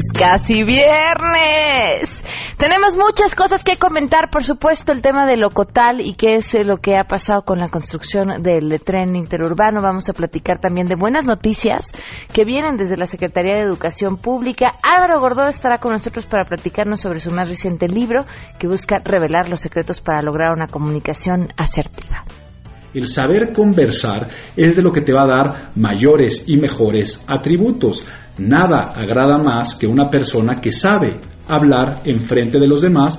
Es 0.00 0.12
casi 0.18 0.64
viernes. 0.64 2.24
Tenemos 2.56 2.96
muchas 2.96 3.34
cosas 3.34 3.62
que 3.62 3.76
comentar, 3.76 4.30
por 4.30 4.42
supuesto, 4.44 4.92
el 4.92 5.02
tema 5.02 5.26
de 5.26 5.36
Locotal 5.36 6.00
y 6.00 6.14
qué 6.14 6.36
es 6.36 6.54
lo 6.64 6.78
que 6.78 6.96
ha 6.96 7.04
pasado 7.04 7.42
con 7.42 7.58
la 7.58 7.68
construcción 7.68 8.42
del 8.42 8.80
tren 8.82 9.14
interurbano. 9.14 9.82
Vamos 9.82 10.08
a 10.08 10.14
platicar 10.14 10.58
también 10.58 10.86
de 10.86 10.94
buenas 10.94 11.26
noticias 11.26 11.92
que 12.32 12.46
vienen 12.46 12.78
desde 12.78 12.96
la 12.96 13.04
Secretaría 13.04 13.56
de 13.56 13.60
Educación 13.60 14.16
Pública. 14.16 14.72
Álvaro 14.82 15.20
Gordó 15.20 15.46
estará 15.48 15.76
con 15.76 15.92
nosotros 15.92 16.24
para 16.24 16.46
platicarnos 16.46 17.02
sobre 17.02 17.20
su 17.20 17.30
más 17.30 17.50
reciente 17.50 17.86
libro 17.86 18.24
que 18.58 18.68
busca 18.68 19.00
revelar 19.04 19.50
los 19.50 19.60
secretos 19.60 20.00
para 20.00 20.22
lograr 20.22 20.54
una 20.54 20.66
comunicación 20.66 21.52
asertiva. 21.58 22.24
El 22.92 23.06
saber 23.06 23.52
conversar 23.52 24.28
es 24.56 24.74
de 24.76 24.82
lo 24.82 24.92
que 24.92 25.00
te 25.00 25.12
va 25.12 25.22
a 25.22 25.28
dar 25.28 25.70
mayores 25.76 26.44
y 26.48 26.56
mejores 26.56 27.22
atributos. 27.28 28.04
Nada 28.38 28.92
agrada 28.94 29.38
más 29.38 29.74
que 29.74 29.86
una 29.86 30.08
persona 30.08 30.60
que 30.60 30.72
sabe 30.72 31.20
hablar 31.48 32.00
en 32.04 32.20
frente 32.20 32.58
de 32.58 32.68
los 32.68 32.82
demás. 32.82 33.18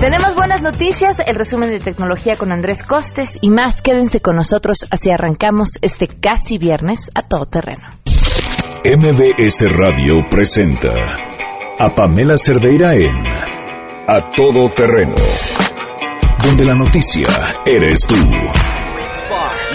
Tenemos 0.00 0.34
buenas 0.34 0.62
noticias, 0.62 1.20
el 1.20 1.36
resumen 1.36 1.70
de 1.70 1.80
tecnología 1.80 2.34
con 2.36 2.52
Andrés 2.52 2.82
Costes 2.82 3.38
y 3.40 3.50
más. 3.50 3.82
Quédense 3.82 4.20
con 4.20 4.36
nosotros 4.36 4.86
así 4.90 5.10
arrancamos 5.10 5.78
este 5.80 6.06
casi 6.06 6.58
viernes 6.58 7.10
a 7.14 7.22
todo 7.22 7.46
terreno. 7.46 7.88
MBS 8.84 9.64
Radio 9.70 10.14
presenta 10.30 10.92
a 11.78 11.94
Pamela 11.94 12.36
Cerdeira 12.36 12.94
en 12.94 13.26
A 14.06 14.30
Todo 14.36 14.70
Terreno 14.74 15.14
donde 16.46 16.64
la 16.64 16.74
noticia 16.74 17.26
eres 17.64 18.06
tú. 18.06 18.14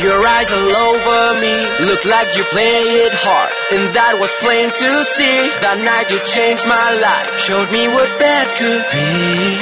Your 0.01 0.25
eyes 0.25 0.51
all 0.51 0.75
over 0.75 1.39
me, 1.39 1.85
look 1.85 2.05
like 2.05 2.35
you 2.35 2.43
play 2.49 3.05
it 3.05 3.13
hard. 3.13 3.53
And 3.69 3.93
that 3.93 4.17
was 4.17 4.33
plain 4.41 4.73
to 4.73 4.89
see. 5.05 5.37
That 5.61 5.77
night 5.77 6.09
you 6.09 6.17
changed 6.25 6.65
my 6.65 6.89
life, 6.97 7.37
showed 7.37 7.69
me 7.69 7.85
what 7.85 8.17
bad 8.17 8.49
could 8.57 8.81
be. 8.89 9.61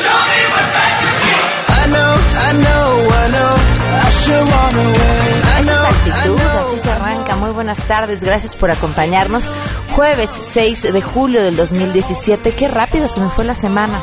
Show 0.00 0.20
me 0.32 0.40
what 0.48 0.66
bad 0.72 0.96
could 0.96 1.20
be. 1.28 1.36
I 1.76 1.84
know, 1.92 2.12
I 2.40 2.50
know, 2.56 2.88
I 3.04 3.26
know, 3.28 3.54
I 4.00 4.08
should 4.16 4.48
run 4.48 4.72
away. 4.80 5.28
I 5.44 5.60
know, 5.60 5.84
I 5.84 6.28
know. 6.32 6.72
Así 6.72 6.78
se 6.78 6.90
arranca. 6.90 7.36
Muy 7.36 7.52
buenas 7.52 7.86
tardes, 7.86 8.24
gracias 8.24 8.56
por 8.56 8.72
acompañarnos. 8.72 9.52
Jueves 9.94 10.30
6 10.30 10.90
de 10.90 11.02
julio 11.02 11.42
del 11.42 11.54
2017. 11.54 12.52
Qué 12.52 12.68
rápido 12.68 13.08
se 13.08 13.20
me 13.20 13.28
fue 13.28 13.44
la 13.44 13.52
semana. 13.52 14.00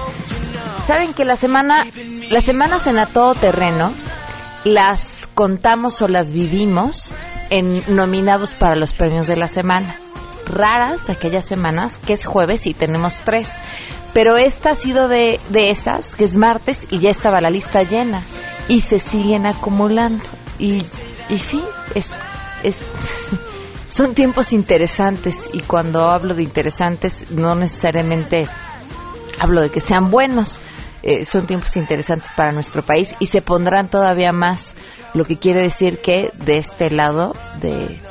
Saben 0.85 1.15
que 1.15 1.25
la 1.25 1.35
semana, 1.35 1.83
las 2.29 2.43
semanas 2.43 2.85
en 2.85 2.99
a 2.99 3.07
todo 3.07 3.33
terreno 3.33 3.91
las 4.67 5.27
contamos 5.33 6.01
o 6.01 6.07
las 6.07 6.31
vivimos 6.31 7.13
en 7.49 7.83
nominados 7.95 8.53
para 8.53 8.75
los 8.75 8.93
premios 8.93 9.27
de 9.27 9.37
la 9.37 9.47
semana. 9.47 9.95
Raras 10.45 11.09
aquellas 11.09 11.45
semanas 11.45 11.99
que 11.99 12.13
es 12.13 12.25
jueves 12.25 12.67
y 12.67 12.73
tenemos 12.73 13.19
tres. 13.23 13.53
Pero 14.13 14.37
esta 14.37 14.71
ha 14.71 14.75
sido 14.75 15.07
de, 15.07 15.39
de 15.49 15.69
esas, 15.69 16.15
que 16.15 16.25
es 16.25 16.35
martes 16.37 16.87
y 16.89 16.99
ya 16.99 17.09
estaba 17.09 17.39
la 17.39 17.49
lista 17.49 17.83
llena. 17.83 18.23
Y 18.67 18.81
se 18.81 18.99
siguen 18.99 19.45
acumulando. 19.45 20.23
Y, 20.59 20.83
y 21.29 21.37
sí, 21.37 21.63
es, 21.95 22.17
es, 22.63 22.83
son 23.87 24.15
tiempos 24.15 24.51
interesantes. 24.51 25.49
Y 25.53 25.61
cuando 25.61 26.09
hablo 26.09 26.35
de 26.35 26.43
interesantes, 26.43 27.31
no 27.31 27.55
necesariamente 27.55 28.47
hablo 29.39 29.61
de 29.61 29.69
que 29.69 29.79
sean 29.81 30.09
buenos 30.09 30.59
eh, 31.07 31.23
son 31.23 31.47
tiempos 31.47 31.77
interesantes 31.77 32.29
para 32.35 32.51
nuestro 32.51 32.83
país 32.83 33.15
y 33.21 33.27
se 33.27 33.41
pondrán 33.41 33.89
todavía 33.89 34.33
más, 34.33 34.75
lo 35.13 35.23
que 35.23 35.37
quiere 35.37 35.61
decir 35.61 35.99
que 35.99 36.33
de 36.33 36.57
este 36.57 36.89
lado 36.89 37.31
de, 37.61 38.01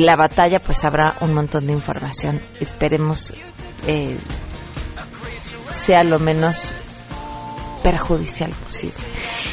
la 0.00 0.16
batalla 0.16 0.60
pues 0.60 0.82
habrá 0.86 1.18
un 1.20 1.34
montón 1.34 1.66
de 1.66 1.74
información. 1.74 2.40
Esperemos 2.58 3.34
eh, 3.86 4.16
sea 5.70 6.04
lo 6.04 6.18
menos 6.18 6.72
perjudicial 7.86 8.50
posible. 8.64 8.96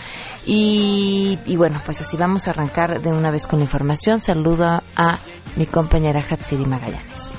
Y, 0.47 1.39
y, 1.47 1.57
bueno, 1.57 1.81
pues 1.85 2.01
así 2.01 2.17
vamos 2.17 2.47
a 2.47 2.51
arrancar 2.51 3.01
de 3.01 3.11
una 3.11 3.31
vez 3.31 3.47
con 3.47 3.61
la 3.61 3.65
información. 3.65 4.21
Saludo 4.21 4.83
a 4.97 5.19
mi 5.57 5.67
compañera 5.67 6.21
Hatsiri 6.29 6.67
Magallanes. 6.67 7.32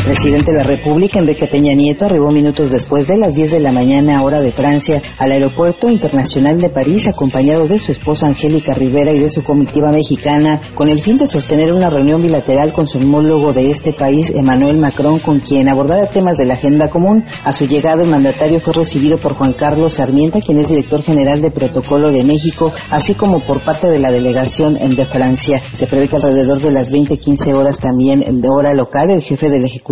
El 0.00 0.06
presidente 0.06 0.50
de 0.50 0.56
la 0.56 0.64
República, 0.64 1.18
Enrique 1.18 1.46
Peña 1.46 1.74
Nieto, 1.74 2.06
arribó 2.06 2.30
minutos 2.30 2.70
después 2.70 3.06
de 3.06 3.18
las 3.18 3.34
10 3.34 3.50
de 3.50 3.60
la 3.60 3.70
mañana, 3.70 4.22
hora 4.22 4.40
de 4.40 4.50
Francia, 4.50 5.02
al 5.18 5.30
Aeropuerto 5.30 5.90
Internacional 5.90 6.58
de 6.58 6.70
París, 6.70 7.06
acompañado 7.06 7.68
de 7.68 7.78
su 7.78 7.92
esposa 7.92 8.26
Angélica 8.26 8.72
Rivera 8.72 9.12
y 9.12 9.18
de 9.18 9.28
su 9.28 9.44
comitiva 9.44 9.92
mexicana, 9.92 10.62
con 10.74 10.88
el 10.88 11.00
fin 11.00 11.18
de 11.18 11.26
sostener 11.26 11.70
una 11.74 11.90
reunión 11.90 12.22
bilateral 12.22 12.72
con 12.72 12.88
su 12.88 12.96
homólogo 12.96 13.52
de 13.52 13.70
este 13.70 13.92
país, 13.92 14.32
Emmanuel 14.34 14.78
Macron, 14.78 15.18
con 15.18 15.40
quien 15.40 15.68
abordara 15.68 16.08
temas 16.08 16.38
de 16.38 16.46
la 16.46 16.54
agenda 16.54 16.88
común. 16.88 17.26
A 17.44 17.52
su 17.52 17.66
llegada, 17.66 18.02
el 18.02 18.08
mandatario 18.08 18.58
fue 18.58 18.72
recibido 18.72 19.20
por 19.20 19.34
Juan 19.34 19.52
Carlos 19.52 19.94
Sarmienta, 19.94 20.40
quien 20.40 20.58
es 20.60 20.68
director 20.68 21.02
general 21.02 21.42
de 21.42 21.50
Protocolo 21.50 22.10
de 22.10 22.24
México, 22.24 22.72
así 22.90 23.14
como 23.14 23.40
por 23.40 23.62
parte 23.66 23.86
de 23.86 23.98
la 23.98 24.10
delegación 24.10 24.78
de 24.78 25.04
Francia. 25.04 25.60
Se 25.72 25.86
prevé 25.86 26.08
que 26.08 26.16
alrededor 26.16 26.58
de 26.58 26.70
las 26.70 26.90
20-15 26.90 27.54
horas 27.54 27.78
también 27.78 28.40
de 28.40 28.48
hora 28.48 28.72
local, 28.72 29.10
el 29.10 29.20
jefe 29.20 29.50
del 29.50 29.66
Ejecutivo 29.66 29.90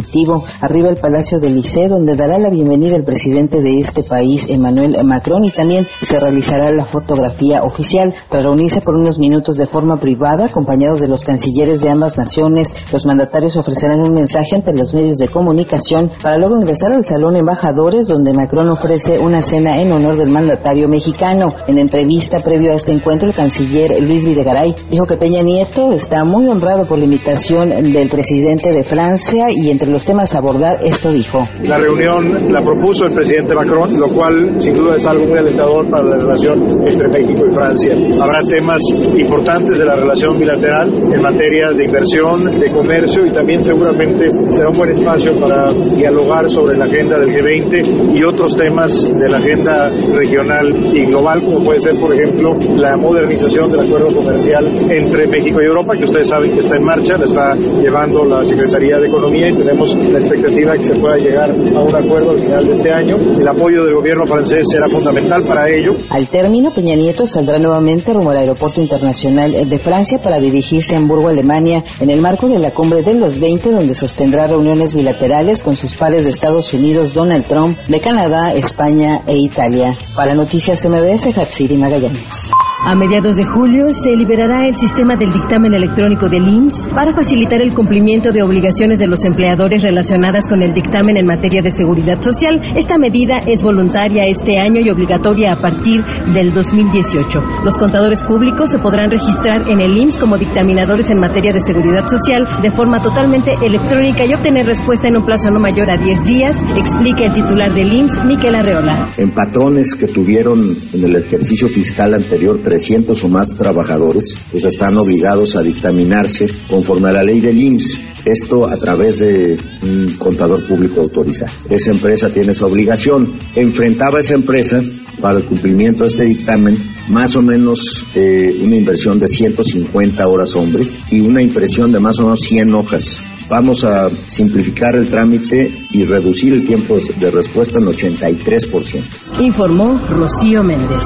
arriba 0.60 0.88
el 0.88 0.96
Palacio 0.96 1.38
del 1.38 1.56
Liceo, 1.56 1.88
donde 1.88 2.16
dará 2.16 2.38
la 2.38 2.50
bienvenida 2.50 2.96
el 2.96 3.04
presidente 3.04 3.60
de 3.60 3.78
este 3.78 4.02
país, 4.02 4.46
Emmanuel 4.48 4.96
Macron, 5.04 5.44
y 5.44 5.50
también 5.50 5.86
se 6.02 6.18
realizará 6.18 6.70
la 6.70 6.86
fotografía 6.86 7.62
oficial. 7.62 8.14
Tras 8.28 8.44
reunirse 8.44 8.80
por 8.80 8.96
unos 8.96 9.18
minutos 9.18 9.56
de 9.56 9.66
forma 9.66 9.98
privada, 9.98 10.46
acompañados 10.46 11.00
de 11.00 11.08
los 11.08 11.24
cancilleres 11.24 11.80
de 11.80 11.90
ambas 11.90 12.16
naciones, 12.16 12.74
los 12.92 13.06
mandatarios 13.06 13.56
ofrecerán 13.56 14.00
un 14.00 14.14
mensaje 14.14 14.56
ante 14.56 14.72
los 14.72 14.94
medios 14.94 15.18
de 15.18 15.28
comunicación 15.28 16.10
para 16.22 16.38
luego 16.38 16.56
ingresar 16.56 16.92
al 16.92 17.04
Salón 17.04 17.36
Embajadores, 17.36 18.08
donde 18.08 18.32
Macron 18.32 18.68
ofrece 18.68 19.18
una 19.18 19.42
cena 19.42 19.80
en 19.80 19.92
honor 19.92 20.16
del 20.16 20.30
mandatario 20.30 20.88
mexicano. 20.88 21.54
En 21.66 21.78
entrevista 21.78 22.38
previo 22.38 22.72
a 22.72 22.76
este 22.76 22.92
encuentro, 22.92 23.28
el 23.28 23.34
canciller 23.34 24.00
Luis 24.00 24.24
Videgaray 24.24 24.74
dijo 24.90 25.06
que 25.06 25.16
Peña 25.16 25.42
Nieto 25.42 25.92
está 25.92 26.24
muy 26.24 26.48
honrado 26.48 26.86
por 26.86 26.98
la 26.98 27.04
invitación 27.04 27.68
del 27.68 28.08
presidente 28.08 28.72
de 28.72 28.82
Francia 28.82 29.50
y 29.50 29.70
entre 29.70 29.87
los 29.92 30.04
temas 30.04 30.34
a 30.34 30.38
abordar, 30.38 30.78
esto 30.82 31.10
dijo. 31.12 31.42
La 31.62 31.78
reunión 31.78 32.36
la 32.52 32.60
propuso 32.62 33.06
el 33.06 33.14
presidente 33.14 33.54
Macron, 33.54 33.98
lo 33.98 34.08
cual 34.08 34.60
sin 34.60 34.74
duda 34.74 34.96
es 34.96 35.06
algo 35.06 35.26
muy 35.26 35.38
alentador 35.38 35.88
para 35.90 36.04
la 36.04 36.16
relación 36.16 36.62
entre 36.86 37.08
México 37.08 37.44
y 37.48 37.54
Francia. 37.54 37.94
Habrá 38.22 38.42
temas 38.42 38.82
importantes 39.16 39.78
de 39.78 39.84
la 39.84 39.96
relación 39.96 40.38
bilateral 40.38 40.92
en 40.94 41.22
materia 41.22 41.72
de 41.72 41.84
inversión, 41.84 42.58
de 42.58 42.70
comercio 42.70 43.26
y 43.26 43.32
también 43.32 43.62
seguramente 43.62 44.30
será 44.30 44.70
un 44.70 44.78
buen 44.78 44.90
espacio 44.90 45.38
para 45.38 45.72
dialogar 45.96 46.50
sobre 46.50 46.76
la 46.76 46.86
agenda 46.86 47.18
del 47.18 47.30
G20 47.30 48.16
y 48.16 48.24
otros 48.24 48.56
temas 48.56 49.02
de 49.02 49.28
la 49.28 49.38
agenda 49.38 49.90
regional 50.12 50.68
y 50.94 51.06
global, 51.06 51.42
como 51.42 51.64
puede 51.64 51.80
ser, 51.80 51.98
por 52.00 52.12
ejemplo, 52.12 52.56
la 52.76 52.96
modernización 52.96 53.70
del 53.70 53.80
acuerdo 53.80 54.14
comercial 54.14 54.66
entre 54.90 55.28
México 55.28 55.60
y 55.62 55.66
Europa, 55.66 55.94
que 55.96 56.04
ustedes 56.04 56.28
saben 56.28 56.52
que 56.52 56.60
está 56.60 56.76
en 56.76 56.84
marcha, 56.84 57.16
la 57.16 57.24
está 57.24 57.54
llevando 57.54 58.24
la 58.24 58.44
Secretaría 58.44 58.98
de 58.98 59.08
Economía 59.08 59.48
y 59.48 59.52
tenemos 59.52 59.77
la 59.78 60.18
expectativa 60.18 60.72
de 60.72 60.78
que 60.78 60.84
se 60.84 60.94
pueda 60.94 61.16
llegar 61.16 61.50
a 61.50 61.80
un 61.80 61.96
acuerdo 61.96 62.30
al 62.30 62.40
final 62.40 62.66
de 62.66 62.72
este 62.72 62.92
año. 62.92 63.16
El 63.16 63.48
apoyo 63.48 63.84
del 63.84 63.94
gobierno 63.94 64.26
francés 64.26 64.66
será 64.70 64.88
fundamental 64.88 65.42
para 65.44 65.68
ello. 65.68 65.94
Al 66.10 66.26
término, 66.26 66.70
Peña 66.70 66.96
Nieto 66.96 67.26
saldrá 67.26 67.58
nuevamente 67.58 68.12
rumbo 68.12 68.30
al 68.30 68.38
Aeropuerto 68.38 68.80
Internacional 68.80 69.68
de 69.68 69.78
Francia 69.78 70.20
para 70.20 70.40
dirigirse 70.40 70.94
a 70.94 70.98
Hamburgo, 70.98 71.28
Alemania, 71.28 71.84
en 72.00 72.10
el 72.10 72.20
marco 72.20 72.48
de 72.48 72.58
la 72.58 72.72
cumbre 72.72 73.02
de 73.02 73.14
los 73.14 73.38
20, 73.38 73.70
donde 73.70 73.94
sostendrá 73.94 74.48
reuniones 74.48 74.94
bilaterales 74.94 75.62
con 75.62 75.76
sus 75.76 75.94
pares 75.94 76.24
de 76.24 76.30
Estados 76.30 76.72
Unidos, 76.74 77.14
Donald 77.14 77.46
Trump, 77.46 77.78
de 77.86 78.00
Canadá, 78.00 78.52
España 78.52 79.22
e 79.26 79.36
Italia. 79.36 79.96
Para 80.16 80.34
Noticias 80.34 80.84
MBS, 80.84 81.36
Hatsiri 81.38 81.76
Magallanes. 81.76 82.50
A 82.80 82.94
mediados 82.94 83.34
de 83.34 83.44
julio 83.44 83.86
se 83.90 84.16
liberará 84.16 84.68
el 84.68 84.74
sistema 84.76 85.16
del 85.16 85.32
dictamen 85.32 85.74
electrónico 85.74 86.28
del 86.28 86.46
IMSS 86.46 86.86
para 86.94 87.12
facilitar 87.12 87.60
el 87.60 87.74
cumplimiento 87.74 88.30
de 88.30 88.42
obligaciones 88.44 89.00
de 89.00 89.08
los 89.08 89.24
empleadores 89.24 89.82
relacionadas 89.82 90.46
con 90.46 90.62
el 90.62 90.72
dictamen 90.72 91.16
en 91.16 91.26
materia 91.26 91.60
de 91.60 91.72
seguridad 91.72 92.20
social. 92.22 92.60
Esta 92.76 92.96
medida 92.96 93.40
es 93.44 93.64
voluntaria 93.64 94.22
este 94.26 94.60
año 94.60 94.80
y 94.80 94.90
obligatoria 94.90 95.54
a 95.54 95.56
partir 95.56 96.04
del 96.32 96.54
2018. 96.54 97.40
Los 97.64 97.76
contadores 97.76 98.22
públicos 98.22 98.70
se 98.70 98.78
podrán 98.78 99.10
registrar 99.10 99.68
en 99.68 99.80
el 99.80 99.96
IMSS 99.96 100.18
como 100.18 100.38
dictaminadores 100.38 101.10
en 101.10 101.18
materia 101.18 101.52
de 101.52 101.60
seguridad 101.60 102.06
social 102.06 102.44
de 102.62 102.70
forma 102.70 103.02
totalmente 103.02 103.54
electrónica 103.60 104.24
y 104.24 104.34
obtener 104.34 104.66
respuesta 104.66 105.08
en 105.08 105.16
un 105.16 105.24
plazo 105.24 105.50
no 105.50 105.58
mayor 105.58 105.90
a 105.90 105.96
10 105.96 106.24
días, 106.24 106.62
explica 106.76 107.26
el 107.26 107.32
titular 107.32 107.72
del 107.72 107.92
IMSS, 107.92 108.24
Miquel 108.24 108.54
Arreola. 108.54 109.10
En 109.18 109.32
patrones 109.32 109.96
que 109.98 110.06
tuvieron 110.06 110.60
en 110.92 111.04
el 111.04 111.16
ejercicio 111.16 111.66
fiscal 111.66 112.14
anterior 112.14 112.67
300 112.68 113.24
o 113.24 113.28
más 113.30 113.56
trabajadores, 113.56 114.36
pues 114.52 114.66
están 114.66 114.94
obligados 114.98 115.56
a 115.56 115.62
dictaminarse 115.62 116.50
conforme 116.68 117.08
a 117.08 117.12
la 117.12 117.22
ley 117.22 117.40
del 117.40 117.58
IMSS. 117.58 117.98
Esto 118.26 118.68
a 118.68 118.76
través 118.76 119.20
de 119.20 119.58
un 119.82 120.14
contador 120.18 120.66
público 120.68 121.00
autorizado. 121.00 121.50
Esa 121.70 121.92
empresa 121.92 122.28
tiene 122.28 122.52
esa 122.52 122.66
obligación. 122.66 123.38
Enfrentaba 123.54 124.20
esa 124.20 124.34
empresa 124.34 124.82
para 125.18 125.38
el 125.38 125.46
cumplimiento 125.46 126.04
de 126.04 126.10
este 126.10 126.24
dictamen 126.24 126.76
más 127.08 127.36
o 127.36 127.42
menos 127.42 128.04
eh, 128.14 128.60
una 128.62 128.76
inversión 128.76 129.18
de 129.18 129.28
150 129.28 130.28
horas 130.28 130.54
hombre 130.54 130.86
y 131.10 131.20
una 131.20 131.42
impresión 131.42 131.90
de 131.90 132.00
más 132.00 132.20
o 132.20 132.24
menos 132.24 132.40
100 132.40 132.74
hojas. 132.74 133.18
Vamos 133.48 133.82
a 133.82 134.10
simplificar 134.10 134.94
el 134.94 135.10
trámite 135.10 135.78
y 135.90 136.04
reducir 136.04 136.52
el 136.52 136.66
tiempo 136.66 136.96
de 136.98 137.30
respuesta 137.30 137.78
en 137.78 137.86
83%. 137.86 139.40
Informó 139.40 139.98
Rocío 140.06 140.62
Méndez. 140.62 141.04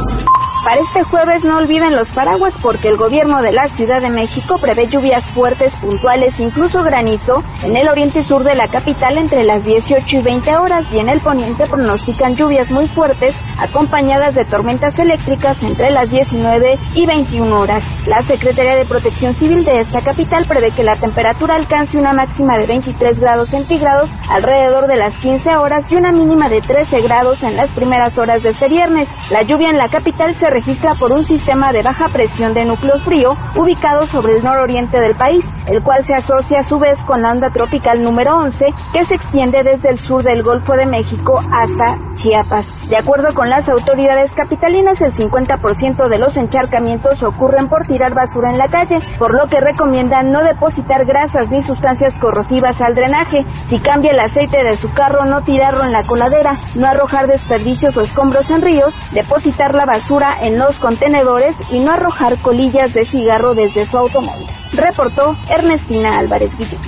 Para 0.65 0.81
este 0.81 1.03
jueves 1.03 1.45
no 1.45 1.57
olviden 1.57 1.97
los 1.97 2.13
paraguas 2.13 2.55
porque 2.63 2.87
el 2.87 2.97
gobierno 2.97 3.43
de 3.43 3.51
la 3.51 3.67
Ciudad 3.75 4.01
de 4.01 4.11
México 4.11 4.59
prevé 4.59 4.87
lluvias 4.87 5.25
fuertes, 5.25 5.73
puntuales, 5.75 6.39
incluso 6.39 6.85
granizo 6.85 7.43
en 7.65 7.77
el 7.77 7.89
oriente 7.89 8.23
sur 8.23 8.45
de 8.45 8.55
la 8.55 8.69
capital 8.69 9.19
entre 9.19 9.43
las 9.43 9.65
18 9.65 10.19
y 10.19 10.23
20 10.23 10.57
horas 10.59 10.87
y 10.93 10.99
en 11.01 11.09
el 11.09 11.21
poniente 11.21 11.67
pronostican 11.67 12.37
lluvias 12.37 12.71
muy 12.71 12.87
fuertes 12.87 13.37
acompañadas 13.59 14.37
de 14.37 14.45
tormentas 14.45 14.97
eléctricas 15.01 15.61
entre 15.65 15.91
las 15.91 16.11
19 16.11 16.79
y 16.95 17.07
21 17.07 17.57
horas. 17.57 17.85
La 18.07 18.23
Secretaría 18.23 18.77
de 18.77 18.85
Protección 18.85 19.35
Civil 19.35 19.65
de 19.65 19.81
esta 19.81 20.01
capital 20.01 20.45
prevé 20.45 20.71
que 20.71 20.85
la 20.85 20.95
temperatura 20.95 21.57
alcance 21.57 21.99
una 21.99 22.13
máxima 22.13 22.57
de 22.57 22.67
23 22.69 23.19
grados 23.19 23.49
centígrados 23.49 24.11
alrededor 24.31 24.87
de 24.87 24.97
las 24.97 25.19
15 25.19 25.57
horas 25.57 25.91
y 25.91 25.97
una 25.97 26.13
mínima 26.13 26.49
de 26.49 26.61
13 26.61 27.01
grados 27.01 27.43
en 27.43 27.57
las 27.57 27.71
primeras 27.71 28.17
horas 28.17 28.45
de 28.45 28.51
este 28.51 28.69
viernes. 28.69 29.09
La 29.31 29.43
lluvia 29.43 29.69
en 29.69 29.79
la 29.79 29.89
capital 29.89 30.37
se 30.37 30.52
registra 30.53 30.93
por 30.99 31.13
un 31.13 31.25
sistema 31.25 31.73
de 31.73 31.83
baja 31.83 32.09
presión 32.09 32.53
de 32.55 32.65
núcleo 32.65 32.99
frío 33.01 33.31
ubicado 33.57 34.07
sobre 34.07 34.37
el 34.37 34.45
nororiente 34.45 35.01
del 35.01 35.15
país, 35.15 35.45
el 35.67 35.83
cual 35.83 36.05
se 36.05 36.15
asocia 36.15 36.59
a 36.61 36.63
su 36.63 36.79
vez 36.79 37.03
con 37.05 37.23
la 37.23 37.33
onda 37.33 37.49
tropical 37.51 38.03
número 38.03 38.37
11 38.37 38.67
que 38.93 39.05
se 39.05 39.15
extiende 39.15 39.63
desde 39.63 39.91
el 39.91 39.99
sur 39.99 40.23
del 40.23 40.43
Golfo 40.43 40.75
de 40.75 40.87
México 40.87 41.39
hasta 41.39 41.99
Chiapas. 42.17 42.89
De 42.89 42.99
acuerdo 42.99 43.35
con 43.35 43.49
las 43.49 43.69
autoridades 43.69 44.33
capitalinas, 44.33 45.01
el 45.01 45.13
50% 45.13 46.09
de 46.09 46.19
los 46.19 46.37
encharcamientos 46.37 47.23
ocurren 47.23 47.69
por 47.69 47.87
tirar 47.87 48.15
basura 48.15 48.51
en 48.51 48.59
la 48.59 48.69
calle, 48.69 48.99
por 49.19 49.35
lo 49.35 49.47
que 49.47 49.61
recomiendan 49.61 50.31
no 50.31 50.43
depositar 50.43 51.07
grasas 51.07 51.51
ni 51.51 51.63
sustancias 51.63 52.19
corrosivas 52.19 52.81
al 52.81 52.95
drenaje. 52.95 53.47
Si 53.67 53.79
cambia 53.79 54.13
el 54.13 54.21
aceite 54.21 54.63
de 54.63 54.77
su 54.77 54.93
carro, 54.93 55.25
no 55.25 55.41
tirarlo 55.43 55.85
en 55.85 55.93
la 55.93 56.03
coladera, 56.03 56.53
no 56.75 56.87
arrojar 56.87 57.27
desperdicios 57.27 57.97
o 57.97 58.03
escombros 58.03 58.51
en 58.51 58.63
ríos, 58.63 58.95
depositar 59.13 59.75
la 59.75 59.87
basura 59.87 60.37
en 60.43 60.59
los 60.59 60.75
contenedores 60.77 61.55
y 61.71 61.79
no 61.79 61.93
arrojar 61.93 62.39
colillas 62.39 62.93
de 62.95 63.05
cigarro 63.05 63.55
desde 63.55 63.87
su 63.87 63.97
automóvil. 63.97 64.47
Reportó 64.73 65.37
Ernestina 65.49 66.19
Álvarez 66.19 66.57
Guillén. 66.59 66.81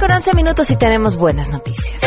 Con 0.00 0.10
11 0.10 0.32
minutos 0.32 0.70
y 0.70 0.76
tenemos 0.76 1.16
buenas 1.16 1.50
noticias. 1.50 2.00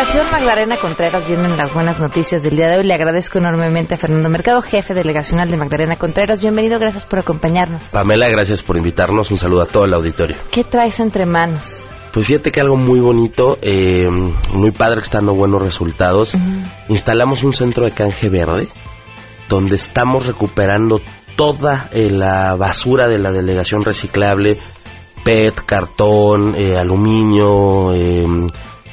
Delegación 0.00 0.32
Magdalena 0.32 0.76
Contreras 0.78 1.26
vienen 1.26 1.58
las 1.58 1.74
buenas 1.74 2.00
noticias 2.00 2.42
del 2.42 2.56
día 2.56 2.68
de 2.68 2.78
hoy. 2.78 2.84
Le 2.84 2.94
agradezco 2.94 3.36
enormemente 3.36 3.96
a 3.96 3.98
Fernando 3.98 4.30
Mercado, 4.30 4.62
jefe 4.62 4.94
delegacional 4.94 5.50
de 5.50 5.58
Magdalena 5.58 5.94
Contreras. 5.96 6.40
Bienvenido, 6.40 6.78
gracias 6.78 7.04
por 7.04 7.18
acompañarnos. 7.18 7.84
Pamela, 7.88 8.26
gracias 8.30 8.62
por 8.62 8.78
invitarnos. 8.78 9.30
Un 9.30 9.36
saludo 9.36 9.60
a 9.60 9.66
todo 9.66 9.84
el 9.84 9.92
auditorio. 9.92 10.38
¿Qué 10.50 10.64
traes 10.64 11.00
entre 11.00 11.26
manos? 11.26 11.90
Pues 12.14 12.28
fíjate 12.28 12.50
que 12.50 12.62
algo 12.62 12.78
muy 12.78 12.98
bonito, 12.98 13.58
eh, 13.60 14.08
muy 14.54 14.70
padre 14.70 15.00
que 15.00 15.04
está 15.04 15.18
dando 15.18 15.34
buenos 15.34 15.60
resultados. 15.60 16.34
Instalamos 16.88 17.42
un 17.42 17.52
centro 17.52 17.84
de 17.84 17.90
canje 17.90 18.30
verde 18.30 18.68
donde 19.50 19.76
estamos 19.76 20.26
recuperando 20.26 21.02
toda 21.36 21.90
eh, 21.92 22.08
la 22.10 22.56
basura 22.56 23.06
de 23.06 23.18
la 23.18 23.32
delegación 23.32 23.84
reciclable, 23.84 24.56
PET, 25.24 25.56
cartón, 25.66 26.54
eh, 26.58 26.78
aluminio, 26.78 27.92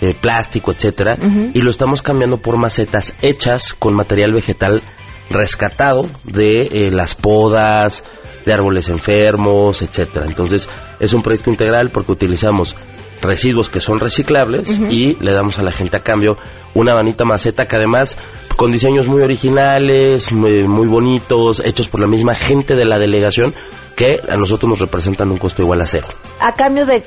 eh, 0.02 0.14
plástico, 0.20 0.72
etcétera, 0.72 1.18
y 1.54 1.60
lo 1.62 1.70
estamos 1.70 2.02
cambiando 2.02 2.38
por 2.38 2.58
macetas 2.58 3.16
hechas 3.22 3.74
con 3.74 3.96
material 3.96 4.34
vegetal 4.34 4.82
rescatado 5.30 6.06
de 6.24 6.62
eh, 6.62 6.92
las 6.92 7.16
podas, 7.16 8.04
de 8.46 8.54
árboles 8.54 8.90
enfermos, 8.90 9.82
etcétera. 9.82 10.26
Entonces, 10.26 10.70
es 11.00 11.14
un 11.14 11.22
proyecto 11.22 11.50
integral 11.50 11.90
porque 11.92 12.12
utilizamos 12.12 12.76
residuos 13.22 13.70
que 13.70 13.80
son 13.80 14.00
reciclables 14.00 14.80
y 14.90 15.16
le 15.16 15.34
damos 15.34 15.58
a 15.58 15.64
la 15.64 15.72
gente 15.72 15.98
a 15.98 16.02
cambio 16.02 16.38
una 16.76 16.94
bonita 16.94 17.26
maceta 17.26 17.66
que 17.66 17.76
además 17.76 18.16
con 18.56 18.72
diseños 18.72 19.08
muy 19.08 19.22
originales, 19.22 20.32
muy, 20.32 20.68
muy 20.68 20.88
bonitos, 20.88 21.62
hechos 21.66 21.88
por 21.88 22.00
la 22.00 22.08
misma 22.08 22.36
gente 22.36 22.76
de 22.76 22.86
la 22.86 23.00
delegación 23.00 23.54
que 23.96 24.20
a 24.30 24.38
nosotros 24.38 24.70
nos 24.70 24.80
representan 24.80 25.32
un 25.32 25.38
costo 25.38 25.64
igual 25.64 25.82
a 25.82 25.88
cero. 25.88 26.08
¿A 26.40 26.54
cambio 26.54 26.86
de 26.86 27.04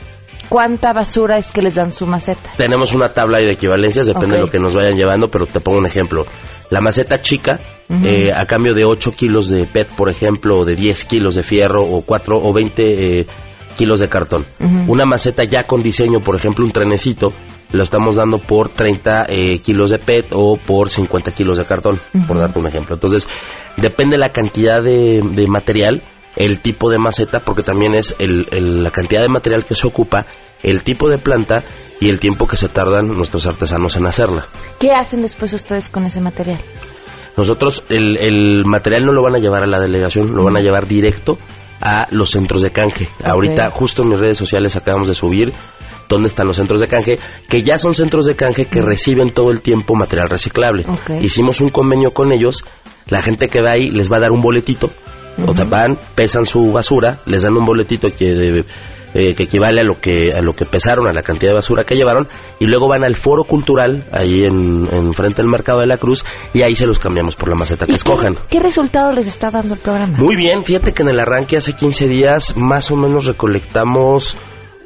cuánta 0.50 0.92
basura 0.92 1.38
es 1.38 1.50
que 1.50 1.62
les 1.62 1.76
dan 1.76 1.92
su 1.92 2.04
maceta? 2.04 2.50
Tenemos 2.58 2.92
una 2.92 3.08
tabla 3.14 3.38
de 3.38 3.52
equivalencias, 3.52 4.06
depende 4.06 4.36
de 4.36 4.42
lo 4.42 4.50
que 4.50 4.58
nos 4.58 4.74
vayan 4.74 4.96
llevando, 4.96 5.28
pero 5.28 5.46
te 5.46 5.60
pongo 5.60 5.78
un 5.78 5.86
ejemplo. 5.86 6.26
La 6.70 6.80
maceta 6.80 7.22
chica, 7.22 7.58
eh, 8.04 8.32
a 8.32 8.44
cambio 8.44 8.74
de 8.74 8.84
8 8.84 9.12
kilos 9.12 9.48
de 9.48 9.66
PET, 9.66 9.94
por 9.96 10.10
ejemplo, 10.10 10.58
o 10.58 10.64
de 10.64 10.74
10 10.74 11.04
kilos 11.06 11.36
de 11.36 11.42
fierro, 11.42 11.82
o 11.82 12.02
4 12.02 12.36
o 12.36 12.52
20 12.52 12.82
eh, 12.82 13.26
kilos 13.76 14.00
de 14.00 14.08
cartón. 14.08 14.44
Una 14.88 15.06
maceta 15.06 15.44
ya 15.44 15.64
con 15.64 15.82
diseño, 15.82 16.20
por 16.20 16.36
ejemplo, 16.36 16.64
un 16.64 16.72
trenecito, 16.72 17.32
lo 17.72 17.82
estamos 17.82 18.16
dando 18.16 18.38
por 18.38 18.68
30 18.68 19.26
eh, 19.28 19.58
kilos 19.60 19.90
de 19.90 19.98
PET 19.98 20.26
o 20.32 20.56
por 20.56 20.90
50 20.90 21.32
kilos 21.32 21.56
de 21.56 21.64
cartón, 21.64 21.98
por 22.26 22.38
darte 22.38 22.58
un 22.58 22.66
ejemplo. 22.66 22.96
Entonces, 22.96 23.28
depende 23.76 24.18
la 24.18 24.30
cantidad 24.30 24.82
de, 24.82 25.20
de 25.32 25.46
material, 25.46 26.02
el 26.36 26.60
tipo 26.60 26.90
de 26.90 26.98
maceta, 26.98 27.40
porque 27.40 27.62
también 27.62 27.94
es 27.94 28.14
el- 28.18 28.46
el- 28.52 28.82
la 28.82 28.90
cantidad 28.90 29.22
de 29.22 29.28
material 29.28 29.64
que 29.64 29.74
se 29.74 29.86
ocupa, 29.86 30.26
el 30.62 30.82
tipo 30.82 31.08
de 31.08 31.18
planta 31.18 31.62
y 32.00 32.08
el 32.08 32.18
tiempo 32.20 32.46
que 32.46 32.56
se 32.56 32.68
tardan 32.68 33.08
nuestros 33.08 33.46
artesanos 33.46 33.96
en 33.96 34.06
hacerla. 34.06 34.46
¿Qué 34.78 34.92
hacen 34.92 35.22
después 35.22 35.52
ustedes 35.52 35.88
con 35.88 36.04
ese 36.04 36.20
material? 36.20 36.60
Nosotros 37.36 37.84
el, 37.88 38.16
el 38.22 38.64
material 38.66 39.06
no 39.06 39.12
lo 39.12 39.22
van 39.22 39.34
a 39.36 39.38
llevar 39.38 39.62
a 39.64 39.66
la 39.66 39.80
delegación, 39.80 40.34
lo 40.34 40.44
van 40.44 40.56
a 40.56 40.60
llevar 40.60 40.86
directo 40.86 41.38
a 41.80 42.06
los 42.10 42.30
centros 42.30 42.62
de 42.62 42.70
canje. 42.72 43.08
Ahorita 43.24 43.70
justo 43.70 44.02
en 44.02 44.10
mis 44.10 44.20
redes 44.20 44.36
sociales 44.36 44.76
acabamos 44.76 45.08
de 45.08 45.14
subir 45.14 45.52
dónde 46.08 46.26
están 46.28 46.46
los 46.46 46.56
centros 46.56 46.80
de 46.80 46.88
canje, 46.88 47.18
que 47.48 47.62
ya 47.62 47.78
son 47.78 47.94
centros 47.94 48.26
de 48.26 48.34
canje 48.34 48.66
que 48.66 48.82
reciben 48.82 49.30
todo 49.32 49.50
el 49.50 49.60
tiempo 49.62 49.94
material 49.94 50.28
reciclable. 50.28 50.84
Hicimos 51.22 51.60
un 51.60 51.70
convenio 51.70 52.10
con 52.10 52.32
ellos, 52.32 52.64
la 53.08 53.22
gente 53.22 53.48
que 53.48 53.62
va 53.62 53.70
ahí 53.70 53.88
les 53.88 54.10
va 54.12 54.16
a 54.18 54.20
dar 54.20 54.32
un 54.32 54.42
boletito, 54.42 54.90
o 55.46 55.52
sea, 55.54 55.64
van, 55.66 55.98
pesan 56.14 56.44
su 56.46 56.72
basura, 56.72 57.18
les 57.26 57.42
dan 57.42 57.56
un 57.56 57.64
boletito 57.64 58.08
que 58.16 58.24
de- 58.34 58.64
eh, 59.12 59.34
que 59.34 59.42
equivale 59.42 59.80
a 59.80 59.82
lo 59.84 59.98
que 60.00 60.32
a 60.32 60.40
lo 60.40 60.52
que 60.52 60.64
pesaron, 60.64 61.08
a 61.08 61.12
la 61.12 61.22
cantidad 61.22 61.50
de 61.50 61.56
basura 61.56 61.82
que 61.82 61.96
llevaron, 61.96 62.28
y 62.60 62.66
luego 62.66 62.86
van 62.86 63.02
al 63.04 63.16
foro 63.16 63.42
cultural, 63.42 64.04
ahí 64.12 64.44
en, 64.44 64.86
en 64.92 65.12
frente 65.14 65.42
del 65.42 65.50
Mercado 65.50 65.80
de 65.80 65.88
la 65.88 65.96
Cruz, 65.98 66.24
y 66.54 66.62
ahí 66.62 66.76
se 66.76 66.86
los 66.86 67.00
cambiamos 67.00 67.34
por 67.34 67.48
la 67.48 67.56
maceta 67.56 67.86
que 67.86 67.92
¿Y 67.92 67.96
escojan. 67.96 68.36
¿Qué, 68.36 68.40
qué 68.50 68.60
resultado 68.60 69.12
les 69.12 69.26
está 69.26 69.50
dando 69.50 69.74
el 69.74 69.80
programa? 69.80 70.16
Muy 70.16 70.36
bien, 70.36 70.62
fíjate 70.62 70.92
que 70.92 71.02
en 71.02 71.08
el 71.08 71.18
arranque 71.18 71.56
hace 71.56 71.72
15 71.72 72.06
días 72.06 72.56
más 72.56 72.92
o 72.92 72.94
menos 72.96 73.26
recolectamos 73.26 74.36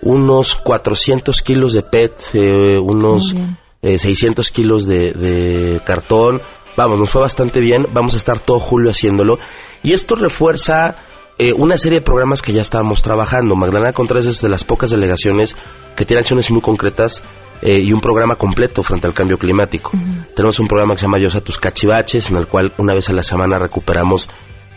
unos 0.00 0.56
400 0.56 1.42
kilos 1.42 1.73
de 1.75 1.82
PET, 1.82 2.12
eh, 2.32 2.78
unos 2.80 3.34
eh, 3.82 3.99
600 3.99 4.50
kilos 4.50 4.87
de, 4.87 5.12
de 5.12 5.80
cartón. 5.84 6.40
Vamos, 6.76 6.99
nos 6.99 7.11
fue 7.11 7.20
bastante 7.23 7.61
bien. 7.61 7.87
Vamos 7.92 8.14
a 8.14 8.16
estar 8.16 8.38
todo 8.38 8.58
julio 8.58 8.90
haciéndolo. 8.90 9.38
Y 9.84 9.92
esto 9.92 10.16
refuerza 10.16 10.96
eh, 11.38 11.52
una 11.52 11.76
serie 11.76 12.00
de 12.00 12.04
programas 12.04 12.40
que 12.40 12.52
ya 12.52 12.62
estábamos 12.62 13.02
trabajando. 13.02 13.54
Magdalena 13.54 13.92
Contreras 13.92 14.26
es 14.26 14.40
de 14.40 14.48
las 14.48 14.64
pocas 14.64 14.90
delegaciones 14.90 15.54
que 15.94 16.06
tiene 16.06 16.20
acciones 16.20 16.50
muy 16.50 16.62
concretas 16.62 17.22
eh, 17.60 17.80
y 17.82 17.92
un 17.92 18.00
programa 18.00 18.36
completo 18.36 18.82
frente 18.82 19.06
al 19.06 19.12
cambio 19.12 19.36
climático. 19.36 19.92
Tenemos 20.34 20.58
un 20.58 20.68
programa 20.68 20.94
que 20.94 21.00
se 21.00 21.06
llama 21.06 21.18
Yo 21.18 21.28
a 21.36 21.40
tus 21.42 21.58
cachivaches, 21.58 22.30
en 22.30 22.36
el 22.36 22.46
cual 22.46 22.72
una 22.78 22.94
vez 22.94 23.10
a 23.10 23.12
la 23.12 23.22
semana 23.22 23.58
recuperamos 23.58 24.28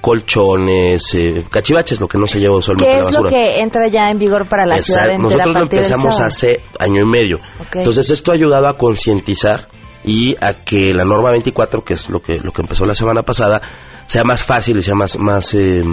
colchones, 0.02 1.16
eh, 1.16 1.46
cachivaches, 1.50 2.02
lo 2.02 2.08
que 2.10 2.18
no 2.18 2.26
se 2.26 2.40
lleva 2.40 2.58
usualmente 2.58 2.92
¿Qué 2.92 2.96
la 2.96 3.00
es 3.00 3.06
basura. 3.08 3.24
lo 3.24 3.30
que 3.30 3.62
entra 3.62 3.88
ya 3.88 4.10
en 4.10 4.18
vigor 4.18 4.48
para 4.48 4.66
la 4.66 4.82
ciudad 4.82 5.06
Exacto. 5.06 5.28
entera 5.28 5.46
Nosotros 5.46 5.56
a 5.56 5.60
lo 5.60 5.64
empezamos 5.64 6.20
hace 6.20 6.48
año 6.80 7.02
y 7.04 7.10
medio. 7.10 7.38
Entonces 7.74 8.10
esto 8.10 8.34
ayudaba 8.34 8.72
a 8.72 8.74
concientizar 8.74 9.68
y 10.04 10.36
a 10.40 10.54
que 10.54 10.92
la 10.94 11.04
norma 11.04 11.32
24, 11.32 11.84
que 11.84 11.94
es 11.94 12.10
lo 12.10 12.20
que 12.20 12.40
lo 12.40 12.52
que 12.52 12.62
empezó 12.62 12.86
la 12.86 12.94
semana 12.94 13.22
pasada, 13.22 13.62
sea 14.08 14.24
más 14.26 14.44
fácil 14.44 14.78
y 14.78 14.82
sea 14.82 14.96
más 14.96 15.18
más 15.20 15.54
eh, 15.54 15.84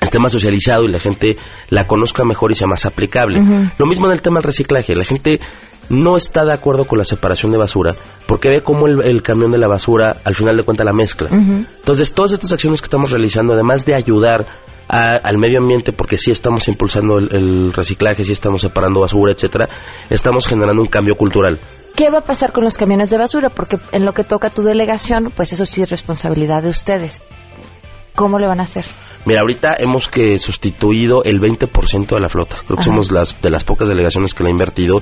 esté 0.00 0.18
más 0.18 0.32
socializado 0.32 0.84
y 0.84 0.90
la 0.92 0.98
gente 0.98 1.36
la 1.70 1.86
conozca 1.86 2.24
mejor 2.24 2.50
y 2.52 2.54
sea 2.56 2.66
más 2.66 2.84
aplicable. 2.84 3.38
Lo 3.78 3.86
mismo 3.86 4.06
en 4.06 4.12
el 4.12 4.20
tema 4.22 4.36
del 4.40 4.44
reciclaje. 4.44 4.94
La 4.94 5.04
gente 5.04 5.40
no 5.88 6.16
está 6.16 6.44
de 6.44 6.52
acuerdo 6.52 6.86
con 6.86 6.98
la 6.98 7.04
separación 7.04 7.52
de 7.52 7.58
basura 7.58 7.94
porque 8.26 8.48
ve 8.48 8.62
cómo 8.62 8.86
el, 8.86 9.02
el 9.04 9.22
camión 9.22 9.50
de 9.50 9.58
la 9.58 9.68
basura 9.68 10.16
al 10.24 10.34
final 10.34 10.56
de 10.56 10.62
cuentas 10.62 10.84
la 10.86 10.92
mezcla. 10.92 11.28
Entonces, 11.78 12.12
todas 12.12 12.32
estas 12.32 12.52
acciones 12.52 12.80
que 12.80 12.86
estamos 12.86 13.10
realizando, 13.12 13.52
además 13.54 13.84
de 13.86 13.94
ayudar 13.94 14.46
a- 14.88 15.16
al 15.22 15.38
medio 15.38 15.60
ambiente, 15.60 15.92
porque 15.92 16.18
sí 16.18 16.30
estamos 16.30 16.68
impulsando 16.68 17.16
el, 17.18 17.34
el 17.34 17.72
reciclaje, 17.72 18.24
sí 18.24 18.32
estamos 18.32 18.60
separando 18.60 19.00
basura, 19.00 19.32
etcétera, 19.32 19.68
estamos 20.10 20.46
generando 20.46 20.82
un 20.82 20.88
cambio 20.88 21.14
cultural. 21.16 21.60
¿Qué 21.96 22.10
va 22.10 22.18
a 22.18 22.22
pasar 22.22 22.52
con 22.52 22.64
los 22.64 22.76
camiones 22.76 23.08
de 23.08 23.16
basura? 23.18 23.48
Porque 23.50 23.78
en 23.92 24.04
lo 24.04 24.12
que 24.12 24.24
toca 24.24 24.50
tu 24.50 24.62
delegación, 24.62 25.32
pues 25.34 25.52
eso 25.54 25.64
sí 25.64 25.80
es 25.82 25.88
responsabilidad 25.90 26.62
de 26.62 26.68
ustedes. 26.70 27.22
¿Cómo 28.14 28.38
le 28.38 28.46
van 28.46 28.60
a 28.60 28.64
hacer? 28.64 28.84
Mira, 29.26 29.40
ahorita 29.40 29.74
hemos 29.78 30.08
que 30.08 30.38
sustituido 30.38 31.24
el 31.24 31.40
20% 31.40 32.14
de 32.14 32.20
la 32.20 32.28
flota. 32.28 32.56
Creo 32.64 32.76
que 32.76 32.82
Ajá. 32.82 32.90
somos 32.90 33.10
las 33.10 33.40
de 33.40 33.50
las 33.50 33.64
pocas 33.64 33.88
delegaciones 33.88 34.34
que 34.34 34.42
le 34.44 34.50
ha 34.50 34.52
invertido 34.52 34.98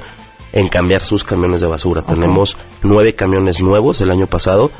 en 0.52 0.68
cambiar 0.68 1.00
sus 1.00 1.24
camiones 1.24 1.60
de 1.60 1.66
basura. 1.66 2.02
Tenemos 2.02 2.56
nueve 2.82 3.14
camiones 3.14 3.62
nuevos 3.62 4.00
el 4.00 4.10
año 4.10 4.26
pasado. 4.26 4.70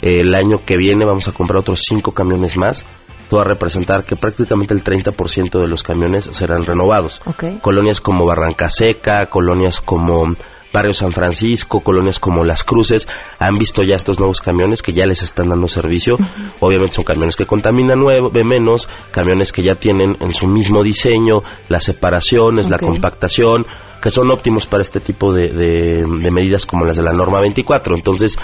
El 0.00 0.34
año 0.34 0.58
que 0.64 0.76
viene 0.76 1.04
vamos 1.04 1.26
a 1.28 1.32
comprar 1.32 1.60
otros 1.60 1.80
cinco 1.88 2.12
camiones 2.12 2.56
más. 2.56 2.84
Esto 3.22 3.36
va 3.38 3.42
a 3.42 3.48
representar 3.48 4.04
que 4.04 4.14
prácticamente 4.14 4.74
el 4.74 4.84
30% 4.84 5.58
de 5.58 5.66
los 5.66 5.82
camiones 5.82 6.28
serán 6.32 6.64
renovados. 6.64 7.22
Ok. 7.24 7.62
Colonias 7.62 8.00
como 8.00 8.26
Barranca 8.26 8.68
Seca, 8.68 9.26
colonias 9.30 9.80
como 9.80 10.34
Barrio 10.72 10.92
San 10.94 11.12
Francisco, 11.12 11.80
colonias 11.80 12.18
como 12.18 12.44
Las 12.44 12.64
Cruces, 12.64 13.06
han 13.38 13.58
visto 13.58 13.82
ya 13.82 13.96
estos 13.96 14.18
nuevos 14.18 14.40
camiones 14.40 14.80
que 14.82 14.92
ya 14.92 15.04
les 15.06 15.22
están 15.22 15.48
dando 15.50 15.68
servicio. 15.68 16.16
Obviamente 16.60 16.94
son 16.94 17.04
camiones 17.04 17.36
que 17.36 17.46
contaminan 17.46 18.00
menos, 18.44 18.88
camiones 19.10 19.52
que 19.52 19.62
ya 19.62 19.74
tienen 19.74 20.16
en 20.20 20.32
su 20.32 20.46
mismo 20.46 20.82
diseño 20.82 21.42
las 21.68 21.84
separaciones, 21.84 22.70
la 22.70 22.78
compactación, 22.78 23.66
que 24.02 24.10
son 24.10 24.30
óptimos 24.30 24.66
para 24.66 24.80
este 24.82 25.00
tipo 25.00 25.32
de, 25.32 25.48
de- 25.48 26.04
de 26.20 26.30
medidas 26.30 26.66
como 26.66 26.84
las 26.84 26.96
de 26.96 27.02
la 27.02 27.12
norma 27.12 27.40
24. 27.40 27.94
Entonces, 27.94 28.38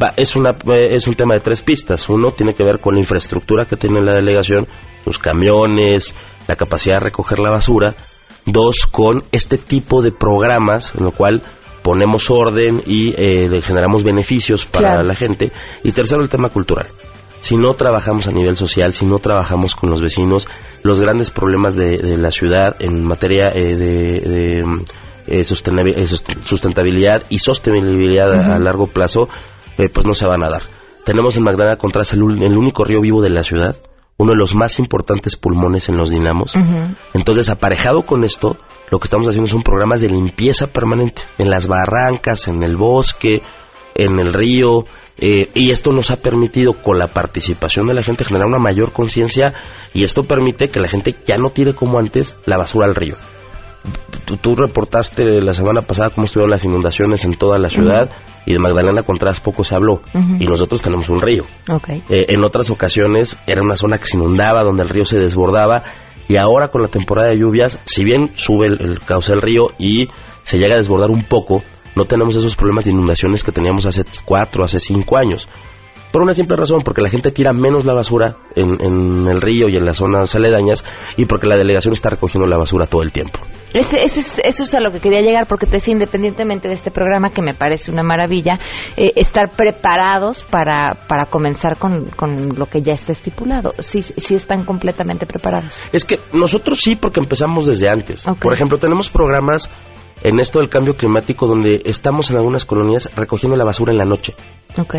va- 0.00 0.12
es, 0.16 0.36
una, 0.36 0.50
eh, 0.50 0.88
es 0.92 1.06
un 1.06 1.14
tema 1.14 1.34
de 1.34 1.40
tres 1.40 1.62
pistas. 1.62 2.08
Uno 2.08 2.30
tiene 2.32 2.54
que 2.54 2.64
ver 2.64 2.80
con 2.80 2.94
la 2.94 3.00
infraestructura 3.00 3.64
que 3.64 3.76
tiene 3.76 4.00
la 4.00 4.12
delegación, 4.14 4.66
los 5.06 5.18
camiones, 5.18 6.14
la 6.46 6.56
capacidad 6.56 6.96
de 6.96 7.00
recoger 7.00 7.38
la 7.38 7.50
basura. 7.50 7.94
Dos, 8.44 8.86
con 8.86 9.22
este 9.32 9.56
tipo 9.58 10.02
de 10.02 10.10
programas 10.12 10.94
en 10.96 11.04
lo 11.04 11.12
cual 11.12 11.42
ponemos 11.82 12.30
orden 12.30 12.80
y 12.86 13.10
eh, 13.20 13.60
generamos 13.60 14.04
beneficios 14.04 14.64
para 14.66 14.88
Claro. 14.88 15.02
la 15.04 15.14
gente. 15.14 15.52
Y 15.84 15.92
tercero, 15.92 16.22
el 16.22 16.28
tema 16.28 16.48
cultural. 16.48 16.88
Si 17.40 17.56
no 17.56 17.74
trabajamos 17.74 18.28
a 18.28 18.32
nivel 18.32 18.56
social, 18.56 18.92
si 18.92 19.04
no 19.04 19.16
trabajamos 19.18 19.74
con 19.74 19.90
los 19.90 20.00
vecinos, 20.00 20.46
los 20.84 21.00
grandes 21.00 21.30
problemas 21.32 21.74
de, 21.74 21.98
de 21.98 22.16
la 22.16 22.30
ciudad 22.30 22.76
en 22.80 23.02
materia 23.04 23.48
eh, 23.48 23.74
de, 23.76 24.20
de, 24.20 24.60
eh, 24.60 24.64
eh, 25.26 25.42
sust- 25.44 26.42
sustentabilidad 26.44 27.24
y 27.30 27.38
sostenibilidad 27.40 28.32
a- 28.32 28.54
a, 28.54 28.58
largo 28.60 28.86
plazo, 28.86 29.22
eh, 29.78 29.88
pues 29.92 30.06
no 30.06 30.14
se 30.14 30.26
van 30.26 30.44
a 30.44 30.50
dar. 30.50 30.62
Tenemos 31.04 31.36
en 31.36 31.42
Magdalena 31.42 31.76
Contras 31.78 32.12
el, 32.12 32.20
el 32.20 32.56
único 32.56 32.84
río 32.84 33.00
vivo 33.00 33.20
de 33.20 33.30
la 33.30 33.42
ciudad, 33.42 33.74
uno 34.18 34.32
de 34.32 34.38
los 34.38 34.54
más 34.54 34.78
importantes 34.78 35.34
pulmones 35.36 35.88
en 35.88 35.96
los 35.96 36.10
dinamos. 36.10 36.52
Entonces, 37.12 37.50
aparejado 37.50 38.02
con 38.02 38.22
esto, 38.22 38.56
lo 38.92 38.98
que 38.98 39.06
estamos 39.06 39.26
haciendo 39.26 39.50
son 39.50 39.62
programas 39.62 40.02
de 40.02 40.10
limpieza 40.10 40.66
permanente 40.66 41.22
en 41.38 41.48
las 41.48 41.66
barrancas, 41.66 42.46
en 42.46 42.62
el 42.62 42.76
bosque, 42.76 43.40
en 43.94 44.18
el 44.18 44.34
río, 44.34 44.84
eh, 45.16 45.48
y 45.54 45.70
esto 45.70 45.92
nos 45.92 46.10
ha 46.10 46.16
permitido, 46.16 46.74
con 46.74 46.98
la 46.98 47.06
participación 47.06 47.86
de 47.86 47.94
la 47.94 48.02
gente, 48.02 48.24
generar 48.24 48.48
una 48.48 48.58
mayor 48.58 48.92
conciencia 48.92 49.54
y 49.94 50.04
esto 50.04 50.24
permite 50.24 50.68
que 50.68 50.78
la 50.78 50.88
gente 50.88 51.16
ya 51.26 51.36
no 51.38 51.48
tire 51.48 51.72
como 51.72 51.98
antes 51.98 52.36
la 52.44 52.58
basura 52.58 52.84
al 52.84 52.94
río. 52.94 53.16
Tú, 54.26 54.36
tú 54.36 54.54
reportaste 54.54 55.40
la 55.40 55.54
semana 55.54 55.80
pasada 55.80 56.10
cómo 56.10 56.26
estuvieron 56.26 56.50
las 56.50 56.64
inundaciones 56.64 57.24
en 57.24 57.34
toda 57.36 57.58
la 57.58 57.70
ciudad 57.70 58.10
y 58.44 58.52
de 58.52 58.58
Magdalena 58.58 59.04
Contreras 59.04 59.40
poco 59.40 59.64
se 59.64 59.74
habló 59.74 60.02
y 60.38 60.44
nosotros 60.46 60.82
tenemos 60.82 61.08
un 61.08 61.20
río. 61.22 61.44
Eh, 62.10 62.26
en 62.28 62.44
otras 62.44 62.68
ocasiones 62.70 63.38
era 63.46 63.62
una 63.62 63.76
zona 63.76 63.96
que 63.96 64.04
se 64.04 64.18
inundaba, 64.18 64.62
donde 64.62 64.82
el 64.82 64.90
río 64.90 65.06
se 65.06 65.18
desbordaba, 65.18 65.82
y 66.28 66.36
ahora 66.36 66.68
con 66.68 66.82
la 66.82 66.88
temporada 66.88 67.30
de 67.30 67.38
lluvias, 67.38 67.78
si 67.84 68.04
bien 68.04 68.32
sube 68.34 68.66
el, 68.66 69.00
cauce 69.00 69.32
del 69.32 69.42
río 69.42 69.70
y 69.78 70.08
se 70.42 70.58
llega 70.58 70.74
a 70.74 70.78
desbordar 70.78 71.10
un 71.10 71.24
poco, 71.24 71.62
no 71.96 72.04
tenemos 72.04 72.36
esos 72.36 72.56
problemas 72.56 72.84
de 72.84 72.90
inundaciones 72.90 73.42
que 73.42 73.52
teníamos 73.52 73.86
hace 73.86 74.04
cuatro, 74.24 74.64
hace 74.64 74.78
cinco 74.78 75.16
años. 75.16 75.48
Por 76.12 76.22
una 76.22 76.34
simple 76.34 76.56
razón, 76.56 76.82
porque 76.84 77.00
la 77.00 77.08
gente 77.10 77.30
tira 77.32 77.52
menos 77.52 77.84
la 77.86 77.94
basura 77.94 78.36
en, 78.54 78.80
en 78.84 79.26
el 79.28 79.40
río 79.40 79.68
y 79.68 79.76
en 79.76 79.84
las 79.86 79.96
zonas 79.96 80.34
aledañas 80.34 80.84
y 81.16 81.24
porque 81.24 81.46
la 81.46 81.56
delegación 81.56 81.94
está 81.94 82.10
recogiendo 82.10 82.46
la 82.46 82.58
basura 82.58 82.86
todo 82.86 83.02
el 83.02 83.10
tiempo. 83.12 83.40
Ese, 83.72 84.04
ese 84.04 84.20
es- 84.20 84.38
eso 84.44 84.62
es 84.64 84.74
a 84.74 84.80
lo 84.80 84.92
que 84.92 85.00
quería 85.00 85.22
llegar, 85.22 85.46
porque 85.46 85.64
te 85.64 85.72
decía, 85.72 85.92
independientemente 85.92 86.68
de 86.68 86.74
este 86.74 86.90
programa, 86.90 87.30
que 87.30 87.40
me 87.40 87.54
parece 87.54 87.90
una 87.90 88.02
maravilla, 88.02 88.58
eh, 88.98 89.12
estar 89.16 89.48
preparados 89.56 90.44
para, 90.44 90.94
para 91.08 91.24
comenzar 91.26 91.78
con, 91.78 92.04
con 92.10 92.58
lo 92.58 92.66
que 92.66 92.82
ya 92.82 92.92
está 92.92 93.12
estipulado. 93.12 93.72
Sí, 93.78 94.02
sí 94.02 94.34
están 94.34 94.64
completamente 94.66 95.24
preparados. 95.24 95.72
Es 95.92 96.04
que 96.04 96.20
nosotros 96.34 96.78
sí, 96.80 96.96
porque 96.96 97.20
empezamos 97.20 97.66
desde 97.66 97.88
antes. 97.88 98.24
Por 98.40 98.52
ejemplo, 98.52 98.76
tenemos 98.78 99.08
programas 99.08 99.70
en 100.22 100.38
esto 100.38 100.58
del 100.58 100.68
cambio 100.68 100.94
climático 100.94 101.46
donde 101.46 101.80
estamos 101.86 102.30
en 102.30 102.36
algunas 102.36 102.66
colonias 102.66 103.10
recogiendo 103.16 103.56
la 103.56 103.64
basura 103.64 103.92
en 103.92 103.98
la 103.98 104.04
noche. 104.04 104.34
Ok. 104.78 104.96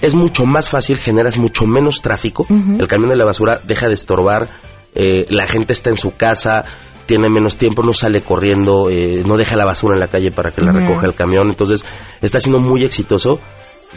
Es 0.00 0.14
mucho 0.14 0.44
más 0.46 0.70
fácil, 0.70 0.98
generas 0.98 1.38
mucho 1.38 1.66
menos 1.66 2.00
tráfico. 2.02 2.46
El 2.80 2.86
camión 2.88 3.10
de 3.10 3.16
la 3.16 3.24
basura 3.24 3.60
deja 3.64 3.88
de 3.88 3.94
estorbar, 3.94 4.48
eh, 4.94 5.26
la 5.28 5.46
gente 5.46 5.72
está 5.72 5.90
en 5.90 5.96
su 5.96 6.16
casa, 6.16 6.64
tiene 7.06 7.28
menos 7.30 7.56
tiempo, 7.56 7.82
no 7.82 7.92
sale 7.92 8.20
corriendo, 8.20 8.90
eh, 8.90 9.22
no 9.26 9.36
deja 9.36 9.56
la 9.56 9.64
basura 9.64 9.94
en 9.94 10.00
la 10.00 10.08
calle 10.08 10.30
para 10.30 10.50
que 10.52 10.60
la 10.62 10.72
recoja 10.72 11.06
el 11.06 11.14
camión. 11.14 11.48
Entonces, 11.48 11.84
está 12.22 12.38
siendo 12.40 12.60
muy 12.60 12.84
exitoso. 12.84 13.40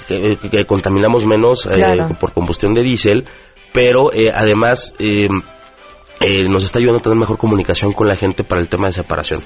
Que, 0.07 0.37
que- 0.41 0.49
que 0.49 0.65
contaminamos 0.65 1.25
menos 1.25 1.65
eh, 1.65 1.69
por 2.17 2.31
combustión 2.31 2.73
de 2.73 2.81
diésel, 2.81 3.25
pero 3.73 4.13
eh, 4.13 4.31
además 4.33 4.95
eh, 4.99 5.27
eh, 6.21 6.47
nos 6.47 6.63
está 6.63 6.79
ayudando 6.79 6.99
a 6.99 7.01
tener 7.01 7.17
mejor 7.17 7.37
comunicación 7.37 7.91
con 7.91 8.07
la 8.07 8.15
gente 8.15 8.45
para 8.45 8.61
el 8.61 8.69
tema 8.69 8.87
de 8.87 8.93
separación. 8.93 9.41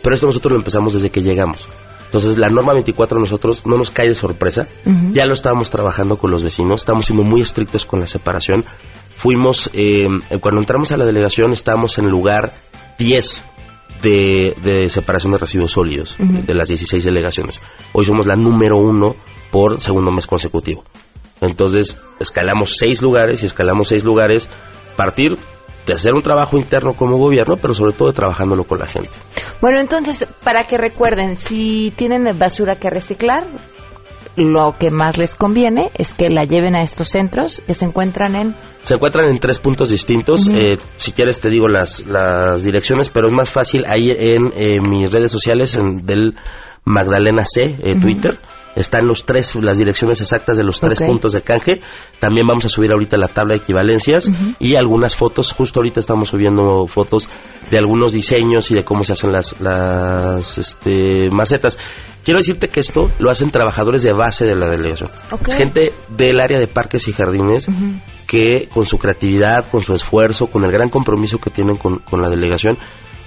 Pero 0.00 0.14
esto 0.14 0.26
nosotros 0.28 0.52
lo 0.52 0.58
empezamos 0.58 0.94
desde 0.94 1.10
que 1.10 1.20
llegamos. 1.20 1.68
Entonces 2.08 2.38
la 2.38 2.48
norma 2.48 2.72
24 2.72 3.18
a 3.18 3.20
nosotros 3.20 3.66
no 3.66 3.76
nos 3.76 3.90
cae 3.90 4.08
de 4.08 4.14
sorpresa. 4.14 4.66
Ya 5.12 5.26
lo 5.26 5.34
estábamos 5.34 5.70
trabajando 5.70 6.16
con 6.16 6.30
los 6.30 6.42
vecinos, 6.42 6.80
estamos 6.80 7.04
siendo 7.04 7.22
muy 7.22 7.42
estrictos 7.42 7.84
con 7.84 8.00
la 8.00 8.06
separación. 8.06 8.64
Fuimos, 9.16 9.68
eh, 9.74 10.06
cuando 10.40 10.60
entramos 10.60 10.90
a 10.92 10.96
la 10.96 11.04
delegación 11.04 11.52
estábamos 11.52 11.98
en 11.98 12.06
lugar 12.06 12.52
10 12.98 13.44
de, 14.02 14.56
de 14.62 14.88
separación 14.88 15.32
de 15.32 15.38
residuos 15.38 15.72
sólidos 15.72 16.16
de 16.18 16.54
las 16.54 16.68
16 16.68 17.04
delegaciones. 17.04 17.60
Hoy 17.92 18.06
somos 18.06 18.26
la 18.26 18.36
número 18.36 18.78
uno 18.78 19.14
por 19.50 19.78
segundo 19.78 20.10
mes 20.10 20.26
consecutivo. 20.26 20.84
Entonces 21.42 21.96
escalamos 22.20 22.76
seis 22.78 23.02
lugares 23.02 23.42
y 23.42 23.46
escalamos 23.46 23.88
seis 23.88 24.02
lugares 24.04 24.48
partir 24.96 25.36
de 25.88 25.94
hacer 25.94 26.12
un 26.14 26.22
trabajo 26.22 26.56
interno 26.56 26.94
como 26.94 27.18
gobierno, 27.18 27.56
pero 27.60 27.74
sobre 27.74 27.92
todo 27.92 28.08
de 28.08 28.14
trabajándolo 28.14 28.64
con 28.64 28.78
la 28.78 28.86
gente. 28.86 29.10
Bueno, 29.60 29.80
entonces, 29.80 30.26
para 30.44 30.66
que 30.66 30.78
recuerden, 30.78 31.36
si 31.36 31.92
tienen 31.96 32.26
basura 32.38 32.76
que 32.76 32.90
reciclar, 32.90 33.44
lo 34.36 34.76
que 34.78 34.90
más 34.90 35.18
les 35.18 35.34
conviene 35.34 35.90
es 35.94 36.14
que 36.14 36.30
la 36.30 36.44
lleven 36.44 36.76
a 36.76 36.82
estos 36.82 37.08
centros 37.08 37.60
que 37.66 37.74
se 37.74 37.86
encuentran 37.86 38.36
en... 38.36 38.54
Se 38.82 38.94
encuentran 38.94 39.28
en 39.28 39.38
tres 39.38 39.58
puntos 39.58 39.90
distintos. 39.90 40.48
Eh, 40.48 40.78
si 40.96 41.12
quieres 41.12 41.40
te 41.40 41.50
digo 41.50 41.66
las, 41.66 42.06
las 42.06 42.62
direcciones, 42.62 43.10
pero 43.10 43.26
es 43.26 43.32
más 43.32 43.50
fácil 43.50 43.82
ahí 43.86 44.10
en 44.10 44.50
eh, 44.54 44.78
mis 44.80 45.10
redes 45.10 45.32
sociales 45.32 45.74
en, 45.74 46.06
del 46.06 46.36
Magdalena 46.84 47.44
C, 47.44 47.76
eh. 47.80 47.96
Twitter. 48.00 48.38
Están 48.76 49.06
los 49.06 49.24
tres, 49.24 49.54
las 49.56 49.78
direcciones 49.78 50.20
exactas 50.20 50.56
de 50.56 50.64
los 50.64 50.80
tres 50.80 51.00
puntos 51.00 51.32
de 51.32 51.42
canje. 51.42 51.80
También 52.18 52.46
vamos 52.46 52.64
a 52.64 52.68
subir 52.68 52.92
ahorita 52.92 53.16
la 53.16 53.28
tabla 53.28 53.54
de 53.54 53.60
equivalencias 53.60 54.30
y 54.58 54.76
algunas 54.76 55.16
fotos. 55.16 55.52
Justo 55.52 55.80
ahorita 55.80 56.00
estamos 56.00 56.28
subiendo 56.28 56.86
fotos 56.86 57.28
de 57.70 57.78
algunos 57.78 58.12
diseños 58.12 58.70
y 58.70 58.74
de 58.74 58.84
cómo 58.84 59.04
se 59.04 59.12
hacen 59.12 59.32
las, 59.32 59.60
las 59.60 60.58
este, 60.58 61.30
macetas. 61.30 61.78
Quiero 62.24 62.40
decirte 62.40 62.68
que 62.68 62.80
esto 62.80 63.10
lo 63.18 63.30
hacen 63.30 63.50
trabajadores 63.50 64.02
de 64.02 64.12
base 64.12 64.44
de 64.44 64.54
la 64.54 64.70
delegación. 64.70 65.10
Gente 65.56 65.92
del 66.08 66.40
área 66.40 66.58
de 66.58 66.68
parques 66.68 67.08
y 67.08 67.12
jardines 67.12 67.68
que 68.26 68.68
con 68.72 68.84
su 68.84 68.98
creatividad, 68.98 69.64
con 69.70 69.80
su 69.80 69.94
esfuerzo, 69.94 70.46
con 70.46 70.64
el 70.64 70.70
gran 70.70 70.90
compromiso 70.90 71.38
que 71.38 71.50
tienen 71.50 71.76
con, 71.76 72.00
con 72.00 72.20
la 72.20 72.28
delegación, 72.28 72.76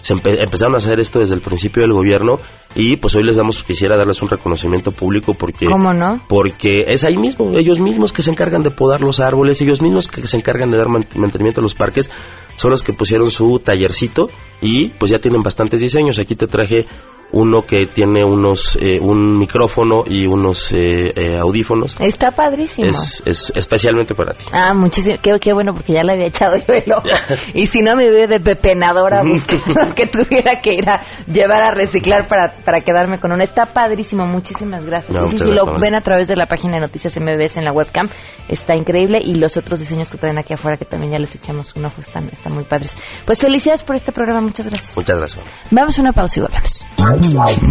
se 0.02 0.14
empezaron 0.14 0.76
a 0.76 0.78
hacer 0.78 1.00
esto 1.00 1.20
desde 1.20 1.36
el 1.36 1.42
principio 1.42 1.84
del 1.84 1.94
gobierno 1.94 2.40
y 2.76 2.98
pues 2.98 3.16
hoy 3.16 3.24
les 3.24 3.36
damos, 3.36 3.64
quisiera 3.64 3.98
darles 3.98 4.22
un 4.22 4.30
reconocimiento 4.30 4.92
público 4.92 5.34
porque... 5.34 5.66
¿Cómo 5.66 5.94
no? 5.94 6.22
Porque 6.28 6.84
es 6.88 7.04
ahí 7.04 7.18
mismo, 7.18 7.52
ellos 7.58 7.80
mismos 7.80 8.14
que 8.14 8.22
se 8.22 8.32
encargan 8.32 8.64
de 8.64 8.72
podar 8.72 9.02
los 9.02 9.20
árboles, 9.20 9.62
ellos 9.62 9.82
mismos 9.82 10.08
que 10.08 10.26
se 10.28 10.38
encargan 10.38 10.72
de 10.72 10.78
dar 10.78 10.88
mantenimiento 10.88 11.62
a 11.62 11.64
los 11.64 11.76
parques, 11.76 12.10
son 12.56 12.72
los 12.72 12.84
que 12.84 12.94
pusieron 12.94 13.32
su 13.32 13.60
tallercito 13.64 14.30
y 14.62 14.90
pues 14.90 15.12
ya 15.12 15.20
tienen 15.20 15.44
bastantes 15.44 15.82
diseños. 15.82 16.20
Aquí 16.20 16.36
te 16.36 16.48
traje 16.48 16.86
uno 17.34 17.62
que 17.62 17.86
tiene 17.86 18.26
unos 18.26 18.78
eh, 18.80 19.00
un 19.00 19.38
micrófono 19.38 20.04
y 20.06 20.28
unos 20.28 20.72
eh, 20.72 21.14
eh, 21.16 21.38
audífonos. 21.40 22.00
Está 22.00 22.32
padrísimo. 22.32 22.90
Es, 22.90 23.22
es, 23.26 23.54
especialmente 23.56 24.14
para 24.16 24.34
ti. 24.34 24.46
Ah, 24.52 24.74
muchísimo. 24.74 25.18
Qué, 25.22 25.40
qué 25.40 25.54
bueno, 25.54 25.74
porque 25.74 25.94
ya 25.94 26.04
le 26.04 26.14
había 26.14 26.26
echado 26.26 26.58
yo 26.58 26.74
el 26.74 26.92
ojo. 26.92 27.08
y 27.54 27.68
si 27.68 27.82
no, 27.82 27.96
me 27.96 28.10
hubiera 28.10 28.28
de 28.28 28.40
pepenadora 28.40 29.24
que 29.96 30.08
tuviera 30.08 30.62
que 30.62 30.74
ir 30.74 30.90
a 30.90 31.02
llevar 31.26 31.62
a 31.62 31.72
reciclar 31.72 32.28
para, 32.28 32.54
para 32.64 32.82
quedarme 32.82 33.20
con 33.20 33.32
uno. 33.32 33.44
Está 33.44 33.66
padrísimo. 33.66 34.28
Muchísimas 34.28 34.86
gracias. 34.86 35.34
y 35.34 35.38
si 35.38 35.52
lo 35.52 35.66
ven 35.80 35.96
a 35.96 36.02
través 36.02 36.28
de 36.28 36.36
la 36.36 36.46
página 36.46 36.76
de 36.76 36.82
Noticias 36.82 37.18
MBS 37.20 37.58
en 37.58 37.66
la 37.66 37.72
webcam, 37.72 38.08
está 38.48 38.76
increíble. 38.76 39.20
Y 39.24 39.36
los 39.36 39.58
otros 39.58 39.80
diseños 39.80 40.12
que 40.12 40.18
traen 40.18 40.38
aquí 40.38 40.54
afuera, 40.54 40.78
que 40.78 40.86
también 40.86 41.14
ya 41.14 41.20
les 41.20 41.34
echamos 41.36 41.76
un 41.76 41.86
ojo, 41.86 42.02
están, 42.02 42.28
están 42.30 42.54
muy 42.54 42.64
padres. 42.64 42.98
Pues 43.26 43.40
felicidades 43.40 43.84
por 43.84 43.96
este 43.96 44.12
programa. 44.12 44.42
Muchas 44.42 44.68
gracias. 44.68 44.96
Muchas 44.96 45.18
gracias. 45.18 45.46
Vamos 45.70 45.98
a 45.98 46.02
una 46.02 46.14
pausa 46.14 46.40
y 46.40 46.42
volvemos. 46.42 46.84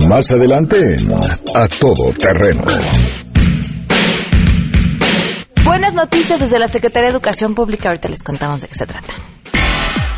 Más 0.09 0.31
adelante 0.31 0.97
A 1.55 1.67
Todo 1.67 2.13
Terreno. 2.13 2.63
Buenas 5.65 5.93
noticias 5.93 6.39
desde 6.39 6.59
la 6.59 6.69
Secretaría 6.69 7.09
de 7.09 7.13
Educación 7.13 7.55
Pública. 7.55 7.89
Ahorita 7.89 8.09
les 8.09 8.23
contamos 8.23 8.63
de 8.63 8.69
qué 8.69 8.75
se 8.75 8.87
trata. 8.87 9.15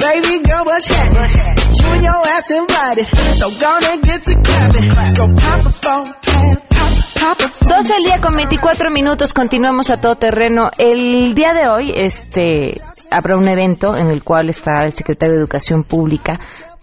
Baby. 0.00 0.40
So 3.34 3.50
gonna 3.60 3.98
get. 4.02 4.24
Go 5.16 5.26
pop 5.34 5.66
a 5.66 5.70
phone, 5.70 6.14
plan, 6.22 6.56
pop, 6.68 7.38
pop 7.38 7.40
a 7.40 7.76
12 7.76 7.94
al 7.94 8.04
día 8.04 8.20
con 8.20 8.34
24 8.34 8.90
minutos, 8.90 9.32
continuamos 9.34 9.90
a 9.90 9.96
todo 9.98 10.16
terreno. 10.16 10.70
El 10.78 11.34
día 11.34 11.52
de 11.52 11.68
hoy 11.68 11.92
este, 11.94 12.80
habrá 13.10 13.36
un 13.36 13.48
evento 13.48 13.96
en 13.96 14.10
el 14.10 14.24
cual 14.24 14.48
estará 14.48 14.84
el 14.84 14.92
secretario 14.92 15.34
de 15.34 15.40
Educación 15.40 15.84
Pública 15.84 16.38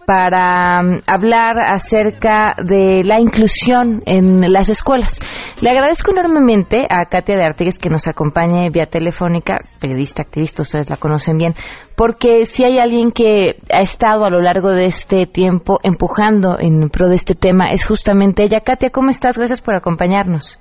para 0.08 0.80
um, 0.80 1.00
hablar 1.06 1.60
acerca 1.60 2.54
de 2.56 3.04
la 3.04 3.20
inclusión 3.20 4.02
en 4.06 4.40
las 4.50 4.70
escuelas. 4.70 5.20
Le 5.60 5.68
agradezco 5.68 6.12
enormemente 6.12 6.86
a 6.88 7.04
Katia 7.04 7.36
de 7.36 7.44
Artigues 7.44 7.78
que 7.78 7.90
nos 7.90 8.08
acompañe 8.08 8.70
vía 8.70 8.86
telefónica, 8.86 9.60
periodista, 9.78 10.22
activista, 10.22 10.62
ustedes 10.62 10.88
la 10.88 10.96
conocen 10.96 11.36
bien, 11.36 11.54
porque 11.94 12.46
si 12.46 12.64
hay 12.64 12.78
alguien 12.78 13.12
que 13.12 13.56
ha 13.70 13.80
estado 13.80 14.24
a 14.24 14.30
lo 14.30 14.40
largo 14.40 14.70
de 14.70 14.86
este 14.86 15.26
tiempo 15.26 15.78
empujando 15.82 16.56
en 16.58 16.88
pro 16.88 17.10
de 17.10 17.16
este 17.16 17.34
tema, 17.34 17.70
es 17.70 17.84
justamente 17.84 18.44
ella. 18.44 18.60
Katia, 18.60 18.88
¿cómo 18.88 19.10
estás? 19.10 19.36
Gracias 19.36 19.60
por 19.60 19.74
acompañarnos. 19.74 20.58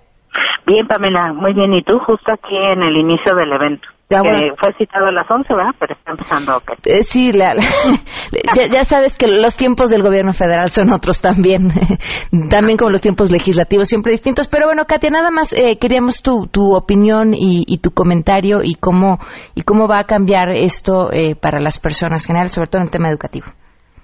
Bien, 0.67 0.85
Pamela, 0.85 1.31
muy 1.31 1.53
bien. 1.53 1.73
¿Y 1.73 1.81
tú? 1.81 1.97
Justo 1.99 2.33
aquí 2.33 2.55
en 2.55 2.83
el 2.83 2.97
inicio 2.97 3.33
del 3.35 3.53
evento. 3.53 3.87
Ya, 4.09 4.21
fue 4.57 4.73
citado 4.77 5.07
a 5.07 5.11
las 5.11 5.29
11, 5.29 5.53
¿verdad? 5.53 5.71
Pero 5.79 5.93
está 5.93 6.11
empezando. 6.11 6.61
Eh, 6.85 7.03
sí, 7.03 7.31
ya, 8.71 8.83
sabes 8.83 9.17
que 9.17 9.27
los 9.27 9.57
tiempos 9.57 9.89
del 9.89 10.01
gobierno 10.01 10.31
federal 10.31 10.69
son 10.69 10.93
otros 10.93 11.21
también, 11.21 11.69
también 12.49 12.77
como 12.77 12.91
los 12.91 13.01
tiempos 13.01 13.31
legislativos, 13.31 13.89
siempre 13.89 14.11
distintos. 14.11 14.47
Pero 14.47 14.67
bueno, 14.67 14.83
Katia, 14.87 15.09
nada 15.09 15.29
más 15.29 15.53
eh, 15.53 15.77
queríamos 15.79 16.21
tu, 16.21 16.47
tu 16.47 16.73
opinión 16.73 17.33
y, 17.33 17.63
y, 17.67 17.79
tu 17.79 17.91
comentario 17.91 18.59
y 18.63 18.75
cómo, 18.75 19.19
y 19.55 19.63
cómo 19.63 19.89
va 19.89 19.99
a 19.99 20.05
cambiar 20.05 20.51
esto 20.51 21.11
eh, 21.11 21.35
para 21.35 21.59
las 21.59 21.77
personas 21.77 22.25
generales, 22.25 22.53
sobre 22.53 22.67
todo 22.67 22.79
en 22.79 22.87
el 22.87 22.91
tema 22.91 23.09
educativo. 23.09 23.47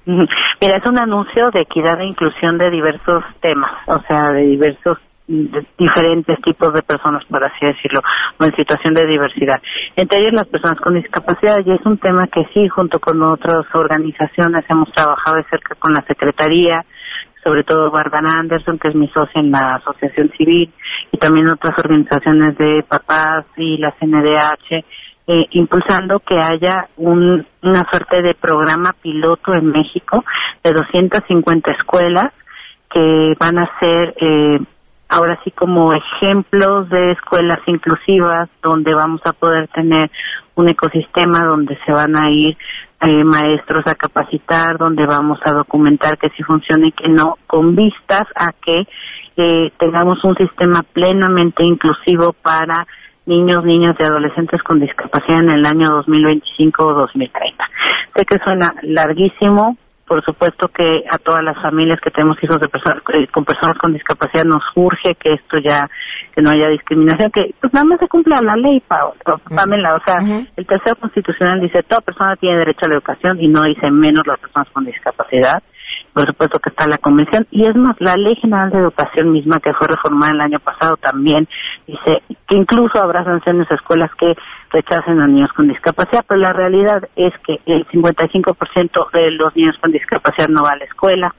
Mira, 0.05 0.78
es 0.78 0.86
un 0.86 0.99
anuncio 0.99 1.49
de 1.54 1.62
equidad 1.62 2.02
e 2.02 2.08
inclusión 2.08 2.58
de 2.58 2.69
diversos 2.71 3.23
temas, 3.41 3.71
o 3.88 4.02
sea, 4.02 4.34
de 4.34 4.41
diversos 4.47 4.97
diferentes 5.27 6.41
tipos 6.41 6.73
de 6.73 6.81
personas, 6.81 7.23
por 7.25 7.43
así 7.43 7.65
decirlo, 7.65 8.01
o 8.39 8.43
en 8.43 8.55
situación 8.55 8.93
de 8.93 9.05
diversidad. 9.05 9.62
Entre 9.95 10.19
ellas 10.19 10.33
las 10.33 10.47
personas 10.47 10.79
con 10.81 10.95
discapacidad, 10.95 11.57
y 11.65 11.71
es 11.71 11.86
un 11.86 11.97
tema 11.97 12.27
que 12.27 12.45
sí, 12.53 12.67
junto 12.67 12.99
con 12.99 13.21
otras 13.23 13.65
organizaciones, 13.73 14.65
hemos 14.69 14.91
trabajado 14.91 15.38
de 15.38 15.45
cerca 15.45 15.75
con 15.75 15.93
la 15.93 16.01
Secretaría, 16.07 16.83
sobre 17.43 17.63
todo 17.63 17.91
Barbara 17.91 18.39
Anderson, 18.39 18.79
que 18.79 18.89
es 18.89 18.95
mi 18.95 19.07
socia 19.09 19.41
en 19.41 19.51
la 19.51 19.75
Asociación 19.75 20.31
Civil, 20.38 20.71
y 21.12 21.17
también 21.17 21.51
otras 21.51 21.77
organizaciones 21.77 22.57
de 22.57 22.83
papás 22.88 23.45
y 23.57 23.77
la 23.77 23.91
CNDH, 23.99 24.83
eh, 25.25 25.45
impulsando 25.51 26.19
que 26.19 26.36
haya 26.36 26.88
un, 26.97 27.45
una 27.62 27.89
suerte 27.89 28.21
de 28.21 28.33
programa 28.36 28.93
piloto 29.01 29.53
en 29.53 29.67
México 29.67 30.23
de 30.63 30.73
250 30.73 31.71
escuelas 31.71 32.33
que 32.93 33.33
van 33.39 33.57
a 33.57 33.79
ser 33.79 34.13
eh, 34.19 34.59
ahora 35.13 35.39
sí 35.43 35.52
como 35.52 35.93
ejemplos 35.93 36.89
de 36.89 37.12
escuelas 37.12 37.60
inclusivas 37.67 38.49
donde 38.62 38.93
vamos 38.93 39.21
a 39.26 39.34
poder 39.34 39.67
tener 39.67 40.10
un 40.56 40.69
ecosistema 40.69 41.45
donde 41.45 41.78
se 41.86 41.91
van 41.91 42.15
a 42.17 42.32
ir 42.32 42.58
eh, 43.02 43.23
maestros 43.23 43.86
a 43.86 43.95
capacitar, 43.95 44.78
donde 44.78 45.06
vamos 45.06 45.39
a 45.45 45.52
documentar 45.52 46.17
que 46.17 46.30
sí 46.30 46.43
funciona 46.43 46.88
y 46.88 46.91
que 46.93 47.10
no, 47.10 47.38
con 47.47 47.76
vistas 47.76 48.28
a 48.36 48.54
que 48.54 48.88
eh, 49.38 49.71
tengamos 49.78 50.23
un 50.23 50.36
sistema 50.36 50.84
plenamente 50.93 51.65
inclusivo 51.65 52.34
para 52.34 52.88
niños, 53.26 53.63
niñas 53.63 53.95
y 53.99 54.04
adolescentes 54.04 54.62
con 54.63 54.80
discapacidad 54.80 55.41
en 55.41 55.52
el 55.52 55.65
año 55.65 55.95
2025 55.95 56.86
o 56.86 56.93
2030. 56.93 57.65
Sé 58.15 58.26
que 58.26 58.38
suena 58.43 58.73
larguísimo, 58.82 59.78
por 60.13 60.23
supuesto 60.23 60.67
que 60.67 61.04
a 61.10 61.17
todas 61.17 61.43
las 61.43 61.60
familias 61.60 61.99
que 61.99 62.12
tenemos 62.12 62.38
hijos 62.43 62.60
de 62.60 62.67
personas 62.67 63.02
eh, 63.15 63.26
con 63.34 63.43
personas 63.45 63.76
con 63.80 63.93
discapacidad 63.93 64.43
nos 64.43 64.62
urge 64.76 65.15
que 65.15 65.34
esto 65.34 65.58
ya 65.58 65.89
que 66.36 66.39
no 66.39 66.52
haya 66.52 66.69
discriminación 66.69 67.32
que 67.32 67.56
pues 67.60 67.73
nada 67.73 67.84
más 67.84 67.99
se 67.99 68.08
cumpla 68.08 68.39
la 68.43 68.56
ley 68.56 68.80
Pamela 69.49 69.95
o 69.95 69.99
sea 70.06 70.21
el 70.56 70.67
tercero 70.67 70.97
constitucional 70.97 71.60
dice 71.62 71.82
toda 71.82 72.02
persona 72.02 72.36
tiene 72.36 72.60
derecho 72.60 72.86
a 72.86 72.89
la 72.89 72.95
educación 72.97 73.41
y 73.41 73.47
no 73.47 73.63
dice 73.63 73.89
menos 73.89 74.21
las 74.28 74.39
personas 74.39 74.69
con 74.69 74.86
discapacidad 74.86 75.63
por 76.13 76.28
supuesto 76.28 76.60
que 76.60 76.69
está 76.69 76.88
la 76.88 76.97
convención. 76.97 77.47
Y 77.52 77.65
es 77.65 77.76
más 77.76 77.95
la 77.99 78.13
ley 78.15 78.36
general 78.36 78.69
de 78.69 78.80
educación 78.80 79.32
misma 79.32 79.60
que 79.60 79.73
fue 79.73 79.88
reformada 79.88 80.34
el 80.34 80.41
año 80.41 80.60
pasado 80.60 80.97
también 80.97 81.47
dice 81.88 82.21
que 82.47 82.56
incluso 82.56 83.02
habrá 83.02 83.23
sanciones 83.23 83.69
a 83.71 83.76
escuelas 83.76 84.12
que 84.15 84.36
rechacen 84.71 85.19
a 85.19 85.28
niños 85.28 85.52
con 85.54 85.67
discapacidad 85.67 86.23
pero 86.28 86.39
la 86.41 86.54
realidad 86.54 87.04
es 87.15 87.34
que 87.45 87.60
el 87.65 87.86
55% 87.88 89.12
de 89.12 89.32
los 89.32 89.56
niños 89.56 89.76
con 89.82 89.91
discapacidad 89.91 90.47
no 90.47 90.63
va 90.63 90.71
a 90.71 90.78
la 90.78 90.86
escuela 90.86 91.34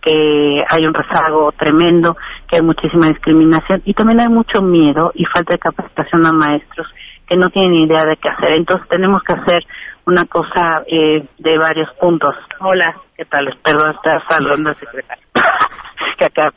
que 0.00 0.64
hay 0.68 0.86
un 0.86 0.94
rezago 0.94 1.52
tremendo, 1.52 2.16
que 2.48 2.56
hay 2.56 2.62
muchísima 2.62 3.08
discriminación 3.08 3.82
y 3.84 3.94
también 3.94 4.20
hay 4.20 4.28
mucho 4.28 4.62
miedo 4.62 5.10
y 5.14 5.24
falta 5.24 5.54
de 5.54 5.58
capacitación 5.58 6.24
a 6.26 6.32
maestros 6.32 6.86
que 7.28 7.36
no 7.36 7.50
tienen 7.50 7.74
idea 7.74 8.04
de 8.04 8.16
qué 8.16 8.28
hacer. 8.28 8.52
Entonces 8.54 8.88
tenemos 8.88 9.22
que 9.22 9.34
hacer 9.34 9.62
una 10.06 10.24
cosa 10.24 10.82
eh, 10.86 11.26
de 11.38 11.58
varios 11.58 11.90
puntos. 12.00 12.34
Hola, 12.60 12.96
¿qué 13.16 13.24
tal? 13.26 13.46
Perdón, 13.62 13.90
estar 13.90 14.22
saludando 14.26 14.70
al 14.70 14.74
secretario. 14.74 15.24
¿Qué 16.18 16.24
acaba 16.24 16.52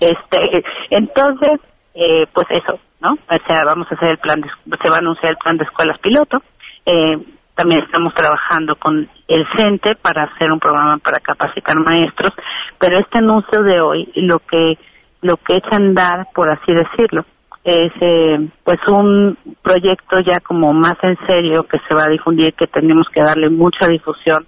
Este, 0.00 0.64
entonces, 0.90 1.60
eh, 1.94 2.26
pues 2.32 2.46
eso, 2.50 2.80
¿no? 3.00 3.12
O 3.12 3.46
sea, 3.46 3.64
vamos 3.66 3.86
a 3.90 3.94
hacer 3.94 4.10
el 4.10 4.18
plan, 4.18 4.40
de, 4.40 4.48
se 4.82 4.90
va 4.90 4.96
a 4.96 5.00
anunciar 5.00 5.32
el 5.32 5.36
plan 5.36 5.58
de 5.58 5.64
escuelas 5.64 5.98
piloto. 6.00 6.38
Eh, 6.86 7.18
también 7.54 7.82
estamos 7.82 8.14
trabajando 8.14 8.76
con 8.76 9.08
el 9.26 9.46
CENTE 9.56 9.96
para 9.96 10.24
hacer 10.24 10.50
un 10.50 10.60
programa 10.60 10.96
para 10.98 11.18
capacitar 11.18 11.76
maestros, 11.76 12.32
pero 12.78 12.98
este 12.98 13.18
anuncio 13.18 13.62
de 13.62 13.80
hoy 13.80 14.10
lo 14.14 14.38
que 14.38 14.78
lo 15.20 15.36
que 15.36 15.56
echa 15.56 15.70
a 15.72 15.76
andar, 15.76 16.28
por 16.32 16.48
así 16.48 16.72
decirlo, 16.72 17.24
es 17.64 17.92
eh, 18.00 18.48
pues 18.64 18.78
un 18.88 19.36
proyecto 19.62 20.20
ya 20.20 20.40
como 20.40 20.72
más 20.72 20.96
en 21.02 21.16
serio 21.26 21.64
que 21.64 21.78
se 21.86 21.94
va 21.94 22.04
a 22.04 22.10
difundir 22.10 22.54
que 22.54 22.66
tenemos 22.66 23.06
que 23.12 23.22
darle 23.22 23.50
mucha 23.50 23.86
difusión 23.86 24.46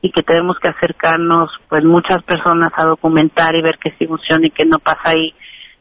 y 0.00 0.10
que 0.10 0.22
tenemos 0.22 0.58
que 0.58 0.68
acercarnos 0.68 1.50
pues 1.68 1.84
muchas 1.84 2.22
personas 2.22 2.72
a 2.76 2.86
documentar 2.86 3.54
y 3.54 3.62
ver 3.62 3.78
que 3.78 3.92
sí 3.98 4.06
funciona 4.06 4.46
y 4.46 4.50
que 4.50 4.64
no 4.64 4.78
pasa 4.78 5.10
ahí 5.14 5.34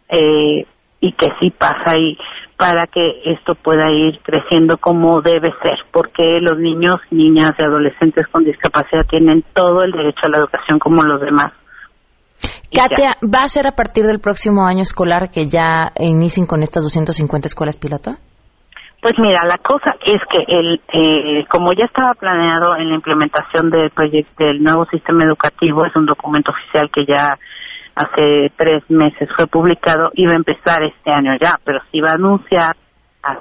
eh, 0.10 0.66
y 1.00 1.12
que 1.12 1.28
sí 1.40 1.52
pasa 1.52 1.92
ahí 1.94 2.18
para 2.58 2.88
que 2.88 3.22
esto 3.26 3.54
pueda 3.54 3.92
ir 3.92 4.20
creciendo 4.24 4.78
como 4.78 5.22
debe 5.22 5.54
ser, 5.62 5.78
porque 5.92 6.40
los 6.42 6.58
niños, 6.58 7.00
niñas 7.12 7.52
y 7.58 7.64
adolescentes 7.64 8.28
con 8.30 8.44
discapacidad 8.44 9.06
tienen 9.06 9.44
todo 9.54 9.84
el 9.84 9.92
derecho 9.92 10.22
a 10.24 10.30
la 10.30 10.38
educación 10.40 10.80
como 10.80 11.04
los 11.04 11.22
demás. 11.22 11.54
Katia, 12.72 13.16
¿va 13.24 13.44
a 13.44 13.48
ser 13.48 13.66
a 13.66 13.72
partir 13.72 14.04
del 14.06 14.20
próximo 14.20 14.66
año 14.68 14.82
escolar 14.82 15.30
que 15.32 15.48
ya 15.48 15.92
inicien 16.00 16.46
con 16.46 16.64
estas 16.64 16.84
250 16.84 17.48
escuelas 17.48 17.78
piloto? 17.78 18.12
Pues 19.02 19.14
mira, 19.20 19.42
la 19.48 19.58
cosa 19.58 19.96
es 20.04 20.20
que 20.30 20.44
el, 20.48 20.82
eh, 20.92 21.46
como 21.50 21.72
ya 21.74 21.86
estaba 21.86 22.14
planeado 22.14 22.76
en 22.76 22.90
la 22.90 22.96
implementación 22.96 23.70
del 23.70 23.92
proyecto 23.92 24.44
del 24.44 24.62
nuevo 24.62 24.86
sistema 24.86 25.24
educativo, 25.24 25.86
es 25.86 25.96
un 25.96 26.06
documento 26.06 26.52
oficial 26.52 26.90
que 26.92 27.06
ya 27.06 27.38
hace 27.96 28.52
tres 28.58 28.84
meses 28.90 29.30
fue 29.36 29.48
publicado, 29.48 30.10
iba 30.14 30.34
a 30.34 30.38
empezar 30.38 30.84
este 30.84 31.12
año 31.12 31.38
ya, 31.40 31.56
pero 31.64 31.80
se 31.80 31.98
iba 31.98 32.10
a 32.10 32.16
anunciar 32.16 32.76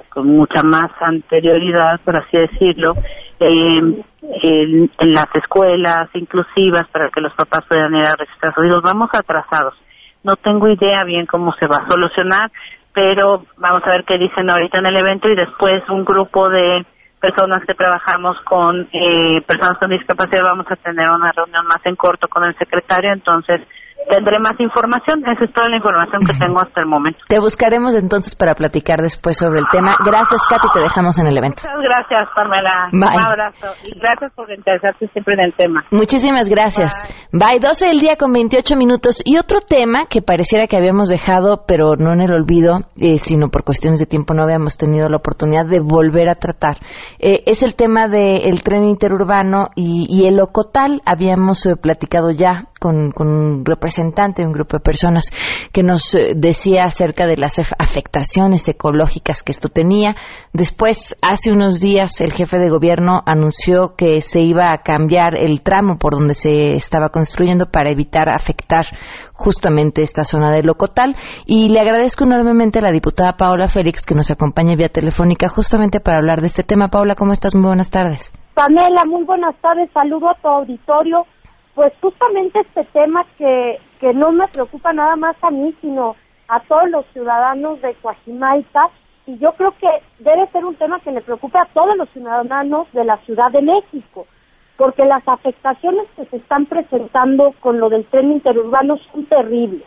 con 0.08 0.26
mucha 0.26 0.62
más 0.62 0.90
anterioridad, 1.00 2.00
por 2.04 2.16
así 2.16 2.36
decirlo, 2.36 2.94
en, 3.40 4.04
las 4.98 5.34
escuelas 5.34 6.08
inclusivas 6.14 6.88
para 6.88 7.10
que 7.10 7.20
los 7.20 7.32
papás 7.34 7.64
puedan 7.68 7.94
ir 7.94 8.06
a 8.06 8.14
registrar 8.16 8.54
sus. 8.54 8.82
Vamos 8.82 9.10
atrasados. 9.12 9.74
No 10.22 10.36
tengo 10.36 10.68
idea 10.68 11.04
bien 11.04 11.26
cómo 11.26 11.52
se 11.54 11.66
va 11.66 11.76
a 11.76 11.88
solucionar, 11.88 12.50
pero 12.92 13.44
vamos 13.56 13.82
a 13.84 13.92
ver 13.92 14.04
qué 14.04 14.18
dicen 14.18 14.50
ahorita 14.50 14.78
en 14.78 14.86
el 14.86 14.96
evento 14.96 15.28
y 15.28 15.36
después 15.36 15.88
un 15.88 16.04
grupo 16.04 16.48
de 16.48 16.84
personas 17.20 17.64
que 17.64 17.74
trabajamos 17.74 18.36
con 18.42 18.88
eh, 18.92 19.40
personas 19.46 19.78
con 19.78 19.90
discapacidad 19.90 20.42
vamos 20.42 20.66
a 20.70 20.76
tener 20.76 21.08
una 21.08 21.32
reunión 21.32 21.66
más 21.66 21.84
en 21.84 21.96
corto 21.96 22.28
con 22.28 22.44
el 22.44 22.56
secretario, 22.56 23.12
entonces 23.12 23.60
tendré 24.08 24.38
más 24.38 24.58
información. 24.58 25.20
Esa 25.26 25.44
es 25.44 25.52
toda 25.52 25.68
la 25.68 25.76
información 25.76 26.22
que 26.24 26.32
tengo 26.38 26.60
hasta 26.60 26.80
el 26.80 26.86
momento. 26.86 27.18
Te 27.28 27.38
buscaremos 27.40 27.94
entonces 27.94 28.34
para 28.34 28.54
platicar 28.54 29.02
después 29.02 29.38
sobre 29.38 29.60
el 29.60 29.66
tema. 29.70 29.96
Gracias, 30.04 30.42
Katy. 30.48 30.68
Te 30.72 30.80
dejamos 30.80 31.18
en 31.18 31.26
el 31.26 31.36
evento. 31.36 31.62
Muchas 31.62 31.82
gracias, 31.82 32.28
Pamela. 32.34 32.88
Un 32.92 33.04
abrazo. 33.04 33.74
Y 33.84 33.98
gracias 33.98 34.32
por 34.34 34.50
interesarte 34.50 35.08
siempre 35.08 35.34
en 35.34 35.40
el 35.40 35.54
tema. 35.54 35.84
Muchísimas 35.90 36.48
gracias. 36.48 37.04
Bye. 37.32 37.60
12 37.60 37.86
del 37.86 38.00
día 38.00 38.16
con 38.16 38.32
28 38.32 38.76
minutos. 38.76 39.22
Y 39.24 39.38
otro 39.38 39.60
tema 39.60 40.06
que 40.08 40.22
pareciera 40.22 40.66
que 40.66 40.76
habíamos 40.76 41.08
dejado, 41.08 41.64
pero 41.66 41.96
no 41.96 42.12
en 42.12 42.20
el 42.20 42.32
olvido, 42.32 42.80
eh, 42.96 43.18
sino 43.18 43.48
por 43.48 43.64
cuestiones 43.64 43.98
de 43.98 44.06
tiempo 44.06 44.34
no 44.34 44.44
habíamos 44.44 44.76
tenido 44.76 45.08
la 45.08 45.16
oportunidad 45.16 45.66
de 45.66 45.80
volver 45.80 46.28
a 46.28 46.34
tratar, 46.34 46.76
eh, 47.18 47.42
es 47.46 47.62
el 47.62 47.74
tema 47.74 48.08
del 48.08 48.62
tren 48.62 48.84
interurbano 48.84 49.68
y, 49.74 50.26
el 50.26 50.40
Ocotal. 50.40 51.00
Habíamos 51.04 51.66
eh, 51.66 51.76
platicado 51.76 52.30
ya 52.30 52.68
con, 52.78 53.10
con 53.10 53.28
un 53.28 53.64
representante 53.64 54.42
de 54.42 54.48
un 54.48 54.54
grupo 54.54 54.76
de 54.76 54.82
personas 54.82 55.30
que 55.72 55.82
nos 55.82 56.14
eh, 56.14 56.34
decía 56.36 56.84
acerca 56.84 57.26
de 57.26 57.36
las 57.36 57.58
afectaciones 57.58 58.68
ecológicas 58.68 59.42
que 59.42 59.52
esto 59.52 59.68
tenía. 59.68 60.16
Después, 60.52 61.16
hace 61.22 61.52
unos 61.52 61.80
días, 61.80 62.20
el 62.20 62.32
jefe 62.32 62.58
de 62.58 62.68
gobierno 62.68 63.22
anunció 63.26 63.94
que 63.96 64.20
se 64.20 64.40
iba 64.40 64.72
a 64.72 64.78
cambiar 64.78 65.38
el 65.38 65.62
tramo 65.62 65.98
por 65.98 66.14
donde 66.14 66.34
se 66.34 66.72
estaba 66.72 67.08
construyendo 67.08 67.66
para 67.66 67.90
evitar 67.90 68.28
afectar 68.28 68.86
justamente 69.32 70.02
esta 70.02 70.24
zona 70.24 70.50
de 70.50 70.62
Locotal. 70.62 71.16
Y 71.46 71.68
le 71.68 71.80
agradezco 71.80 72.24
enormemente 72.24 72.78
a 72.78 72.82
la 72.82 72.92
diputada 72.92 73.36
Paola 73.36 73.68
Félix 73.68 74.04
que 74.04 74.14
nos 74.14 74.30
acompaña 74.30 74.76
vía 74.76 74.88
telefónica 74.88 75.48
justamente 75.48 76.00
para 76.00 76.18
hablar 76.18 76.40
de 76.40 76.48
este 76.48 76.62
tema. 76.62 76.88
Paola, 76.88 77.14
¿cómo 77.14 77.32
estás? 77.32 77.54
Muy 77.54 77.66
buenas 77.66 77.90
tardes. 77.90 78.32
Pamela, 78.54 79.04
muy 79.04 79.22
buenas 79.24 79.54
tardes. 79.60 79.90
Saludo 79.92 80.30
a 80.30 80.34
tu 80.40 80.48
auditorio 80.48 81.26
pues 81.76 81.92
justamente 82.00 82.58
este 82.60 82.84
tema 82.84 83.24
que, 83.36 83.78
que 84.00 84.14
no 84.14 84.32
me 84.32 84.48
preocupa 84.48 84.94
nada 84.94 85.14
más 85.14 85.36
a 85.42 85.50
mí, 85.50 85.74
sino 85.82 86.16
a 86.48 86.58
todos 86.60 86.90
los 86.90 87.04
ciudadanos 87.12 87.80
de 87.82 87.94
Coajimalpa, 87.96 88.88
y 89.26 89.36
yo 89.38 89.52
creo 89.52 89.72
que 89.72 89.88
debe 90.20 90.46
ser 90.52 90.64
un 90.64 90.74
tema 90.76 91.00
que 91.00 91.12
le 91.12 91.20
preocupe 91.20 91.58
a 91.58 91.68
todos 91.74 91.94
los 91.98 92.08
ciudadanos 92.10 92.90
de 92.92 93.04
la 93.04 93.18
Ciudad 93.18 93.50
de 93.52 93.60
México, 93.60 94.26
porque 94.78 95.04
las 95.04 95.22
afectaciones 95.28 96.06
que 96.16 96.24
se 96.26 96.36
están 96.36 96.64
presentando 96.64 97.52
con 97.60 97.78
lo 97.78 97.90
del 97.90 98.06
tren 98.06 98.32
interurbano 98.32 98.96
son 99.12 99.26
terribles. 99.26 99.84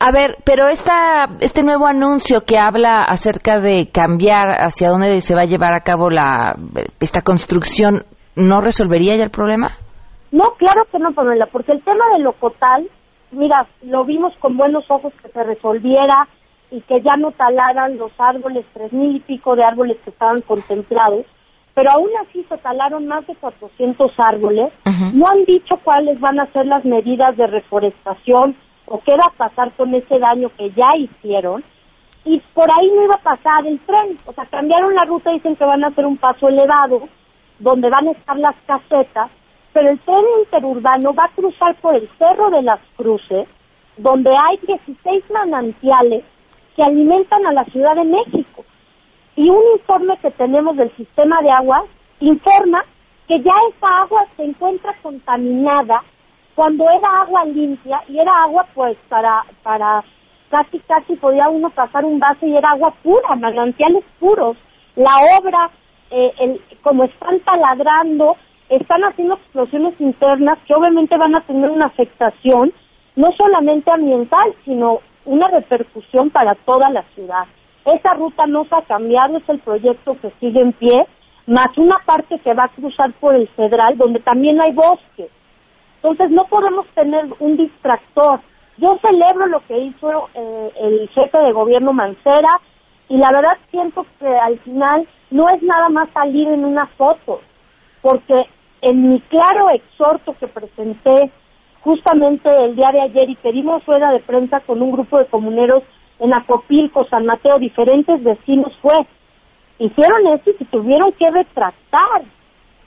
A 0.00 0.10
ver, 0.10 0.36
pero 0.44 0.68
esta, 0.68 1.28
este 1.40 1.62
nuevo 1.62 1.86
anuncio 1.86 2.40
que 2.44 2.58
habla 2.58 3.04
acerca 3.04 3.60
de 3.60 3.90
cambiar 3.92 4.48
hacia 4.60 4.88
dónde 4.88 5.20
se 5.20 5.36
va 5.36 5.42
a 5.42 5.46
llevar 5.46 5.74
a 5.74 5.80
cabo 5.80 6.10
la, 6.10 6.56
esta 6.98 7.20
construcción, 7.20 8.04
¿no 8.34 8.60
resolvería 8.60 9.16
ya 9.16 9.24
el 9.24 9.30
problema? 9.30 9.76
No, 10.30 10.44
claro 10.58 10.84
que 10.90 10.98
no, 10.98 11.12
Pamela, 11.12 11.46
porque 11.46 11.72
el 11.72 11.82
tema 11.82 12.04
de 12.12 12.20
Locotal, 12.20 12.88
mira, 13.30 13.66
lo 13.82 14.04
vimos 14.04 14.34
con 14.38 14.56
buenos 14.56 14.84
ojos 14.90 15.12
que 15.22 15.28
se 15.28 15.42
resolviera 15.42 16.28
y 16.70 16.80
que 16.82 17.00
ya 17.00 17.16
no 17.16 17.32
talaran 17.32 17.96
los 17.96 18.12
árboles, 18.18 18.66
tres 18.74 18.92
mil 18.92 19.16
y 19.16 19.20
pico 19.20 19.56
de 19.56 19.64
árboles 19.64 19.96
que 20.04 20.10
estaban 20.10 20.42
contemplados, 20.42 21.24
pero 21.74 21.90
aún 21.92 22.10
así 22.22 22.44
se 22.48 22.58
talaron 22.58 23.06
más 23.06 23.26
de 23.26 23.36
400 23.36 24.12
árboles. 24.18 24.72
No 25.14 25.26
han 25.30 25.44
dicho 25.44 25.76
cuáles 25.84 26.18
van 26.20 26.40
a 26.40 26.46
ser 26.52 26.66
las 26.66 26.84
medidas 26.84 27.36
de 27.36 27.46
reforestación 27.46 28.56
o 28.86 29.00
qué 29.00 29.12
va 29.12 29.26
a 29.26 29.48
pasar 29.48 29.72
con 29.76 29.94
ese 29.94 30.18
daño 30.18 30.50
que 30.58 30.70
ya 30.72 30.96
hicieron. 30.96 31.62
Y 32.24 32.40
por 32.52 32.68
ahí 32.70 32.90
no 32.94 33.04
iba 33.04 33.14
a 33.14 33.22
pasar 33.22 33.66
el 33.66 33.78
tren, 33.80 34.18
o 34.26 34.32
sea, 34.32 34.44
cambiaron 34.46 34.92
la 34.94 35.04
ruta, 35.04 35.30
dicen 35.30 35.56
que 35.56 35.64
van 35.64 35.84
a 35.84 35.88
hacer 35.88 36.04
un 36.04 36.16
paso 36.16 36.48
elevado, 36.48 37.08
donde 37.60 37.88
van 37.88 38.08
a 38.08 38.10
estar 38.10 38.36
las 38.36 38.56
casetas, 38.66 39.30
pero 39.78 39.90
el 39.90 40.00
tren 40.00 40.24
interurbano 40.40 41.14
va 41.14 41.26
a 41.26 41.34
cruzar 41.36 41.76
por 41.76 41.94
el 41.94 42.08
Cerro 42.18 42.50
de 42.50 42.62
las 42.62 42.80
Cruces, 42.96 43.46
donde 43.96 44.28
hay 44.28 44.56
16 44.66 45.30
manantiales 45.30 46.24
que 46.74 46.82
alimentan 46.82 47.46
a 47.46 47.52
la 47.52 47.64
Ciudad 47.66 47.94
de 47.94 48.02
México. 48.02 48.64
Y 49.36 49.48
un 49.48 49.62
informe 49.76 50.18
que 50.18 50.32
tenemos 50.32 50.76
del 50.76 50.90
sistema 50.96 51.40
de 51.42 51.52
aguas 51.52 51.84
informa 52.18 52.84
que 53.28 53.40
ya 53.40 53.52
esa 53.68 54.00
agua 54.00 54.26
se 54.36 54.46
encuentra 54.46 54.96
contaminada 55.00 56.02
cuando 56.56 56.90
era 56.90 57.20
agua 57.20 57.44
limpia 57.44 58.02
y 58.08 58.18
era 58.18 58.32
agua 58.42 58.66
pues 58.74 58.98
para 59.08 59.44
para 59.62 60.02
casi 60.50 60.80
casi 60.88 61.14
podía 61.14 61.48
uno 61.48 61.70
pasar 61.70 62.04
un 62.04 62.18
vaso 62.18 62.44
y 62.44 62.56
era 62.56 62.70
agua 62.70 62.92
pura, 63.04 63.36
manantiales 63.36 64.02
puros. 64.18 64.56
La 64.96 65.12
obra, 65.38 65.70
eh, 66.10 66.32
el, 66.40 66.60
como 66.82 67.04
están 67.04 67.38
taladrando, 67.40 68.36
están 68.68 69.02
haciendo 69.02 69.34
explosiones 69.34 70.00
internas 70.00 70.58
que 70.66 70.74
obviamente 70.74 71.16
van 71.16 71.34
a 71.34 71.40
tener 71.42 71.70
una 71.70 71.86
afectación 71.86 72.72
no 73.16 73.26
solamente 73.36 73.90
ambiental, 73.90 74.54
sino 74.64 75.00
una 75.24 75.48
repercusión 75.48 76.30
para 76.30 76.54
toda 76.54 76.88
la 76.90 77.02
ciudad. 77.14 77.44
Esa 77.84 78.14
ruta 78.14 78.46
no 78.46 78.64
se 78.64 78.74
ha 78.74 78.82
cambiado, 78.82 79.38
es 79.38 79.48
el 79.48 79.58
proyecto 79.60 80.16
que 80.20 80.30
sigue 80.40 80.60
en 80.60 80.72
pie, 80.72 81.06
más 81.46 81.68
una 81.78 81.98
parte 82.04 82.38
que 82.40 82.54
va 82.54 82.64
a 82.64 82.68
cruzar 82.68 83.12
por 83.14 83.34
el 83.34 83.48
Federal, 83.48 83.96
donde 83.96 84.20
también 84.20 84.60
hay 84.60 84.72
bosque. 84.72 85.28
Entonces 85.96 86.30
no 86.30 86.44
podemos 86.44 86.86
tener 86.94 87.26
un 87.40 87.56
distractor. 87.56 88.40
Yo 88.76 88.98
celebro 89.00 89.46
lo 89.46 89.60
que 89.66 89.78
hizo 89.78 90.28
eh, 90.34 90.72
el 90.80 91.08
jefe 91.08 91.38
de 91.38 91.52
gobierno 91.52 91.92
Mancera 91.92 92.60
y 93.08 93.16
la 93.16 93.32
verdad 93.32 93.58
siento 93.70 94.06
que 94.20 94.28
al 94.28 94.58
final 94.60 95.08
no 95.30 95.48
es 95.48 95.62
nada 95.62 95.88
más 95.88 96.08
salir 96.10 96.46
en 96.48 96.64
una 96.64 96.86
foto, 96.98 97.40
porque 98.02 98.44
en 98.82 99.10
mi 99.10 99.20
claro 99.22 99.70
exhorto 99.70 100.34
que 100.38 100.46
presenté 100.46 101.30
justamente 101.80 102.48
el 102.64 102.76
día 102.76 102.90
de 102.92 103.00
ayer 103.00 103.30
y 103.30 103.36
pedimos 103.36 103.84
rueda 103.86 104.12
de 104.12 104.20
prensa 104.20 104.60
con 104.60 104.82
un 104.82 104.92
grupo 104.92 105.18
de 105.18 105.26
comuneros 105.26 105.82
en 106.18 106.34
Acopilco, 106.34 107.04
San 107.08 107.26
Mateo, 107.26 107.58
diferentes 107.58 108.22
vecinos 108.22 108.72
fue, 108.82 109.06
hicieron 109.78 110.26
eso 110.34 110.50
y 110.50 110.54
se 110.54 110.64
tuvieron 110.66 111.12
que 111.12 111.30
retractar. 111.30 112.22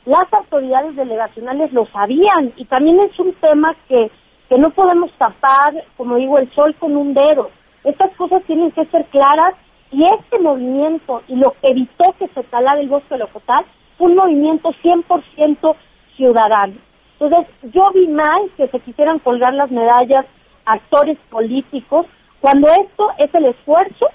Las 0.06 0.34
autoridades 0.34 0.96
delegacionales 0.96 1.72
lo 1.72 1.86
sabían 1.88 2.54
y 2.58 2.66
también 2.66 3.00
es 3.02 3.18
un 3.20 3.34
tema 3.36 3.76
que, 3.88 4.12
que 4.50 4.58
no 4.58 4.72
podemos 4.72 5.12
tapar, 5.14 5.86
como 5.96 6.16
digo, 6.16 6.38
el 6.40 6.52
sol 6.54 6.76
con 6.80 6.98
un 6.98 7.14
dedo. 7.14 7.52
Estas 7.84 8.12
cosas 8.18 8.44
tienen 8.44 8.72
que 8.72 8.86
ser 8.86 9.06
claras 9.06 9.56
y 9.92 10.04
este 10.04 10.40
movimiento 10.40 11.22
y 11.28 11.36
lo 11.36 11.52
que 11.62 11.70
evitó 11.70 12.14
que 12.18 12.28
se 12.30 12.44
talara 12.44 12.82
el 12.82 12.90
bosque 12.90 13.18
locotal 13.18 13.66
un 14.02 14.16
movimiento 14.16 14.72
100% 14.84 15.76
ciudadano. 16.16 16.74
Entonces, 17.20 17.54
yo 17.72 17.92
vi 17.94 18.08
mal 18.08 18.50
que 18.58 18.68
se 18.68 18.80
quisieran 18.80 19.20
colgar 19.20 19.54
las 19.54 19.70
medallas 19.70 20.26
actores 20.66 21.18
políticos 21.30 22.08
cuando 22.40 22.68
esto 22.70 23.10
es 23.20 23.34
el 23.36 23.46
esfuerzo 23.46 24.08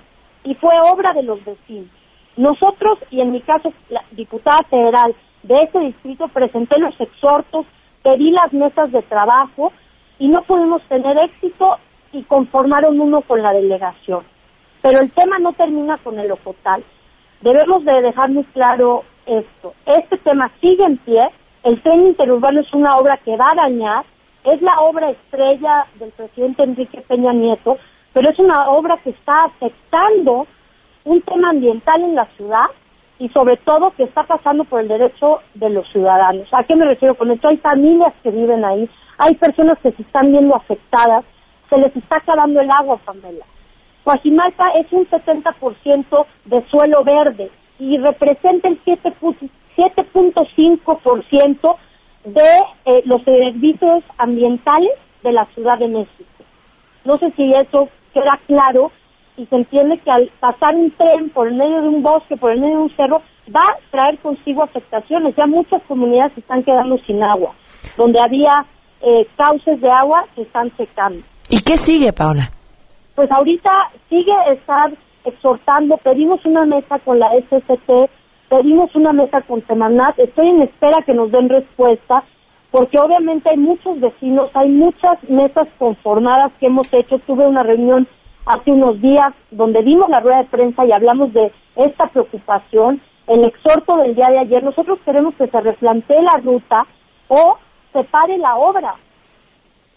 y 0.42 0.54
fue 0.54 0.74
obra 0.92 1.12
de 1.12 1.22
los 1.22 1.44
vecinos. 1.44 1.88
Nosotros, 2.36 2.98
y 3.10 3.20
en 3.20 3.30
mi 3.30 3.40
caso, 3.40 3.72
la 3.88 4.02
diputada 4.10 4.62
federal 4.68 5.14
de 5.44 5.62
ese 5.62 5.78
distrito, 5.78 6.28
presenté 6.28 6.78
los 6.78 7.00
exhortos, 7.00 7.64
pedí 8.02 8.30
las 8.30 8.52
mesas 8.52 8.90
de 8.90 9.02
trabajo 9.02 9.72
y 10.18 10.28
no 10.28 10.42
pudimos 10.42 10.82
tener 10.88 11.16
éxito 11.18 11.76
y 12.12 12.24
conformaron 12.24 13.00
uno 13.00 13.22
con 13.22 13.40
la 13.40 13.52
delegación. 13.52 14.24
Pero 14.82 15.00
el 15.00 15.12
tema 15.12 15.38
no 15.38 15.52
termina 15.52 15.98
con 15.98 16.18
el 16.18 16.30
Ocotal. 16.32 16.82
Debemos 17.40 17.84
de 17.84 18.02
dejar 18.02 18.30
muy 18.30 18.44
claro 18.44 19.04
esto. 19.26 19.74
Este 19.86 20.16
tema 20.18 20.50
sigue 20.60 20.84
en 20.84 20.96
pie. 20.98 21.28
El 21.64 21.82
tren 21.82 22.08
interurbano 22.08 22.60
es 22.60 22.72
una 22.72 22.96
obra 22.96 23.18
que 23.18 23.36
va 23.36 23.48
a 23.52 23.62
dañar. 23.62 24.04
Es 24.44 24.62
la 24.62 24.80
obra 24.80 25.10
estrella 25.10 25.86
del 25.98 26.10
presidente 26.12 26.62
Enrique 26.62 27.02
Peña 27.08 27.32
Nieto, 27.32 27.78
pero 28.12 28.30
es 28.30 28.38
una 28.38 28.70
obra 28.70 28.96
que 29.02 29.10
está 29.10 29.44
afectando 29.44 30.46
un 31.04 31.20
tema 31.22 31.50
ambiental 31.50 32.02
en 32.02 32.14
la 32.14 32.26
ciudad 32.36 32.66
y 33.18 33.28
sobre 33.30 33.56
todo 33.58 33.92
que 33.96 34.04
está 34.04 34.22
pasando 34.24 34.64
por 34.64 34.80
el 34.80 34.88
derecho 34.88 35.40
de 35.54 35.70
los 35.70 35.88
ciudadanos. 35.90 36.46
¿A 36.52 36.62
qué 36.64 36.76
me 36.76 36.84
refiero 36.84 37.16
con 37.16 37.30
esto? 37.30 37.48
Hay 37.48 37.56
familias 37.56 38.12
que 38.22 38.30
viven 38.30 38.64
ahí, 38.64 38.88
hay 39.18 39.34
personas 39.34 39.78
que 39.78 39.92
se 39.92 40.02
están 40.02 40.30
viendo 40.30 40.54
afectadas, 40.54 41.24
se 41.68 41.78
les 41.78 41.94
está 41.96 42.16
acabando 42.16 42.60
el 42.60 42.70
agua, 42.70 42.98
Pamela. 43.04 43.44
Coajimalpa 44.04 44.70
es 44.78 44.92
un 44.92 45.08
70% 45.08 46.26
de 46.44 46.64
suelo 46.68 47.02
verde 47.02 47.50
y 47.78 47.98
representa 47.98 48.68
el 48.68 48.82
7.5% 48.84 51.76
de 52.24 52.58
eh, 52.86 53.02
los 53.04 53.22
servicios 53.22 54.02
ambientales 54.18 54.90
de 55.22 55.30
la 55.32 55.44
Ciudad 55.54 55.78
de 55.78 55.86
México. 55.88 56.24
No 57.04 57.18
sé 57.18 57.30
si 57.36 57.54
eso 57.54 57.88
queda 58.12 58.40
claro 58.46 58.90
y 59.36 59.46
se 59.46 59.56
entiende 59.56 59.98
que 59.98 60.10
al 60.10 60.30
pasar 60.40 60.74
un 60.74 60.90
tren 60.92 61.30
por 61.30 61.48
el 61.48 61.54
medio 61.54 61.82
de 61.82 61.88
un 61.88 62.02
bosque, 62.02 62.36
por 62.36 62.52
el 62.52 62.60
medio 62.60 62.78
de 62.78 62.82
un 62.84 62.96
cerro, 62.96 63.20
va 63.54 63.60
a 63.60 63.76
traer 63.90 64.18
consigo 64.18 64.62
afectaciones. 64.62 65.36
Ya 65.36 65.46
muchas 65.46 65.82
comunidades 65.82 66.38
están 66.38 66.64
quedando 66.64 66.96
sin 67.06 67.22
agua, 67.22 67.54
donde 67.96 68.18
había 68.20 68.64
eh, 69.02 69.26
cauces 69.36 69.80
de 69.80 69.90
agua 69.90 70.24
se 70.34 70.42
están 70.42 70.74
secando. 70.76 71.22
¿Y 71.50 71.60
qué 71.60 71.76
sigue, 71.76 72.12
Paola? 72.12 72.50
Pues 73.14 73.30
ahorita 73.30 73.70
sigue 74.08 74.32
estar 74.52 74.92
exhortando, 75.26 75.96
pedimos 75.98 76.44
una 76.44 76.64
mesa 76.64 76.98
con 77.00 77.18
la 77.18 77.30
SST, 77.30 78.10
pedimos 78.48 78.94
una 78.94 79.12
mesa 79.12 79.42
con 79.42 79.66
Semanat, 79.66 80.18
estoy 80.18 80.48
en 80.48 80.62
espera 80.62 81.02
que 81.04 81.14
nos 81.14 81.30
den 81.30 81.48
respuesta, 81.48 82.24
porque 82.70 82.98
obviamente 82.98 83.50
hay 83.50 83.56
muchos 83.56 84.00
vecinos, 84.00 84.50
hay 84.54 84.68
muchas 84.68 85.22
mesas 85.28 85.68
conformadas 85.78 86.52
que 86.60 86.66
hemos 86.66 86.92
hecho, 86.92 87.18
tuve 87.20 87.46
una 87.46 87.62
reunión 87.62 88.06
hace 88.46 88.70
unos 88.70 89.00
días 89.00 89.34
donde 89.50 89.82
dimos 89.82 90.08
la 90.08 90.20
rueda 90.20 90.38
de 90.38 90.44
prensa 90.44 90.84
y 90.84 90.92
hablamos 90.92 91.32
de 91.32 91.52
esta 91.76 92.06
preocupación, 92.08 93.00
el 93.26 93.44
exhorto 93.44 93.96
del 93.96 94.14
día 94.14 94.28
de 94.28 94.38
ayer, 94.38 94.62
nosotros 94.62 95.00
queremos 95.04 95.34
que 95.34 95.48
se 95.48 95.60
replantee 95.60 96.22
la 96.22 96.40
ruta 96.42 96.86
o 97.28 97.58
se 97.92 98.04
pare 98.04 98.38
la 98.38 98.56
obra. 98.56 98.94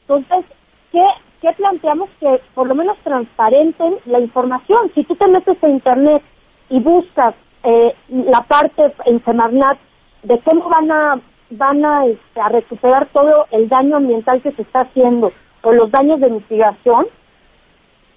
Entonces, 0.01 0.45
¿qué, 0.91 1.03
¿qué 1.41 1.51
planteamos? 1.53 2.09
Que 2.19 2.41
por 2.53 2.67
lo 2.67 2.75
menos 2.75 2.97
transparenten 3.03 3.95
la 4.05 4.19
información. 4.19 4.91
Si 4.95 5.03
tú 5.03 5.15
te 5.15 5.27
metes 5.27 5.63
a 5.63 5.69
Internet 5.69 6.21
y 6.69 6.79
buscas 6.79 7.35
eh, 7.63 7.93
la 8.09 8.41
parte 8.41 8.93
en 9.05 9.23
Semarnat 9.23 9.77
de 10.23 10.39
cómo 10.39 10.69
van 10.69 10.91
a 10.91 11.21
van 11.51 11.83
a, 11.83 12.05
este, 12.05 12.41
recuperar 12.49 13.07
todo 13.07 13.47
el 13.51 13.69
daño 13.69 13.97
ambiental 13.97 14.41
que 14.41 14.51
se 14.51 14.61
está 14.61 14.81
haciendo 14.81 15.31
o 15.61 15.71
los 15.71 15.91
daños 15.91 16.19
de 16.19 16.29
mitigación, 16.29 17.07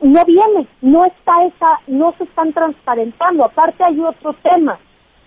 no 0.00 0.24
viene, 0.24 0.66
no 0.80 1.04
está 1.04 1.44
esa, 1.44 1.80
no 1.87 2.12
se 2.18 2.24
están 2.24 2.52
transparentando. 2.52 3.44
Aparte 3.44 3.85
hay 3.85 4.00
otro 4.00 4.35
tema, 4.35 4.78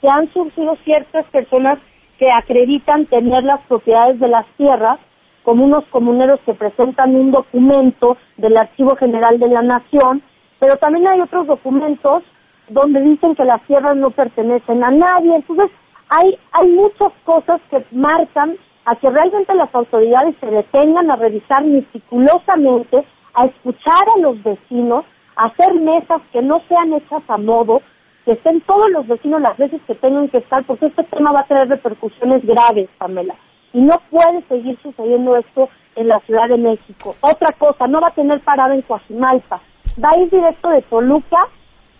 que 0.01 0.07
han 0.07 0.31
surgido 0.33 0.75
ciertas 0.83 1.25
personas 1.27 1.79
que 2.19 2.29
acreditan 2.31 3.05
tener 3.05 3.43
las 3.43 3.61
propiedades 3.67 4.19
de 4.19 4.27
las 4.27 4.45
tierras, 4.57 4.99
como 5.45 5.63
unos 5.63 5.85
comuneros 5.85 6.39
que 6.45 6.55
presentan 6.55 7.15
un 7.15 7.31
documento 7.31 8.17
del 8.37 8.57
Archivo 8.57 8.95
General 8.97 9.39
de 9.39 9.47
la 9.47 9.61
Nación, 9.61 10.23
pero 10.59 10.75
también 10.77 11.07
hay 11.07 11.21
otros 11.21 11.45
documentos 11.45 12.23
donde 12.67 12.99
dicen 13.01 13.35
que 13.35 13.45
las 13.45 13.61
tierras 13.67 13.95
no 13.95 14.09
pertenecen 14.09 14.83
a 14.83 14.89
nadie. 14.89 15.35
Entonces, 15.35 15.69
hay, 16.09 16.37
hay 16.51 16.67
muchas 16.69 17.13
cosas 17.23 17.61
que 17.69 17.85
marcan 17.91 18.57
a 18.85 18.95
que 18.95 19.09
realmente 19.09 19.53
las 19.53 19.73
autoridades 19.73 20.35
se 20.39 20.47
detengan 20.47 21.11
a 21.11 21.15
revisar 21.15 21.63
meticulosamente 21.63 23.05
a 23.35 23.45
escuchar 23.45 24.03
a 24.15 24.19
los 24.19 24.41
vecinos, 24.41 25.05
a 25.35 25.45
hacer 25.45 25.73
mesas 25.75 26.21
que 26.31 26.41
no 26.41 26.61
sean 26.67 26.93
hechas 26.93 27.21
a 27.27 27.37
modo, 27.37 27.81
que 28.23 28.31
estén 28.31 28.61
todos 28.61 28.89
los 28.91 29.07
vecinos 29.07 29.41
las 29.41 29.57
veces 29.57 29.81
que 29.85 29.95
tengan 29.95 30.29
que 30.29 30.37
estar, 30.39 30.63
porque 30.65 30.87
este 30.87 31.03
tema 31.03 31.31
va 31.31 31.41
a 31.41 31.47
tener 31.47 31.67
repercusiones 31.67 32.43
graves, 32.45 32.89
Pamela. 32.97 33.35
Y 33.75 33.81
no 33.81 34.01
puede 34.09 34.41
seguir 34.47 34.79
sucediendo 34.81 35.35
esto 35.35 35.69
en 35.95 36.07
la 36.07 36.19
Ciudad 36.21 36.47
de 36.47 36.57
México. 36.57 37.15
Otra 37.21 37.51
cosa, 37.59 37.85
no 37.87 38.01
va 38.01 38.07
a 38.07 38.15
tener 38.15 38.39
parada 38.39 38.73
en 38.73 38.81
Coajimalpa. 38.81 39.59
Va 40.03 40.09
a 40.09 40.19
ir 40.19 40.31
directo 40.31 40.69
de 40.69 40.81
Toluca 40.83 41.47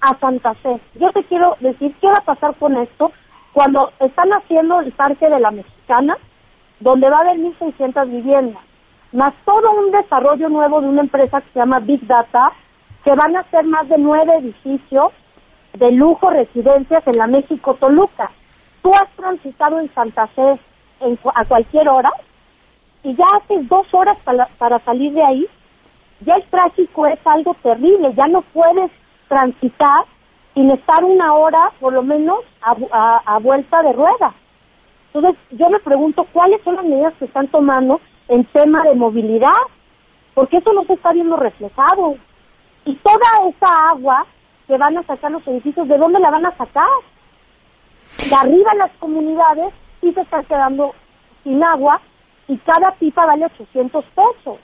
a 0.01 0.17
Santa 0.19 0.53
Fe. 0.55 0.79
Yo 0.95 1.11
te 1.11 1.23
quiero 1.25 1.57
decir, 1.59 1.93
¿qué 2.01 2.07
va 2.07 2.19
a 2.19 2.25
pasar 2.25 2.55
con 2.55 2.77
esto? 2.77 3.11
Cuando 3.53 3.91
están 3.99 4.31
haciendo 4.31 4.79
el 4.79 4.91
Parque 4.93 5.29
de 5.29 5.39
la 5.39 5.51
Mexicana, 5.51 6.17
donde 6.79 7.09
va 7.09 7.17
a 7.17 7.21
haber 7.21 7.37
1.600 7.39 8.09
viviendas 8.09 8.63
más 9.15 9.33
todo 9.45 9.71
un 9.71 9.91
desarrollo 9.91 10.49
nuevo 10.49 10.81
de 10.81 10.87
una 10.87 11.01
empresa 11.01 11.41
que 11.41 11.49
se 11.51 11.59
llama 11.59 11.79
Big 11.79 12.05
Data, 12.05 12.51
que 13.03 13.11
van 13.15 13.35
a 13.35 13.43
ser 13.49 13.63
más 13.65 13.87
de 13.87 13.97
nueve 13.97 14.35
edificios 14.39 15.11
de 15.73 15.91
lujo 15.91 16.29
residencias 16.29 17.05
en 17.07 17.17
la 17.17 17.27
México 17.27 17.75
Toluca. 17.75 18.31
Tú 18.81 18.91
has 18.93 19.09
transitado 19.15 19.79
en 19.79 19.93
Santa 19.93 20.27
Fe 20.27 20.59
a 20.99 21.45
cualquier 21.45 21.87
hora 21.89 22.11
y 23.03 23.15
ya 23.15 23.25
haces 23.37 23.67
dos 23.69 23.85
horas 23.93 24.17
para, 24.23 24.79
salir 24.79 25.13
de 25.13 25.23
ahí. 25.23 25.47
Ya 26.21 26.35
el 26.35 26.43
tráfico 26.45 27.05
es 27.05 27.19
algo 27.25 27.55
terrible, 27.61 28.13
ya 28.15 28.27
no 28.27 28.41
puedes 28.41 28.89
transitar 29.27 30.05
sin 30.53 30.71
estar 30.71 31.03
una 31.03 31.33
hora 31.33 31.71
por 31.79 31.93
lo 31.93 32.01
menos 32.01 32.39
a, 32.61 33.21
a 33.25 33.39
vuelta 33.39 33.83
de 33.83 33.93
rueda. 33.93 34.33
Entonces 35.13 35.39
yo 35.51 35.69
me 35.69 35.79
pregunto 35.79 36.25
cuáles 36.33 36.61
son 36.63 36.75
las 36.75 36.85
medidas 36.85 37.13
que 37.19 37.25
están 37.25 37.47
tomando 37.49 38.01
en 38.27 38.43
tema 38.45 38.83
de 38.83 38.95
movilidad, 38.95 39.51
porque 40.33 40.57
eso 40.57 40.73
no 40.73 40.83
se 40.85 40.93
está 40.93 41.13
viendo 41.13 41.35
reflejado. 41.35 42.17
Y 42.85 42.95
toda 42.95 43.49
esa 43.49 43.89
agua 43.91 44.25
que 44.67 44.77
van 44.77 44.97
a 44.97 45.03
sacar 45.03 45.31
los 45.31 45.45
edificios, 45.47 45.87
¿de 45.87 45.97
dónde 45.97 46.19
la 46.19 46.31
van 46.31 46.45
a 46.45 46.57
sacar? 46.57 46.89
De 48.17 48.35
arriba 48.35 48.73
las 48.75 48.91
comunidades 48.93 49.73
sí 50.05 50.13
se 50.13 50.21
están 50.21 50.45
quedando 50.45 50.93
sin 51.43 51.63
agua 51.63 51.99
y 52.47 52.57
cada 52.57 52.91
pipa 52.99 53.25
vale 53.25 53.45
800 53.45 54.05
pesos. 54.05 54.59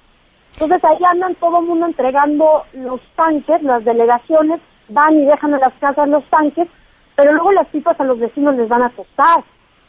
Entonces 0.54 0.84
ahí 0.84 1.04
andan 1.10 1.34
todo 1.36 1.60
el 1.60 1.66
mundo 1.66 1.88
entregando 1.88 2.64
los 2.74 3.02
tanques, 3.16 3.64
las 3.64 3.84
delegaciones 3.84 4.62
van 4.90 5.16
y 5.16 5.26
dejan 5.26 5.54
en 5.54 5.62
las 5.62 5.74
casas 5.76 6.08
los 6.10 6.24
tanques, 6.26 6.68
pero 7.16 7.34
luego 7.34 7.52
las 7.54 7.68
pipas 7.68 8.00
a 8.00 8.04
los 8.04 8.20
vecinos 8.20 8.56
les 8.56 8.70
van 8.70 8.84
a 8.84 8.90
costar. 8.92 9.44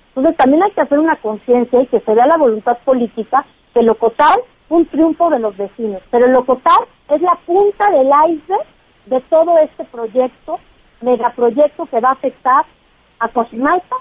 Entonces 0.09 0.37
también 0.37 0.63
hay 0.63 0.71
que 0.71 0.81
hacer 0.81 0.99
una 0.99 1.17
conciencia 1.17 1.83
y 1.83 1.87
que 1.87 2.01
se 2.01 2.15
vea 2.15 2.27
la 2.27 2.39
voluntad 2.39 2.79
política 2.85 3.45
que 3.75 3.83
Locotal 3.83 4.41
un 4.71 4.87
triunfo 4.87 5.29
de 5.29 5.39
los 5.39 5.55
vecinos, 5.55 6.01
pero 6.11 6.29
Locotal 6.29 6.87
es 7.11 7.21
la 7.21 7.39
punta 7.45 7.91
del 7.91 8.09
iceberg 8.31 8.67
de 9.07 9.21
todo 9.29 9.59
este 9.59 9.85
proyecto, 9.85 10.59
megaproyecto 11.03 11.85
que 11.87 12.01
va 12.01 12.11
a 12.11 12.13
afectar 12.13 12.65
a 13.19 13.29
Cojimalpa 13.29 13.97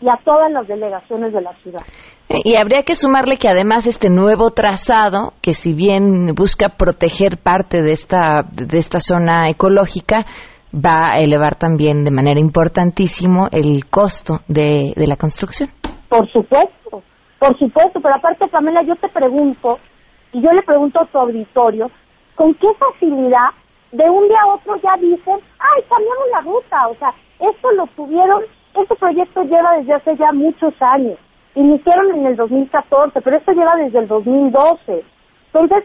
y 0.00 0.08
a 0.08 0.18
todas 0.24 0.50
las 0.52 0.66
delegaciones 0.68 1.32
de 1.32 1.40
la 1.40 1.54
ciudad. 1.62 1.80
Y 2.28 2.56
habría 2.56 2.82
que 2.82 2.94
sumarle 2.94 3.38
que 3.38 3.48
además 3.48 3.86
este 3.86 4.10
nuevo 4.10 4.50
trazado, 4.50 5.32
que 5.42 5.54
si 5.54 5.72
bien 5.72 6.34
busca 6.34 6.70
proteger 6.76 7.38
parte 7.42 7.82
de 7.82 7.92
esta, 7.92 8.42
de 8.50 8.78
esta 8.78 9.00
zona 9.00 9.48
ecológica, 9.48 10.26
va 10.74 11.12
a 11.12 11.20
elevar 11.20 11.54
también 11.54 12.04
de 12.04 12.10
manera 12.10 12.40
importantísimo 12.40 13.48
el 13.52 13.86
costo 13.88 14.40
de, 14.48 14.92
de 14.94 15.06
la 15.06 15.16
construcción. 15.16 15.70
Por 16.08 16.30
supuesto, 16.30 17.02
por 17.38 17.58
supuesto, 17.58 18.00
pero 18.00 18.14
aparte, 18.16 18.46
Pamela, 18.48 18.82
yo 18.82 18.96
te 18.96 19.08
pregunto, 19.08 19.78
y 20.32 20.42
yo 20.42 20.50
le 20.52 20.62
pregunto 20.62 21.00
a 21.00 21.06
tu 21.06 21.18
auditorio, 21.18 21.90
¿con 22.34 22.52
qué 22.54 22.68
facilidad 22.78 23.50
de 23.92 24.10
un 24.10 24.28
día 24.28 24.38
a 24.42 24.54
otro 24.54 24.76
ya 24.82 24.96
dicen, 25.00 25.36
ay, 25.58 25.82
cambiamos 25.88 26.28
la 26.32 26.40
ruta? 26.40 26.88
O 26.88 26.94
sea, 26.96 27.14
esto 27.40 27.72
lo 27.72 27.86
tuvieron, 27.96 28.42
este 28.82 28.96
proyecto 28.96 29.42
lleva 29.44 29.78
desde 29.78 29.94
hace 29.94 30.16
ya 30.16 30.32
muchos 30.32 30.74
años. 30.80 31.18
Iniciaron 31.54 32.14
en 32.16 32.26
el 32.26 32.36
2014, 32.36 33.20
pero 33.20 33.36
esto 33.36 33.52
lleva 33.52 33.76
desde 33.76 34.00
el 34.00 34.08
2012. 34.08 35.04
Entonces, 35.52 35.84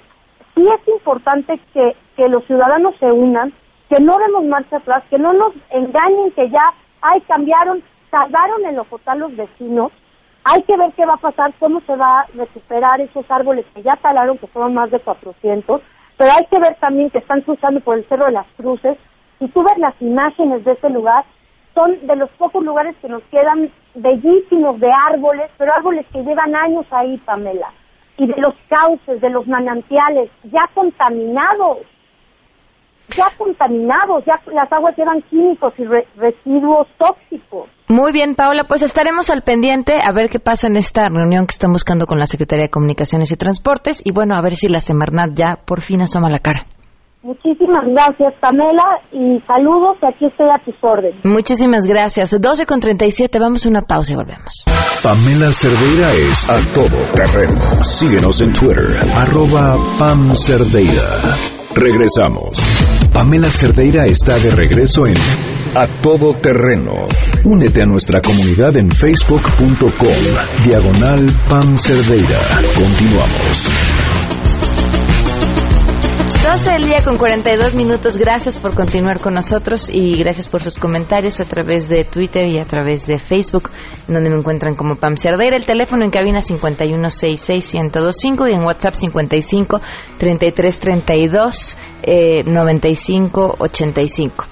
sí 0.55 0.63
es 0.63 0.87
importante 0.87 1.59
que, 1.73 1.95
que 2.15 2.27
los 2.27 2.45
ciudadanos 2.45 2.95
se 2.99 3.11
unan, 3.11 3.53
que 3.89 4.01
no 4.01 4.13
demos 4.17 4.45
marcha 4.45 4.77
atrás, 4.77 5.03
que 5.09 5.17
no 5.17 5.33
nos 5.33 5.53
engañen 5.69 6.31
que 6.31 6.49
ya, 6.49 6.73
ay, 7.01 7.21
cambiaron, 7.21 7.83
tardaron 8.09 8.65
en 8.65 8.79
ojotar 8.79 9.17
los 9.17 9.35
vecinos, 9.35 9.91
hay 10.43 10.63
que 10.63 10.75
ver 10.75 10.91
qué 10.93 11.05
va 11.05 11.13
a 11.13 11.17
pasar, 11.17 11.53
cómo 11.59 11.81
se 11.81 11.95
va 11.95 12.21
a 12.21 12.25
recuperar 12.33 12.99
esos 12.99 13.29
árboles 13.29 13.65
que 13.73 13.83
ya 13.83 13.95
talaron, 13.97 14.37
que 14.37 14.47
fueron 14.47 14.73
más 14.73 14.89
de 14.89 14.99
400, 14.99 15.81
pero 16.17 16.31
hay 16.31 16.45
que 16.45 16.59
ver 16.59 16.75
también 16.79 17.09
que 17.09 17.19
están 17.19 17.41
cruzando 17.41 17.79
por 17.81 17.97
el 17.97 18.07
Cerro 18.07 18.25
de 18.25 18.31
las 18.31 18.47
Cruces. 18.57 18.97
Si 19.39 19.47
tú 19.49 19.63
ves 19.63 19.77
las 19.77 19.99
imágenes 20.01 20.63
de 20.63 20.73
ese 20.73 20.89
lugar, 20.89 21.25
son 21.73 22.05
de 22.05 22.15
los 22.15 22.29
pocos 22.31 22.63
lugares 22.63 22.95
que 23.01 23.09
nos 23.09 23.23
quedan 23.23 23.71
bellísimos 23.95 24.79
de 24.79 24.89
árboles, 25.09 25.49
pero 25.57 25.73
árboles 25.73 26.05
que 26.11 26.23
llevan 26.23 26.55
años 26.55 26.85
ahí, 26.91 27.17
Pamela, 27.19 27.71
y 28.17 28.27
de 28.27 28.35
los 28.37 28.53
cauces, 28.69 29.21
de 29.21 29.29
los 29.29 29.47
manantiales, 29.47 30.29
ya 30.43 30.67
contaminados 30.73 31.79
ya 33.15 33.25
contaminados, 33.37 34.23
ya 34.25 34.39
las 34.53 34.71
aguas 34.71 34.95
llevan 34.97 35.21
químicos 35.23 35.73
y 35.77 35.83
residuos 36.17 36.87
tóxicos. 36.97 37.69
Muy 37.87 38.11
bien, 38.13 38.35
Paola, 38.35 38.63
pues 38.63 38.81
estaremos 38.83 39.29
al 39.29 39.41
pendiente 39.41 39.93
a 40.01 40.13
ver 40.13 40.29
qué 40.29 40.39
pasa 40.39 40.67
en 40.67 40.77
esta 40.77 41.09
reunión 41.09 41.45
que 41.45 41.53
están 41.53 41.73
buscando 41.73 42.05
con 42.05 42.19
la 42.19 42.25
Secretaría 42.25 42.65
de 42.65 42.69
Comunicaciones 42.69 43.31
y 43.31 43.37
Transportes 43.37 44.01
y 44.05 44.11
bueno, 44.11 44.35
a 44.35 44.41
ver 44.41 44.53
si 44.53 44.69
la 44.69 44.79
Semarnat 44.79 45.31
ya 45.33 45.57
por 45.65 45.81
fin 45.81 46.01
asoma 46.01 46.29
la 46.29 46.39
cara. 46.39 46.65
Muchísimas 47.23 47.85
gracias, 47.85 48.33
Pamela, 48.41 48.99
y 49.11 49.39
saludos, 49.45 49.95
aquí 50.01 50.25
estoy 50.25 50.47
a 50.49 50.57
tus 50.65 50.73
órdenes. 50.81 51.23
Muchísimas 51.23 51.85
gracias. 51.85 52.35
12 52.39 52.65
con 52.65 52.79
37, 52.79 53.37
vamos 53.37 53.63
a 53.63 53.69
una 53.69 53.83
pausa 53.83 54.13
y 54.13 54.15
volvemos. 54.15 54.65
Pamela 55.03 55.51
Cerdeira 55.51 56.11
es 56.13 56.49
a 56.49 56.57
todo 56.73 56.97
terreno. 57.13 57.59
Síguenos 57.83 58.41
en 58.41 58.53
Twitter, 58.53 58.97
arroba 59.13 59.77
Pam 59.99 60.33
Cerdeira. 60.35 61.37
Regresamos. 61.75 62.57
Pamela 63.13 63.49
Cerdeira 63.49 64.05
está 64.05 64.39
de 64.39 64.51
regreso 64.51 65.05
en 65.05 65.15
A 65.75 65.85
Todo 66.01 66.33
Terreno. 66.33 67.07
Únete 67.45 67.83
a 67.83 67.85
nuestra 67.85 68.19
comunidad 68.21 68.75
en 68.77 68.89
facebook.com, 68.89 70.65
diagonal 70.65 71.25
Pam 71.47 71.77
Cerdeira. 71.77 72.39
Continuamos. 72.75 74.50
12 76.43 76.71
del 76.71 76.85
día 76.85 77.03
con 77.03 77.17
42 77.17 77.75
minutos. 77.75 78.17
Gracias 78.17 78.57
por 78.57 78.73
continuar 78.73 79.19
con 79.19 79.35
nosotros 79.35 79.91
y 79.93 80.17
gracias 80.17 80.47
por 80.47 80.63
sus 80.63 80.79
comentarios 80.79 81.39
a 81.39 81.45
través 81.45 81.87
de 81.87 82.03
Twitter 82.03 82.47
y 82.47 82.59
a 82.59 82.63
través 82.63 83.05
de 83.05 83.19
Facebook, 83.19 83.69
donde 84.07 84.31
me 84.31 84.37
encuentran 84.37 84.73
como 84.73 84.95
Pam 84.95 85.17
Cerdeira. 85.17 85.55
El 85.55 85.67
teléfono 85.67 86.03
en 86.03 86.09
cabina 86.09 86.39
5166125 86.39 88.49
y 88.49 88.53
en 88.53 88.65
WhatsApp 88.65 88.95
55 88.95 89.81
3332 90.17 91.77
eh, 92.01 92.43
95 92.43 93.57
85. 93.59 94.45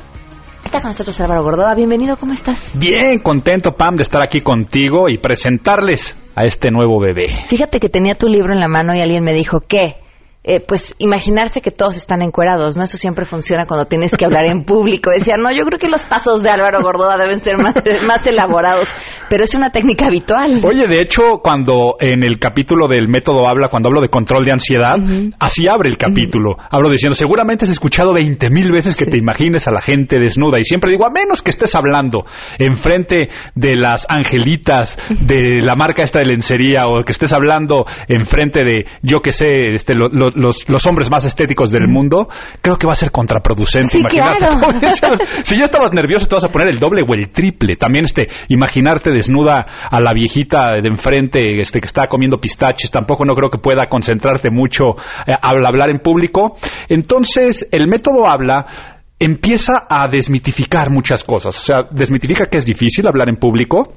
Está 0.64 0.82
con 0.82 0.92
nosotros 0.92 1.20
Álvaro 1.22 1.42
Gordoa. 1.42 1.74
Bienvenido, 1.74 2.18
¿cómo 2.18 2.34
estás? 2.34 2.70
Bien, 2.78 3.18
contento, 3.18 3.72
Pam, 3.72 3.96
de 3.96 4.04
estar 4.04 4.22
aquí 4.22 4.42
contigo 4.42 5.10
y 5.10 5.18
presentarles 5.18 6.16
a 6.36 6.44
este 6.44 6.70
nuevo 6.70 7.00
bebé. 7.00 7.30
Fíjate 7.48 7.80
que 7.80 7.90
tenía 7.90 8.14
tu 8.14 8.28
libro 8.28 8.54
en 8.54 8.60
la 8.60 8.68
mano 8.68 8.96
y 8.96 9.02
alguien 9.02 9.24
me 9.24 9.34
dijo, 9.34 9.62
¿qué? 9.68 9.96
Eh, 10.52 10.62
pues 10.68 10.96
imaginarse 10.98 11.62
que 11.62 11.70
todos 11.70 11.96
están 11.96 12.24
encuerados, 12.24 12.76
¿no? 12.76 12.84
Eso 12.84 12.98
siempre 12.98 13.26
funciona 13.26 13.68
cuando 13.68 13.86
tienes 13.86 14.16
que 14.18 14.26
hablar 14.26 14.46
en 14.46 14.64
público. 14.64 15.12
Decía, 15.16 15.36
no, 15.38 15.52
yo 15.52 15.64
creo 15.64 15.78
que 15.78 15.88
los 15.88 16.06
pasos 16.06 16.42
de 16.42 16.50
Álvaro 16.50 16.80
Gordoa 16.82 17.18
deben 17.18 17.40
ser 17.40 17.60
más, 17.60 17.76
más 18.08 18.26
elaborados, 18.26 18.88
pero 19.30 19.44
es 19.44 19.54
una 19.54 19.70
técnica 19.70 20.08
habitual. 20.08 20.60
Oye, 20.66 20.88
de 20.88 21.02
hecho, 21.02 21.38
cuando 21.44 21.98
en 22.00 22.24
el 22.24 22.40
capítulo 22.40 22.88
del 22.88 23.08
método 23.10 23.48
habla, 23.48 23.68
cuando 23.68 23.90
hablo 23.90 24.02
de 24.02 24.10
control 24.10 24.44
de 24.44 24.52
ansiedad, 24.52 24.96
así 25.40 25.68
abre 25.68 25.88
el 25.88 25.98
capítulo. 25.98 26.58
Hablo 26.72 26.90
diciendo, 26.90 27.14
seguramente 27.14 27.66
has 27.66 27.72
escuchado 27.72 28.12
20 28.12 28.50
mil 28.50 28.72
veces 28.72 28.96
que 28.96 29.06
te 29.06 29.20
imagines 29.20 29.68
a 29.68 29.72
la 29.72 29.82
gente 29.82 30.18
desnuda 30.18 30.60
y 30.60 30.64
siempre 30.64 30.90
digo, 30.90 31.06
a 31.06 31.12
menos 31.12 31.44
que 31.44 31.52
estés 31.52 31.76
hablando 31.76 32.26
enfrente 32.58 33.30
de 33.54 33.76
las 33.76 34.08
angelitas 34.10 34.98
de 35.20 35.62
la 35.62 35.76
marca 35.76 36.02
esta 36.02 36.18
de 36.18 36.26
lencería 36.26 36.88
o 36.88 37.04
que 37.04 37.12
estés 37.12 37.34
hablando 37.34 37.86
enfrente 38.08 38.64
de, 38.64 38.88
yo 39.04 39.22
que 39.22 39.32
sé, 39.32 39.76
este, 39.76 39.94
lo, 39.94 40.10
lo, 40.10 40.32
los, 40.40 40.68
los, 40.70 40.86
hombres 40.88 41.10
más 41.10 41.26
estéticos 41.26 41.72
del 41.72 41.88
mundo, 41.88 42.28
creo 42.62 42.78
que 42.78 42.88
va 42.88 42.94
a 42.94 42.96
ser 42.96 43.12
contraproducente. 43.12 43.90
Sí, 43.90 44.00
Imagínate. 44.00 44.40
Claro. 45.00 45.18
si 45.44 45.58
ya 45.58 45.66
estabas 45.66 45.94
nervioso, 45.94 46.28
te 46.28 46.36
vas 46.36 46.46
a 46.46 46.50
poner 46.50 46.70
el 46.74 46.80
doble 46.80 47.04
o 47.08 47.14
el 47.14 47.30
triple. 47.30 47.76
También 47.76 48.06
este, 48.06 48.28
imaginarte 48.48 49.12
desnuda 49.12 49.66
a 49.90 50.00
la 50.00 50.12
viejita 50.14 50.72
de 50.82 50.88
enfrente 50.88 51.60
este, 51.60 51.80
que 51.80 51.86
está 51.86 52.08
comiendo 52.08 52.38
pistaches, 52.38 52.92
tampoco 52.92 53.26
no 53.26 53.36
creo 53.36 53.50
que 53.50 53.60
pueda 53.60 53.88
concentrarte 53.88 54.50
mucho 54.50 54.96
eh, 55.28 55.34
al 55.42 55.66
hablar 55.66 55.90
en 55.90 56.00
público. 56.00 56.56
Entonces, 56.88 57.68
el 57.72 57.88
método 57.88 58.28
habla 58.28 58.98
empieza 59.20 59.86
a 59.90 60.08
desmitificar 60.10 60.90
muchas 60.90 61.24
cosas. 61.24 61.58
O 61.58 61.62
sea, 61.62 61.78
desmitifica 61.92 62.46
que 62.46 62.58
es 62.58 62.66
difícil 62.66 63.08
hablar 63.08 63.30
en 63.30 63.36
público 63.36 63.94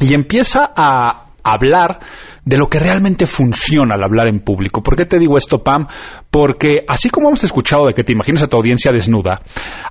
y 0.00 0.12
empieza 0.12 0.72
a 0.76 1.25
hablar 1.52 1.98
de 2.44 2.56
lo 2.56 2.68
que 2.68 2.78
realmente 2.78 3.26
funciona 3.26 3.96
al 3.96 4.04
hablar 4.04 4.28
en 4.28 4.40
público. 4.40 4.80
¿Por 4.80 4.96
qué 4.96 5.04
te 5.04 5.18
digo 5.18 5.36
esto, 5.36 5.58
Pam? 5.58 5.86
Porque 6.30 6.84
así 6.86 7.10
como 7.10 7.28
hemos 7.28 7.42
escuchado 7.42 7.86
de 7.86 7.92
que 7.92 8.04
te 8.04 8.12
imaginas 8.12 8.44
a 8.44 8.46
tu 8.46 8.56
audiencia 8.56 8.92
desnuda, 8.92 9.40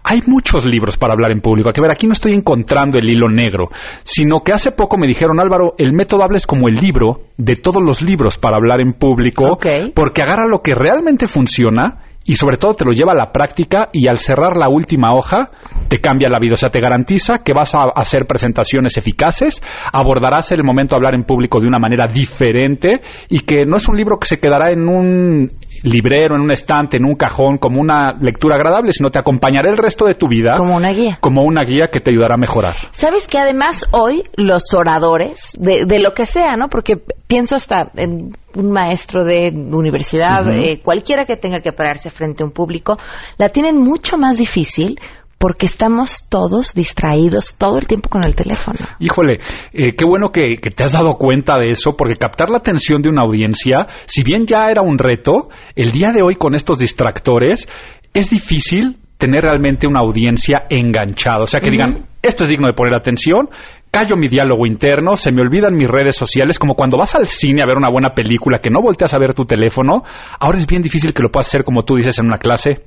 hay 0.04 0.22
muchos 0.26 0.66
libros 0.66 0.98
para 0.98 1.14
hablar 1.14 1.32
en 1.32 1.42
público. 1.42 1.70
que 1.72 1.82
ver, 1.82 1.92
aquí 1.92 2.08
no 2.08 2.14
estoy 2.14 2.34
encontrando 2.34 2.98
el 2.98 3.10
hilo 3.10 3.30
negro, 3.30 3.70
sino 4.04 4.40
que 4.40 4.54
hace 4.54 4.72
poco 4.72 4.98
me 4.98 5.06
dijeron, 5.06 5.40
Álvaro, 5.42 5.76
el 5.78 5.92
método 5.92 6.24
habla 6.24 6.38
es 6.38 6.48
como 6.48 6.70
el 6.70 6.76
libro 6.76 7.24
de 7.38 7.58
todos 7.58 7.84
los 7.84 8.02
libros 8.02 8.38
para 8.38 8.56
hablar 8.56 8.80
en 8.80 8.94
público, 8.94 9.52
okay. 9.52 9.92
porque 9.94 10.22
agarra 10.22 10.48
lo 10.48 10.62
que 10.62 10.74
realmente 10.74 11.28
funciona 11.28 12.05
y 12.26 12.36
sobre 12.36 12.58
todo 12.58 12.74
te 12.74 12.86
lo 12.86 12.92
lleva 12.92 13.12
a 13.12 13.16
la 13.16 13.32
práctica 13.32 13.90
y 13.94 14.08
al 14.08 14.18
cerrar 14.18 14.58
la 14.58 14.68
última 14.68 15.14
hoja 15.14 15.52
te 15.88 16.00
cambia 16.00 16.28
la 16.28 16.40
vida. 16.40 16.56
O 16.56 16.58
sea, 16.58 16.72
te 16.72 16.80
garantiza 16.80 17.44
que 17.44 17.54
vas 17.54 17.76
a 17.76 17.84
hacer 17.96 18.26
presentaciones 18.26 18.98
eficaces, 18.98 19.62
abordarás 19.94 20.52
el 20.52 20.64
momento 20.64 20.96
de 20.96 20.98
hablar 20.98 21.14
en 21.14 21.24
público 21.24 21.60
de 21.60 21.68
una 21.68 21.80
manera 21.80 22.08
diferente 22.12 23.02
y 23.30 23.40
que 23.42 23.66
no 23.66 23.78
es 23.78 23.88
un 23.88 23.96
libro 23.96 24.18
que 24.20 24.28
se 24.28 24.38
quedará 24.38 24.72
en 24.72 24.88
un 24.90 25.48
librero, 25.84 26.36
en 26.36 26.42
un 26.42 26.52
estante, 26.52 26.98
en 26.98 27.06
un 27.06 27.16
cajón, 27.16 27.58
como 27.58 27.80
una 27.80 28.14
lectura 28.20 28.56
agradable, 28.56 28.92
sino 28.92 29.10
te 29.10 29.20
acompañará 29.20 29.70
el 29.70 29.78
resto 29.78 30.06
de 30.06 30.16
tu 30.16 30.28
vida. 30.28 30.54
Como 30.58 30.76
una 30.76 30.92
guía. 30.92 31.18
Como 31.20 31.44
una 31.44 31.64
guía 31.64 31.88
que 31.88 32.00
te 32.00 32.12
ayudará 32.12 32.36
a 32.36 32.38
mejorar. 32.38 32.74
Sabes 32.92 33.28
que 33.28 33.38
además 33.38 33.86
hoy 33.92 34.24
los 34.36 34.74
oradores, 34.74 35.58
de, 35.60 35.86
de 35.86 36.00
lo 36.00 36.14
que 36.14 36.26
sea, 36.26 36.56
¿no? 36.58 36.68
Porque 36.68 36.98
pienso 37.28 37.56
hasta 37.56 37.92
en 37.96 38.32
un 38.56 38.72
maestro 38.72 39.24
de 39.24 39.52
universidad, 39.54 40.46
uh 40.46 40.50
-huh. 40.50 40.74
eh, 40.74 40.82
cualquiera 40.84 41.26
que 41.26 41.36
tenga 41.36 41.62
que 41.62 41.72
pararse 41.72 42.10
frente 42.10 42.44
a 42.44 42.46
un 42.46 42.52
público, 42.52 42.98
la 43.38 43.50
tienen 43.50 43.78
mucho 43.78 44.18
más 44.18 44.38
difícil 44.38 45.00
porque 45.38 45.66
estamos 45.66 46.28
todos 46.30 46.74
distraídos 46.74 47.56
todo 47.58 47.78
el 47.78 47.88
tiempo 47.88 48.10
con 48.10 48.26
el 48.26 48.36
teléfono. 48.36 48.80
Híjole, 49.00 49.40
eh, 49.74 49.94
qué 49.94 50.06
bueno 50.06 50.32
que, 50.32 50.58
que, 50.58 50.72
te 50.72 50.84
has 50.84 50.94
dado 50.94 51.16
cuenta 51.16 51.58
de 51.58 51.72
eso, 51.72 51.96
porque 51.98 52.16
captar 52.16 52.50
la 52.50 52.58
atención 52.58 53.02
de 53.02 53.10
una 53.10 53.24
audiencia, 53.24 53.88
si 54.06 54.24
bien 54.24 54.46
ya 54.46 54.68
era 54.68 54.82
un 54.82 54.98
reto, 54.98 55.50
el 55.76 55.92
día 55.92 56.12
de 56.12 56.22
hoy 56.22 56.36
con 56.36 56.56
estos 56.56 56.80
distractores 56.80 57.68
es 58.14 58.30
difícil 58.30 58.98
tener 59.18 59.44
realmente 59.44 59.88
una 59.88 60.02
audiencia 60.02 60.64
enganchada. 60.70 61.44
O 61.44 61.48
sea, 61.48 61.60
que 61.62 61.70
uh 61.70 61.74
-huh. 61.74 61.78
digan, 61.78 62.06
esto 62.22 62.44
es 62.44 62.50
digno 62.50 62.68
de 62.68 62.74
poner 62.74 62.94
atención, 62.94 63.50
callo 63.96 64.18
mi 64.18 64.28
diálogo 64.28 64.68
interno, 64.68 65.16
se 65.16 65.32
me 65.32 65.42
olvidan 65.42 65.74
mis 65.74 65.90
redes 65.90 66.18
sociales, 66.18 66.60
como 66.60 66.76
cuando 66.76 66.98
vas 66.98 67.16
al 67.16 67.28
cine 67.28 67.62
a 67.64 67.66
ver 67.66 67.78
una 67.78 67.90
buena 67.90 68.10
película 68.10 68.60
que 68.60 68.70
no 68.70 68.82
volteas 68.82 69.14
a 69.14 69.18
ver 69.18 69.34
tu 69.34 69.46
teléfono, 69.46 70.04
ahora 70.38 70.58
es 70.58 70.68
bien 70.68 70.82
difícil 70.82 71.14
que 71.14 71.24
lo 71.24 71.30
puedas 71.30 71.48
hacer 71.48 71.64
como 71.64 71.84
tú 71.84 71.96
dices 71.96 72.20
en 72.20 72.26
una 72.26 72.38
clase, 72.38 72.84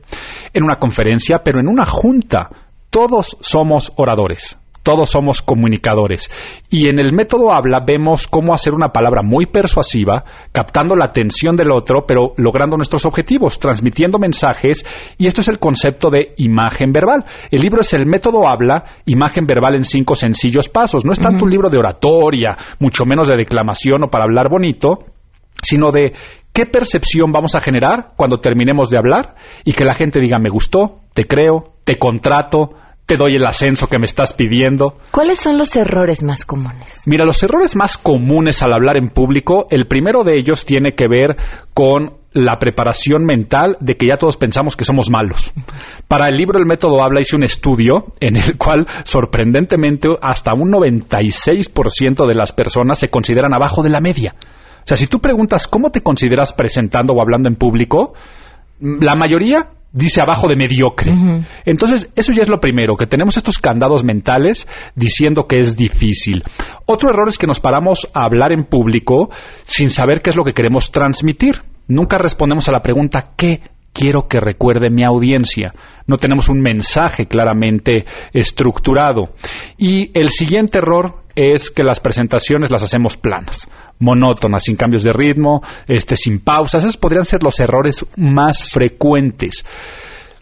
en 0.53 0.65
una 0.65 0.77
conferencia, 0.77 1.39
pero 1.43 1.61
en 1.61 1.69
una 1.69 1.87
junta. 1.87 2.51
Todos 2.91 3.39
somos 3.41 3.91
oradores. 3.97 4.59
Todos 4.89 5.11
somos 5.11 5.43
comunicadores. 5.43 6.31
Y 6.71 6.89
en 6.89 6.99
el 6.99 7.13
método 7.13 7.53
habla 7.53 7.85
vemos 7.87 8.27
cómo 8.27 8.55
hacer 8.55 8.73
una 8.73 8.89
palabra 8.89 9.21
muy 9.23 9.45
persuasiva, 9.45 10.25
captando 10.51 10.97
la 10.97 11.05
atención 11.05 11.57
del 11.57 11.73
otro, 11.73 12.07
pero 12.09 12.33
logrando 12.39 12.79
nuestros 12.79 13.05
objetivos, 13.05 13.59
transmitiendo 13.59 14.19
mensajes. 14.19 14.87
Y 15.19 15.27
esto 15.27 15.43
es 15.43 15.49
el 15.49 15.59
concepto 15.59 16.09
de 16.09 16.33
imagen 16.39 16.91
verbal. 16.91 17.23
El 17.51 17.61
libro 17.61 17.83
es 17.83 17.93
el 17.93 18.07
método 18.07 18.49
habla, 18.49 19.03
imagen 19.05 19.45
verbal 19.45 19.75
en 19.75 19.85
cinco 19.85 20.15
sencillos 20.15 20.71
pasos. 20.71 21.05
No 21.05 21.13
es 21.13 21.21
tanto 21.21 21.37
uh 21.37 21.41
-huh. 21.41 21.45
un 21.45 21.51
libro 21.51 21.69
de 21.69 21.77
oratoria, 21.77 22.57
mucho 22.81 23.05
menos 23.05 23.29
de 23.29 23.37
declamación 23.37 24.05
o 24.05 24.09
para 24.09 24.25
hablar 24.25 24.49
bonito, 24.49 25.01
sino 25.63 25.93
de 25.93 26.15
qué 26.55 26.65
percepción 26.65 27.31
vamos 27.31 27.55
a 27.55 27.61
generar 27.61 28.13
cuando 28.17 28.39
terminemos 28.39 28.89
de 28.89 28.97
hablar 28.97 29.35
y 29.67 29.75
que 29.75 29.85
la 29.85 29.93
gente 29.93 30.19
diga 30.19 30.39
me 30.39 30.49
gustó, 30.49 31.01
te 31.13 31.27
creo, 31.27 31.75
te 31.85 31.99
contrato, 31.99 32.71
te 33.09 33.17
doy 33.17 33.37
el 33.37 33.47
ascenso 33.47 33.87
que 33.87 33.99
me 33.99 34.05
estás 34.05 34.35
pidiendo. 34.35 34.99
¿Cuáles 35.11 35.41
son 35.41 35.57
los 35.57 35.75
errores 35.77 36.23
más 36.23 36.45
comunes? 36.45 37.05
Mira, 37.07 37.25
los 37.25 37.43
errores 37.43 37.75
más 37.75 37.97
comunes 37.97 38.63
al 38.63 38.75
hablar 38.75 38.99
en 38.99 39.09
público, 39.09 39.67
el 39.71 39.87
primero 39.87 40.25
de 40.25 40.37
ellos 40.37 40.67
tiene 40.67 40.93
que 40.93 41.09
ver 41.09 41.35
con 41.73 42.19
la 42.33 42.59
preparación 42.59 43.25
mental 43.25 43.79
de 43.81 43.97
que 43.97 44.09
ya 44.09 44.19
todos 44.19 44.37
pensamos 44.37 44.77
que 44.77 44.85
somos 44.85 45.09
malos. 45.09 45.51
Para 46.07 46.27
el 46.27 46.37
libro 46.37 46.59
El 46.61 46.67
método 46.67 47.03
habla 47.03 47.21
hice 47.21 47.35
un 47.35 47.45
estudio 47.45 48.13
en 48.21 48.37
el 48.37 48.59
cual 48.59 48.87
sorprendentemente 49.05 50.11
hasta 50.21 50.53
un 50.53 50.71
96% 50.71 52.29
de 52.29 52.35
las 52.35 52.53
personas 52.53 52.99
se 52.99 53.09
consideran 53.09 53.55
abajo 53.55 53.83
de 53.83 53.89
la 53.89 54.01
media. 54.01 54.35
O 54.41 54.85
sea, 54.85 54.99
si 54.99 55.07
tú 55.07 55.19
preguntas 55.21 55.67
cómo 55.67 55.91
te 55.91 56.03
consideras 56.03 56.53
presentando 56.53 57.15
o 57.15 57.23
hablando 57.23 57.49
en 57.49 57.57
público, 57.57 58.13
la 58.81 59.15
mayoría 59.15 59.71
dice 59.93 60.21
abajo 60.21 60.49
de 60.49 60.57
mediocre. 60.57 61.13
Uh 61.13 61.17
-huh. 61.17 61.47
Entonces, 61.65 62.11
eso 62.15 62.33
ya 62.33 62.43
es 62.43 62.49
lo 62.49 62.61
primero, 62.61 62.97
que 62.97 63.07
tenemos 63.07 63.37
estos 63.37 63.59
candados 63.59 64.05
mentales 64.05 64.69
diciendo 64.95 65.47
que 65.47 65.59
es 65.59 65.77
difícil. 65.77 66.43
Otro 66.87 67.11
error 67.11 67.29
es 67.29 67.39
que 67.39 67.47
nos 67.47 67.61
paramos 67.61 68.09
a 68.15 68.25
hablar 68.25 68.53
en 68.53 68.65
público 68.65 69.31
sin 69.65 69.91
saber 69.91 70.21
qué 70.23 70.31
es 70.31 70.37
lo 70.37 70.45
que 70.45 70.53
queremos 70.53 70.91
transmitir. 70.91 71.63
Nunca 71.87 72.19
respondemos 72.19 72.69
a 72.69 72.73
la 72.73 72.83
pregunta 72.83 73.31
¿qué 73.37 73.61
quiero 73.93 74.29
que 74.29 74.41
recuerde 74.41 74.91
mi 74.91 75.05
audiencia? 75.05 75.73
No 76.07 76.17
tenemos 76.17 76.49
un 76.49 76.61
mensaje 76.61 77.27
claramente 77.27 78.05
estructurado. 78.33 79.31
Y 79.77 80.11
el 80.19 80.29
siguiente 80.29 80.79
error 80.79 81.23
es 81.35 81.71
que 81.71 81.83
las 81.83 82.01
presentaciones 82.01 82.71
las 82.71 82.83
hacemos 82.83 83.17
planas, 83.17 83.69
monótonas, 83.99 84.65
sin 84.65 84.77
cambios 84.77 85.03
de 85.03 85.13
ritmo, 85.13 85.63
este, 85.87 86.17
sin 86.17 86.41
pausas. 86.41 86.83
Esos 86.83 86.97
podrían 86.97 87.25
ser 87.25 87.43
los 87.43 87.59
errores 87.61 88.05
más 88.17 88.71
frecuentes. 88.71 89.65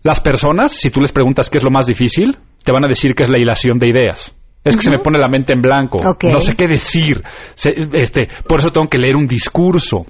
Las 0.02 0.20
personas, 0.20 0.72
si 0.72 0.90
tú 0.90 1.00
les 1.00 1.12
preguntas 1.12 1.50
qué 1.50 1.58
es 1.58 1.64
lo 1.64 1.70
más 1.70 1.86
difícil, 1.86 2.38
te 2.62 2.72
van 2.72 2.84
a 2.84 2.88
decir 2.88 3.14
que 3.14 3.22
es 3.22 3.28
la 3.28 3.38
hilación 3.38 3.78
de 3.78 3.88
ideas. 3.88 4.34
Es 4.64 4.74
que 4.74 4.78
uh 4.78 4.80
-huh. 4.80 4.84
se 4.84 4.90
me 4.90 4.98
pone 4.98 5.18
la 5.18 5.28
mente 5.28 5.52
en 5.52 5.62
blanco. 5.62 5.98
Okay. 5.98 6.32
No 6.32 6.40
sé 6.40 6.56
qué 6.56 6.66
decir. 6.66 7.22
Se, 7.54 7.70
este, 7.92 8.28
por 8.48 8.58
eso 8.58 8.70
tengo 8.70 8.88
que 8.88 8.98
leer 8.98 9.14
un 9.16 9.26
discurso. 9.26 10.04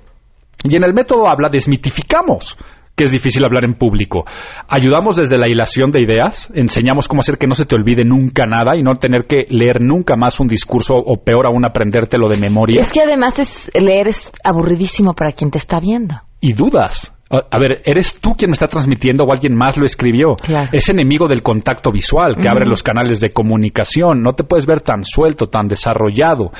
Y 0.64 0.76
en 0.76 0.84
el 0.84 0.94
método 0.94 1.28
habla, 1.28 1.48
desmitificamos 1.50 2.56
que 2.96 3.04
es 3.04 3.12
difícil 3.12 3.44
hablar 3.44 3.64
en 3.64 3.74
público. 3.74 4.24
Ayudamos 4.68 5.16
desde 5.16 5.36
la 5.36 5.48
hilación 5.48 5.90
de 5.90 6.00
ideas, 6.00 6.50
enseñamos 6.54 7.08
cómo 7.08 7.20
hacer 7.20 7.36
que 7.36 7.46
no 7.46 7.54
se 7.54 7.66
te 7.66 7.76
olvide 7.76 8.04
nunca 8.04 8.46
nada 8.46 8.72
y 8.76 8.82
no 8.82 8.92
tener 8.94 9.26
que 9.26 9.46
leer 9.50 9.82
nunca 9.82 10.16
más 10.16 10.40
un 10.40 10.48
discurso 10.48 10.94
o 10.96 11.22
peor 11.22 11.46
aún 11.46 11.64
aprendértelo 11.66 12.28
de 12.28 12.38
memoria. 12.38 12.80
Es 12.80 12.92
que 12.92 13.02
además 13.02 13.38
es 13.38 13.70
leer 13.78 14.08
es 14.08 14.32
aburridísimo 14.42 15.14
para 15.14 15.32
quien 15.32 15.50
te 15.50 15.58
está 15.58 15.78
viendo. 15.78 16.14
Y 16.40 16.54
dudas. 16.54 17.12
A 17.28 17.58
ver, 17.58 17.82
¿eres 17.84 18.20
tú 18.20 18.34
quien 18.38 18.50
me 18.50 18.52
está 18.52 18.68
transmitiendo 18.68 19.24
o 19.24 19.32
alguien 19.32 19.52
más 19.52 19.76
lo 19.76 19.84
escribió? 19.84 20.36
Es 20.70 20.88
enemigo 20.88 21.26
del 21.26 21.42
contacto 21.42 21.90
visual 21.90 22.36
que 22.40 22.48
abre 22.48 22.66
los 22.66 22.84
canales 22.84 23.20
de 23.20 23.30
comunicación. 23.30 24.20
No 24.20 24.34
te 24.34 24.44
puedes 24.44 24.64
ver 24.64 24.80
tan 24.80 25.02
suelto, 25.02 25.48
tan 25.48 25.66
desarrollado. 25.66 26.52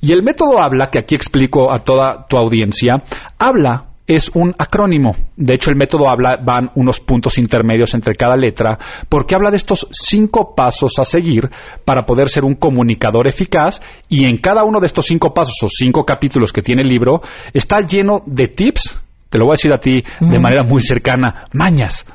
Y 0.00 0.14
el 0.14 0.22
método 0.22 0.62
habla, 0.62 0.88
que 0.90 0.98
aquí 0.98 1.14
explico 1.14 1.70
a 1.70 1.80
toda 1.80 2.26
tu 2.26 2.38
audiencia, 2.38 3.02
habla 3.38 3.93
es 4.06 4.30
un 4.34 4.54
acrónimo. 4.58 5.12
De 5.36 5.54
hecho, 5.54 5.70
el 5.70 5.76
método 5.76 6.08
habla, 6.08 6.38
van 6.42 6.70
unos 6.74 7.00
puntos 7.00 7.38
intermedios 7.38 7.94
entre 7.94 8.14
cada 8.14 8.36
letra, 8.36 8.78
porque 9.08 9.34
habla 9.34 9.50
de 9.50 9.56
estos 9.56 9.86
cinco 9.90 10.54
pasos 10.54 10.98
a 10.98 11.04
seguir 11.04 11.48
para 11.84 12.04
poder 12.04 12.28
ser 12.28 12.44
un 12.44 12.54
comunicador 12.54 13.26
eficaz 13.26 13.80
y 14.08 14.24
en 14.24 14.38
cada 14.38 14.64
uno 14.64 14.80
de 14.80 14.86
estos 14.86 15.06
cinco 15.06 15.32
pasos 15.32 15.56
o 15.62 15.68
cinco 15.68 16.04
capítulos 16.04 16.52
que 16.52 16.62
tiene 16.62 16.82
el 16.82 16.88
libro 16.88 17.22
está 17.52 17.80
lleno 17.80 18.20
de 18.26 18.48
tips, 18.48 19.00
te 19.30 19.38
lo 19.38 19.46
voy 19.46 19.52
a 19.52 19.58
decir 19.58 19.72
a 19.72 19.78
ti 19.78 20.02
de 20.20 20.38
manera 20.38 20.62
muy 20.62 20.80
cercana, 20.80 21.46
mañas. 21.52 22.06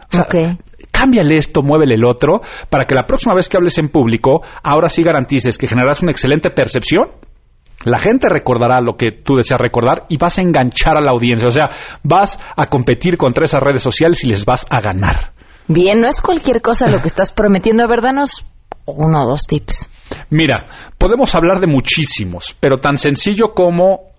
cámbiale 0.91 1.37
esto, 1.37 1.61
muévele 1.61 1.95
el 1.95 2.05
otro, 2.05 2.41
para 2.69 2.85
que 2.85 2.95
la 2.95 3.05
próxima 3.05 3.35
vez 3.35 3.47
que 3.47 3.57
hables 3.57 3.77
en 3.77 3.89
público, 3.89 4.41
ahora 4.63 4.89
sí 4.89 5.03
garantices 5.03 5.57
que 5.57 5.67
generarás 5.67 6.01
una 6.01 6.11
excelente 6.11 6.49
percepción 6.49 7.09
la 7.85 7.99
gente 7.99 8.27
recordará 8.29 8.81
lo 8.81 8.97
que 8.97 9.11
tú 9.11 9.35
deseas 9.35 9.59
recordar 9.59 10.05
y 10.09 10.17
vas 10.17 10.37
a 10.37 10.41
enganchar 10.41 10.97
a 10.97 11.01
la 11.01 11.11
audiencia. 11.11 11.47
O 11.47 11.51
sea, 11.51 11.69
vas 12.03 12.39
a 12.55 12.67
competir 12.67 13.17
contra 13.17 13.45
esas 13.45 13.61
redes 13.61 13.83
sociales 13.83 14.23
y 14.23 14.27
les 14.27 14.45
vas 14.45 14.65
a 14.69 14.81
ganar. 14.81 15.33
Bien, 15.67 15.99
no 15.99 16.07
es 16.07 16.21
cualquier 16.21 16.61
cosa 16.61 16.89
lo 16.89 16.99
que 16.99 17.07
estás 17.07 17.31
prometiendo. 17.31 17.83
A 17.83 17.87
ver, 17.87 18.01
danos 18.01 18.45
uno 18.85 19.21
o 19.21 19.29
dos 19.29 19.45
tips. 19.47 19.89
Mira, 20.29 20.65
podemos 20.97 21.33
hablar 21.35 21.59
de 21.59 21.67
muchísimos, 21.67 22.55
pero 22.59 22.77
tan 22.77 22.97
sencillo 22.97 23.53
como 23.53 24.09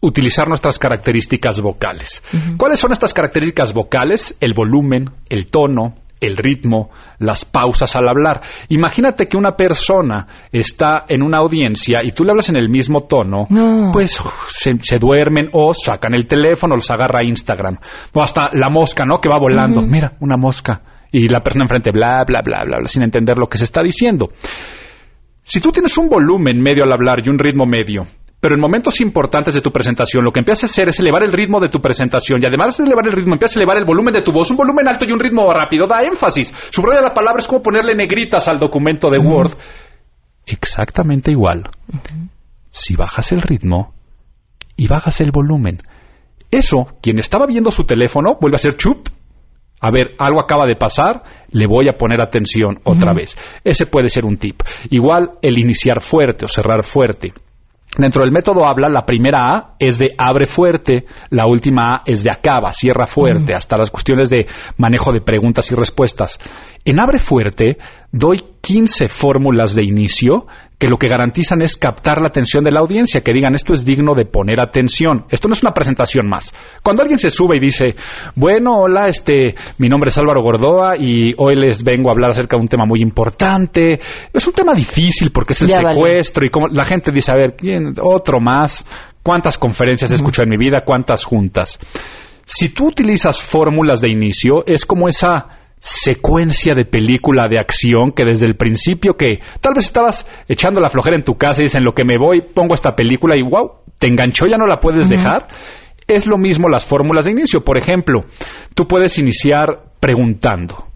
utilizar 0.00 0.48
nuestras 0.48 0.78
características 0.78 1.60
vocales. 1.60 2.22
¿Cuáles 2.56 2.78
son 2.78 2.92
estas 2.92 3.12
características 3.14 3.72
vocales? 3.72 4.36
El 4.40 4.54
volumen, 4.54 5.10
el 5.28 5.48
tono, 5.48 5.96
el 6.20 6.36
ritmo, 6.36 6.90
las 7.18 7.44
pausas 7.44 7.94
al 7.96 8.08
hablar. 8.08 8.40
Imagínate 8.68 9.26
que 9.26 9.36
una 9.36 9.52
persona 9.52 10.26
está 10.52 11.04
en 11.08 11.22
una 11.22 11.38
audiencia 11.38 12.00
y 12.02 12.12
tú 12.12 12.24
le 12.24 12.30
hablas 12.30 12.48
en 12.48 12.56
el 12.56 12.68
mismo 12.68 13.02
tono, 13.02 13.46
pues 13.92 14.20
se, 14.48 14.98
duermen 14.98 15.48
o 15.52 15.72
sacan 15.72 16.14
el 16.14 16.26
teléfono, 16.26 16.74
los 16.74 16.90
agarra 16.90 17.24
Instagram. 17.24 17.78
O 18.12 18.22
hasta 18.22 18.50
la 18.52 18.68
mosca, 18.70 19.04
¿no? 19.04 19.20
Que 19.20 19.28
va 19.28 19.38
volando. 19.38 19.82
Mira, 19.82 20.12
una 20.20 20.36
mosca. 20.36 20.82
Y 21.10 21.28
la 21.28 21.40
persona 21.40 21.64
enfrente, 21.64 21.90
bla, 21.90 22.24
bla, 22.26 22.42
bla, 22.42 22.64
bla, 22.64 22.78
bla, 22.78 22.86
sin 22.86 23.02
entender 23.02 23.38
lo 23.38 23.46
que 23.46 23.58
se 23.58 23.64
está 23.64 23.82
diciendo. 23.82 24.28
Si 25.42 25.60
tú 25.60 25.72
tienes 25.72 25.96
un 25.96 26.08
volumen 26.08 26.60
medio 26.60 26.84
al 26.84 26.92
hablar 26.92 27.20
y 27.24 27.30
un 27.30 27.38
ritmo 27.38 27.64
medio, 27.64 28.06
pero 28.40 28.54
en 28.54 28.60
momentos 28.60 29.00
importantes 29.00 29.54
de 29.54 29.60
tu 29.60 29.70
presentación, 29.70 30.24
lo 30.24 30.30
que 30.30 30.40
empiezas 30.40 30.70
a 30.70 30.72
hacer 30.72 30.88
es 30.88 31.00
elevar 31.00 31.24
el 31.24 31.32
ritmo 31.32 31.58
de 31.58 31.68
tu 31.68 31.80
presentación 31.80 32.40
y 32.42 32.46
además 32.46 32.76
de 32.76 32.84
elevar 32.84 33.06
el 33.06 33.12
ritmo, 33.12 33.34
empiezas 33.34 33.56
a 33.56 33.60
elevar 33.60 33.78
el 33.78 33.84
volumen 33.84 34.14
de 34.14 34.22
tu 34.22 34.32
voz, 34.32 34.50
un 34.50 34.56
volumen 34.56 34.86
alto 34.86 35.04
y 35.08 35.12
un 35.12 35.18
ritmo 35.18 35.52
rápido, 35.52 35.86
da 35.86 36.02
énfasis. 36.02 36.54
Subraya 36.70 37.02
la 37.02 37.14
palabra, 37.14 37.40
es 37.40 37.48
como 37.48 37.62
ponerle 37.62 37.94
negritas 37.94 38.48
al 38.48 38.58
documento 38.58 39.10
de 39.10 39.18
Word. 39.18 39.52
Exactamente 40.46 41.32
igual. 41.32 41.68
Si 42.68 42.94
bajas 42.94 43.32
el 43.32 43.42
ritmo 43.42 43.94
y 44.76 44.86
bajas 44.86 45.20
el 45.20 45.32
volumen. 45.32 45.82
Eso, 46.50 46.86
quien 47.02 47.18
estaba 47.18 47.46
viendo 47.46 47.70
su 47.70 47.84
teléfono, 47.84 48.38
vuelve 48.40 48.54
a 48.54 48.58
ser 48.58 48.74
chup. 48.74 49.08
A 49.80 49.90
ver, 49.90 50.14
algo 50.18 50.40
acaba 50.40 50.66
de 50.66 50.76
pasar, 50.76 51.22
le 51.50 51.66
voy 51.66 51.88
a 51.88 51.96
poner 51.96 52.20
atención 52.20 52.80
otra 52.84 53.12
vez. 53.12 53.36
Ese 53.64 53.86
puede 53.86 54.08
ser 54.08 54.24
un 54.24 54.36
tip. 54.36 54.62
Igual 54.90 55.32
el 55.42 55.58
iniciar 55.58 56.00
fuerte 56.00 56.44
o 56.44 56.48
cerrar 56.48 56.84
fuerte. 56.84 57.32
Dentro 57.98 58.22
del 58.22 58.30
método 58.30 58.64
habla, 58.64 58.88
la 58.88 59.04
primera 59.04 59.38
A 59.38 59.74
es 59.76 59.98
de 59.98 60.14
abre 60.16 60.46
fuerte, 60.46 61.04
la 61.30 61.48
última 61.48 61.96
A 61.96 62.02
es 62.06 62.22
de 62.22 62.30
acaba, 62.30 62.72
cierra 62.72 63.06
fuerte, 63.06 63.54
hasta 63.54 63.76
las 63.76 63.90
cuestiones 63.90 64.30
de 64.30 64.46
manejo 64.76 65.12
de 65.12 65.20
preguntas 65.20 65.68
y 65.72 65.74
respuestas. 65.74 66.38
En 66.84 67.00
abre 67.00 67.18
fuerte 67.18 67.76
doy 68.12 68.40
15 68.68 69.08
fórmulas 69.08 69.74
de 69.74 69.82
inicio 69.82 70.46
que 70.78 70.88
lo 70.88 70.98
que 70.98 71.08
garantizan 71.08 71.62
es 71.62 71.78
captar 71.78 72.20
la 72.20 72.28
atención 72.28 72.62
de 72.62 72.70
la 72.70 72.80
audiencia, 72.80 73.22
que 73.22 73.32
digan 73.32 73.54
esto 73.54 73.72
es 73.72 73.82
digno 73.82 74.12
de 74.14 74.26
poner 74.26 74.60
atención. 74.60 75.24
Esto 75.30 75.48
no 75.48 75.54
es 75.54 75.62
una 75.62 75.72
presentación 75.72 76.28
más. 76.28 76.52
Cuando 76.84 77.00
alguien 77.00 77.18
se 77.18 77.30
sube 77.30 77.56
y 77.56 77.60
dice, 77.60 77.94
bueno, 78.34 78.76
hola, 78.80 79.08
este, 79.08 79.54
mi 79.78 79.88
nombre 79.88 80.08
es 80.08 80.18
Álvaro 80.18 80.42
Gordoa 80.42 80.98
y 80.98 81.32
hoy 81.38 81.56
les 81.56 81.82
vengo 81.82 82.10
a 82.10 82.12
hablar 82.12 82.32
acerca 82.32 82.58
de 82.58 82.60
un 82.60 82.68
tema 82.68 82.84
muy 82.86 83.00
importante. 83.00 84.00
Es 84.34 84.46
un 84.46 84.52
tema 84.52 84.74
difícil 84.74 85.32
porque 85.32 85.54
es 85.54 85.62
el 85.62 85.70
secuestro 85.70 86.44
y 86.44 86.50
como 86.50 86.68
la 86.68 86.84
gente 86.84 87.10
dice, 87.10 87.32
a 87.32 87.36
ver, 87.36 87.56
¿quién? 87.56 87.94
otro 88.02 88.38
más. 88.38 88.84
¿Cuántas 89.22 89.56
conferencias 89.56 90.12
he 90.12 90.14
escuchado 90.14 90.44
en 90.44 90.50
mi 90.50 90.58
vida? 90.58 90.82
¿Cuántas 90.84 91.24
juntas? 91.24 91.78
Si 92.44 92.68
tú 92.68 92.88
utilizas 92.88 93.40
fórmulas 93.40 94.02
de 94.02 94.10
inicio, 94.10 94.62
es 94.66 94.84
como 94.84 95.08
esa 95.08 95.57
secuencia 95.80 96.74
de 96.74 96.84
película 96.84 97.48
de 97.48 97.58
acción 97.58 98.10
que 98.14 98.24
desde 98.24 98.46
el 98.46 98.56
principio 98.56 99.14
que 99.14 99.38
tal 99.60 99.74
vez 99.74 99.84
estabas 99.84 100.26
echando 100.48 100.80
la 100.80 100.90
flojera 100.90 101.16
en 101.16 101.24
tu 101.24 101.34
casa 101.34 101.62
y 101.62 101.64
dicen 101.64 101.84
lo 101.84 101.92
que 101.92 102.04
me 102.04 102.18
voy, 102.18 102.40
pongo 102.40 102.74
esta 102.74 102.94
película 102.94 103.36
y 103.36 103.42
wow, 103.42 103.82
te 103.98 104.08
enganchó, 104.08 104.46
ya 104.46 104.56
no 104.56 104.66
la 104.66 104.80
puedes 104.80 105.08
dejar. 105.08 105.48
Es 106.06 106.26
lo 106.26 106.38
mismo 106.38 106.68
las 106.68 106.86
fórmulas 106.86 107.26
de 107.26 107.32
inicio. 107.32 107.60
Por 107.62 107.76
ejemplo, 107.76 108.24
tú 108.74 108.86
puedes 108.86 109.18
iniciar 109.18 109.92
preguntando. 110.00 110.86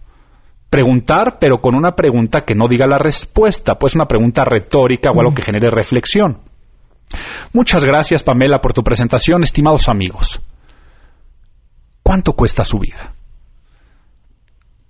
Preguntar, 0.70 1.36
pero 1.38 1.58
con 1.60 1.74
una 1.74 1.92
pregunta 1.92 2.44
que 2.46 2.54
no 2.54 2.66
diga 2.66 2.86
la 2.86 2.96
respuesta, 2.96 3.74
pues 3.74 3.94
una 3.94 4.06
pregunta 4.06 4.44
retórica 4.44 5.10
o 5.10 5.20
algo 5.20 5.34
que 5.34 5.42
genere 5.42 5.68
reflexión. 5.70 6.38
Muchas 7.52 7.84
gracias, 7.84 8.22
Pamela, 8.22 8.58
por 8.60 8.72
tu 8.72 8.82
presentación, 8.82 9.42
estimados 9.42 9.88
amigos. 9.90 10.40
¿Cuánto 12.02 12.32
cuesta 12.32 12.64
su 12.64 12.78
vida? 12.78 13.14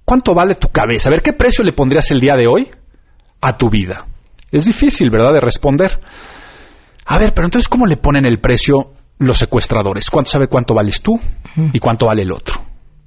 ¿Cuánto 0.05 0.34
vale 0.34 0.55
tu 0.55 0.68
cabeza? 0.68 1.09
A 1.09 1.12
ver, 1.12 1.22
¿qué 1.22 1.32
precio 1.32 1.64
le 1.64 1.72
pondrías 1.72 2.11
el 2.11 2.20
día 2.20 2.34
de 2.34 2.46
hoy 2.46 2.70
a 3.40 3.57
tu 3.57 3.70
vida? 3.70 4.07
Es 4.50 4.64
difícil, 4.64 5.11
¿verdad?, 5.11 5.32
de 5.32 5.40
responder. 5.40 5.98
A 7.07 7.18
ver, 7.18 7.32
pero 7.34 7.46
entonces, 7.46 7.68
¿cómo 7.68 7.86
le 7.86 7.96
ponen 7.96 8.26
el 8.26 8.40
precio 8.40 8.92
los 9.18 9.38
secuestradores? 9.38 10.11
¿Cuánto 10.11 10.30
sabe 10.30 10.48
cuánto 10.48 10.74
vales 10.74 11.00
tú 11.03 11.18
y 11.72 11.78
cuánto 11.78 12.07
vale 12.07 12.22
el 12.22 12.32
otro? 12.32 12.55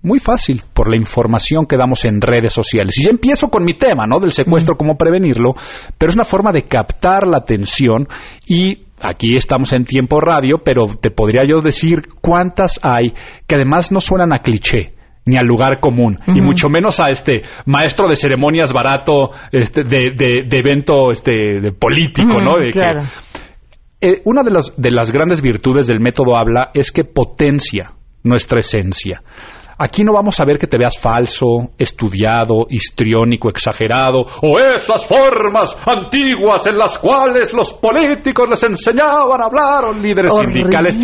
Muy 0.01 0.19
fácil, 0.19 0.61
por 0.73 0.89
la 0.89 0.97
información 0.97 1.65
que 1.65 1.77
damos 1.77 2.05
en 2.05 2.21
redes 2.21 2.53
sociales. 2.53 2.97
Y 2.99 3.05
ya 3.05 3.11
empiezo 3.11 3.49
con 3.49 3.63
mi 3.63 3.77
tema, 3.77 4.05
¿no? 4.07 4.19
Del 4.19 4.31
secuestro, 4.31 4.77
cómo 4.77 4.97
prevenirlo, 4.97 5.53
pero 5.97 6.09
es 6.11 6.15
una 6.15 6.25
forma 6.25 6.51
de 6.51 6.63
captar 6.63 7.25
la 7.27 7.37
atención 7.37 8.07
y 8.47 8.83
aquí 9.01 9.35
estamos 9.35 9.73
en 9.73 9.83
tiempo 9.83 10.19
radio, 10.19 10.61
pero 10.63 10.85
te 11.01 11.09
podría 11.09 11.43
yo 11.45 11.61
decir 11.61 12.03
cuántas 12.21 12.79
hay 12.83 13.13
que 13.47 13.55
además 13.55 13.91
no 13.91 13.99
suenan 13.99 14.33
a 14.33 14.39
cliché 14.39 14.94
ni 15.25 15.37
al 15.37 15.45
lugar 15.45 15.79
común, 15.79 16.17
y 16.27 16.41
mucho 16.41 16.69
menos 16.69 16.99
a 16.99 17.05
este 17.09 17.41
maestro 17.65 18.07
de 18.07 18.15
ceremonias 18.15 18.71
barato 18.71 19.31
este, 19.51 19.83
de, 19.83 20.13
de, 20.15 20.59
evento 20.59 21.11
este, 21.11 21.59
de 21.59 21.71
político, 21.71 22.39
¿no? 22.41 22.53
claro. 22.71 23.03
Eh, 24.01 24.21
una 24.25 24.43
de, 24.43 24.51
de 24.77 24.91
las 24.91 25.11
grandes 25.11 25.41
virtudes 25.41 25.87
del 25.87 25.99
método 25.99 26.37
habla 26.37 26.69
es 26.73 26.91
que 26.91 27.05
potencia 27.05 27.93
nuestra 28.23 28.59
esencia. 28.59 29.21
Aquí 29.77 30.03
no 30.03 30.13
vamos 30.13 30.39
a 30.39 30.45
ver 30.45 30.57
que 30.57 30.67
te 30.67 30.77
veas 30.77 30.97
falso, 30.97 31.71
estudiado, 31.77 32.65
histriónico, 32.69 33.49
exagerado, 33.49 34.25
o 34.41 34.57
esas 34.57 35.05
formas 35.05 35.75
antiguas 35.85 36.65
en 36.67 36.77
las 36.77 36.97
cuales 36.97 37.53
los 37.53 37.73
políticos 37.73 38.47
les 38.49 38.63
enseñaban 38.63 39.41
a 39.41 39.45
hablar, 39.45 39.83
o 39.85 39.93
líderes 39.93 40.33
sindicales. 40.33 40.97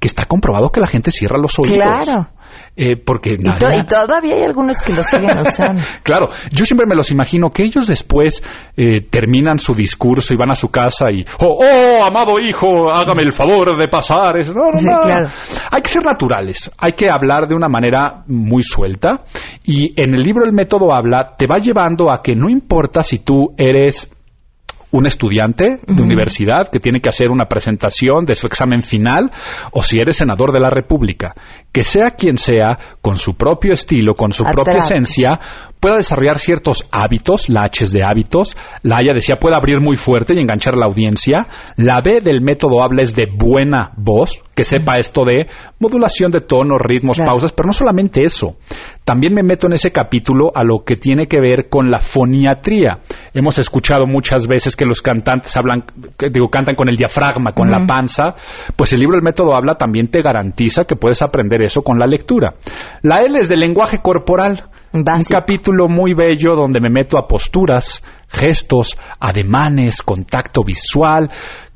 Que 0.00 0.08
está 0.08 0.26
comprobado 0.26 0.70
que 0.70 0.80
la 0.80 0.88
gente 0.88 1.12
cierra 1.12 1.38
los 1.38 1.56
oídos. 1.58 1.76
Claro. 1.76 2.28
Eh, 2.76 2.96
porque 2.96 3.36
y, 3.38 3.86
todavía 3.86 4.36
hay 4.36 4.44
algunos 4.44 4.80
que 4.80 4.94
lo 4.94 5.02
siguen 5.02 5.38
usando. 5.40 5.82
claro, 6.02 6.28
yo 6.50 6.64
siempre 6.64 6.86
me 6.86 6.94
los 6.94 7.10
imagino 7.10 7.50
que 7.50 7.64
ellos 7.64 7.86
después 7.86 8.42
eh, 8.76 9.02
terminan 9.10 9.58
su 9.58 9.74
discurso 9.74 10.32
y 10.32 10.36
van 10.36 10.50
a 10.50 10.54
su 10.54 10.68
casa 10.68 11.10
y, 11.10 11.24
oh, 11.40 11.58
oh 11.62 12.04
amado 12.04 12.38
hijo, 12.38 12.90
hágame 12.90 13.22
el 13.22 13.32
favor 13.32 13.76
de 13.76 13.88
pasar. 13.88 14.36
No, 14.54 14.70
no, 14.72 15.02
Claro. 15.02 15.28
Hay 15.70 15.82
que 15.82 15.90
ser 15.90 16.04
naturales, 16.04 16.70
hay 16.78 16.92
que 16.92 17.10
hablar 17.10 17.46
de 17.46 17.54
una 17.54 17.68
manera 17.68 18.22
muy 18.26 18.62
suelta 18.62 19.24
y 19.64 20.00
en 20.00 20.14
el 20.14 20.20
libro 20.22 20.44
El 20.44 20.52
método 20.52 20.94
habla, 20.94 21.34
te 21.36 21.46
va 21.46 21.58
llevando 21.58 22.10
a 22.10 22.22
que 22.22 22.34
no 22.34 22.48
importa 22.48 23.02
si 23.02 23.18
tú 23.18 23.52
eres 23.56 24.10
un 24.92 25.06
estudiante 25.06 25.80
de 25.86 26.02
universidad 26.02 26.68
que 26.70 26.80
tiene 26.80 27.00
que 27.00 27.08
hacer 27.08 27.30
una 27.30 27.46
presentación 27.46 28.24
de 28.24 28.34
su 28.34 28.46
examen 28.46 28.82
final 28.82 29.30
o 29.72 29.82
si 29.82 29.98
eres 29.98 30.16
senador 30.16 30.52
de 30.52 30.60
la 30.60 30.70
República. 30.70 31.34
Que 31.72 31.82
sea 31.82 32.10
quien 32.10 32.38
sea, 32.38 32.76
con 33.00 33.16
su 33.16 33.34
propio 33.34 33.72
estilo, 33.72 34.14
con 34.14 34.32
su 34.32 34.42
propia 34.42 34.78
esencia, 34.78 35.38
pueda 35.78 35.96
desarrollar 35.96 36.38
ciertos 36.38 36.88
hábitos, 36.90 37.48
la 37.48 37.64
H 37.64 37.84
es 37.84 37.92
de 37.92 38.02
hábitos, 38.02 38.56
la 38.82 38.96
A 38.96 39.06
ya 39.06 39.14
decía 39.14 39.36
puede 39.36 39.56
abrir 39.56 39.80
muy 39.80 39.96
fuerte 39.96 40.34
y 40.34 40.40
enganchar 40.40 40.74
a 40.74 40.78
la 40.78 40.86
audiencia, 40.86 41.46
la 41.76 42.00
B 42.04 42.20
del 42.20 42.40
método 42.42 42.82
habla 42.82 43.02
es 43.02 43.14
de 43.14 43.26
buena 43.32 43.92
voz, 43.96 44.42
que 44.54 44.64
sepa 44.64 44.98
esto 44.98 45.24
de 45.24 45.46
modulación 45.78 46.30
de 46.30 46.42
tono, 46.42 46.76
ritmos, 46.78 47.18
pausas, 47.18 47.52
pero 47.52 47.68
no 47.68 47.72
solamente 47.72 48.22
eso. 48.22 48.56
También 49.04 49.32
me 49.32 49.42
meto 49.42 49.66
en 49.66 49.72
ese 49.72 49.90
capítulo 49.90 50.52
a 50.54 50.62
lo 50.62 50.84
que 50.84 50.96
tiene 50.96 51.26
que 51.26 51.40
ver 51.40 51.68
con 51.68 51.90
la 51.90 51.98
foniatría. 51.98 52.98
Hemos 53.32 53.58
escuchado 53.58 54.06
muchas 54.06 54.46
veces 54.46 54.74
que 54.74 54.84
los 54.84 55.02
cantantes 55.02 55.56
hablan, 55.56 55.84
digo, 56.32 56.48
cantan 56.48 56.74
con 56.74 56.88
el 56.88 56.96
diafragma, 56.96 57.52
con 57.52 57.70
la 57.70 57.86
panza. 57.86 58.34
Pues 58.76 58.92
el 58.92 59.00
libro 59.00 59.16
El 59.16 59.22
método 59.22 59.54
habla 59.54 59.76
también 59.76 60.08
te 60.08 60.20
garantiza 60.20 60.84
que 60.84 60.96
puedes 60.96 61.22
aprender 61.22 61.62
eso 61.62 61.82
con 61.82 61.98
la 61.98 62.06
lectura. 62.06 62.54
La 63.02 63.22
L 63.22 63.38
es 63.38 63.48
del 63.48 63.60
lenguaje 63.60 63.98
corporal. 63.98 64.64
Un 64.92 65.04
capítulo 65.04 65.86
muy 65.86 66.14
bello 66.14 66.56
donde 66.56 66.80
me 66.80 66.90
meto 66.90 67.16
a 67.16 67.28
posturas, 67.28 68.02
gestos, 68.28 68.98
ademanes, 69.20 70.02
contacto 70.02 70.64
visual, 70.64 71.30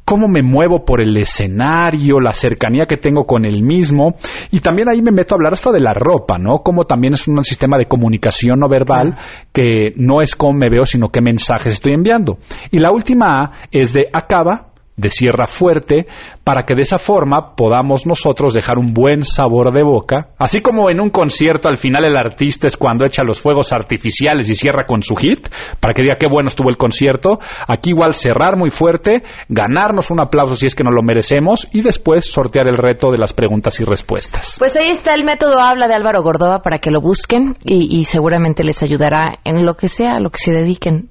cómo 0.05 0.29
me 0.29 0.43
muevo 0.43 0.85
por 0.85 1.01
el 1.01 1.17
escenario, 1.17 2.21
la 2.21 2.33
cercanía 2.33 2.87
que 2.87 2.97
tengo 2.97 3.25
con 3.25 3.45
el 3.45 3.63
mismo, 3.63 4.17
y 4.51 4.61
también 4.61 4.89
ahí 4.89 5.03
me 5.03 5.13
meto 5.13 5.35
a 5.35 5.37
hablar 5.37 5.55
hasta 5.55 5.73
de 5.73 5.81
la 5.81 5.95
ropa, 5.95 6.39
¿no? 6.39 6.59
Como 6.59 6.85
también 6.85 7.15
es 7.15 7.27
un 7.27 7.43
sistema 7.43 7.79
de 7.79 7.87
comunicación 7.87 8.59
no 8.59 8.69
verbal 8.69 9.17
que 9.53 9.93
no 9.97 10.21
es 10.21 10.37
cómo 10.37 10.53
me 10.53 10.69
veo, 10.69 10.85
sino 10.85 11.09
qué 11.09 11.21
mensajes 11.21 11.75
estoy 11.75 11.95
enviando. 11.95 12.39
Y 12.71 12.79
la 12.79 12.93
última 12.93 13.27
A 13.27 13.53
es 13.71 13.93
de 13.93 14.09
acaba, 14.13 14.74
de 14.97 15.11
sierra 15.11 15.47
fuerte 15.47 16.07
para 16.45 16.65
que 16.65 16.75
de 16.75 16.83
esa 16.83 16.99
forma 16.99 17.55
podamos 17.57 18.07
nosotros 18.07 18.55
dejar 18.55 18.79
un 18.79 18.93
buen 18.93 19.23
sabor 19.23 19.73
de 19.73 19.83
boca, 19.83 20.29
así 20.39 20.61
como 20.61 20.91
en 20.91 21.01
un 21.01 21.11
concierto 21.11 21.69
al 21.69 21.77
final 21.77 22.05
el 22.05 22.17
artista 22.17 22.67
es 22.67 22.77
cuando 22.77 23.05
echa 23.05 23.25
los 23.25 23.41
fuegos 23.41 23.73
artificiales 23.73 24.49
y 24.49 24.55
cierra 24.55 24.87
con 24.87 25.03
su 25.03 25.17
hit, 25.17 25.49
para 25.81 25.95
que 25.95 26.03
diga 26.03 26.17
qué 26.19 26.29
bueno 26.31 26.49
estuvo 26.49 26.69
el 26.71 26.77
concierto, 26.77 27.39
aquí 27.67 27.91
igual 27.91 28.15
cerrar 28.15 28.57
muy 28.57 28.71
fuerte, 28.71 29.23
ganarnos 29.49 30.11
un 30.11 30.21
aplauso 30.21 30.57
si 30.57 30.67
es 30.67 30.75
que 30.75 30.85
nos 30.85 30.95
lo 30.95 31.03
merecemos 31.03 31.67
y 31.73 31.83
después 31.83 32.27
sortear 32.27 32.69
el 32.69 32.77
reto 32.77 33.11
de 33.11 33.19
las 33.19 33.33
preguntas 33.33 33.81
y 33.81 33.85
respuestas. 33.85 34.57
Pues 34.59 34.77
ahí 34.77 34.91
está 34.91 35.15
el 35.15 35.25
método 35.25 35.59
Habla 35.59 35.89
de 35.89 35.95
Álvaro 35.95 36.23
Gordoa 36.23 36.61
para 36.61 36.79
que 36.79 36.91
lo 36.91 37.01
busquen 37.01 37.57
y, 37.65 37.99
y 37.99 38.05
seguramente 38.05 38.63
les 38.65 38.83
ayudará 38.83 39.39
en 39.45 39.65
lo 39.65 39.75
que 39.75 39.89
sea, 39.89 40.13
a 40.13 40.21
lo 40.21 40.31
que 40.31 40.39
se 40.39 40.53
dediquen 40.53 41.09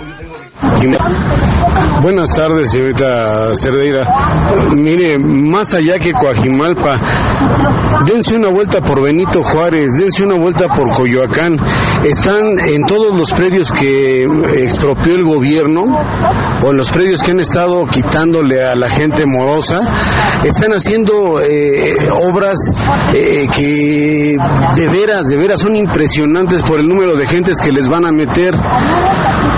Buenas 2.02 2.36
tardes, 2.36 2.70
señorita 2.70 3.56
Cerdeira. 3.56 4.06
Mire, 4.76 5.18
más 5.18 5.74
allá 5.74 5.98
que 6.00 6.12
Coajimalpa, 6.12 6.96
dense 8.06 8.36
una 8.36 8.50
vuelta 8.50 8.82
por 8.82 9.02
Benito 9.02 9.42
Juárez, 9.42 9.98
dense 10.00 10.24
una 10.24 10.36
vuelta 10.36 10.68
por 10.68 10.92
Coyoacán. 10.92 11.58
Están 12.04 12.60
en 12.60 12.86
todos 12.86 13.16
los 13.16 13.32
predios 13.32 13.72
que 13.72 14.24
expropió 14.58 15.16
el 15.16 15.24
gobierno 15.24 15.82
o 16.62 16.72
en 16.72 16.78
los 16.78 16.92
predios 16.92 17.24
que 17.24 17.32
han 17.32 17.40
estado 17.40 17.86
quitándole 17.88 18.64
a 18.64 18.76
la 18.76 18.90
gente 18.90 19.26
morosa, 19.26 19.80
están 20.44 20.72
haciendo 20.72 21.42
eh, 21.42 21.96
obras 22.22 22.58
eh, 23.14 23.48
que 23.56 24.36
de 24.76 24.88
veras, 24.90 25.26
de 25.28 25.38
veras 25.38 25.62
son 25.62 25.76
impresionantes 25.76 26.65
por 26.68 26.80
el 26.80 26.88
número 26.88 27.16
de 27.16 27.28
gentes 27.28 27.60
que 27.60 27.72
les 27.72 27.88
van 27.88 28.06
a 28.06 28.12
meter. 28.12 28.56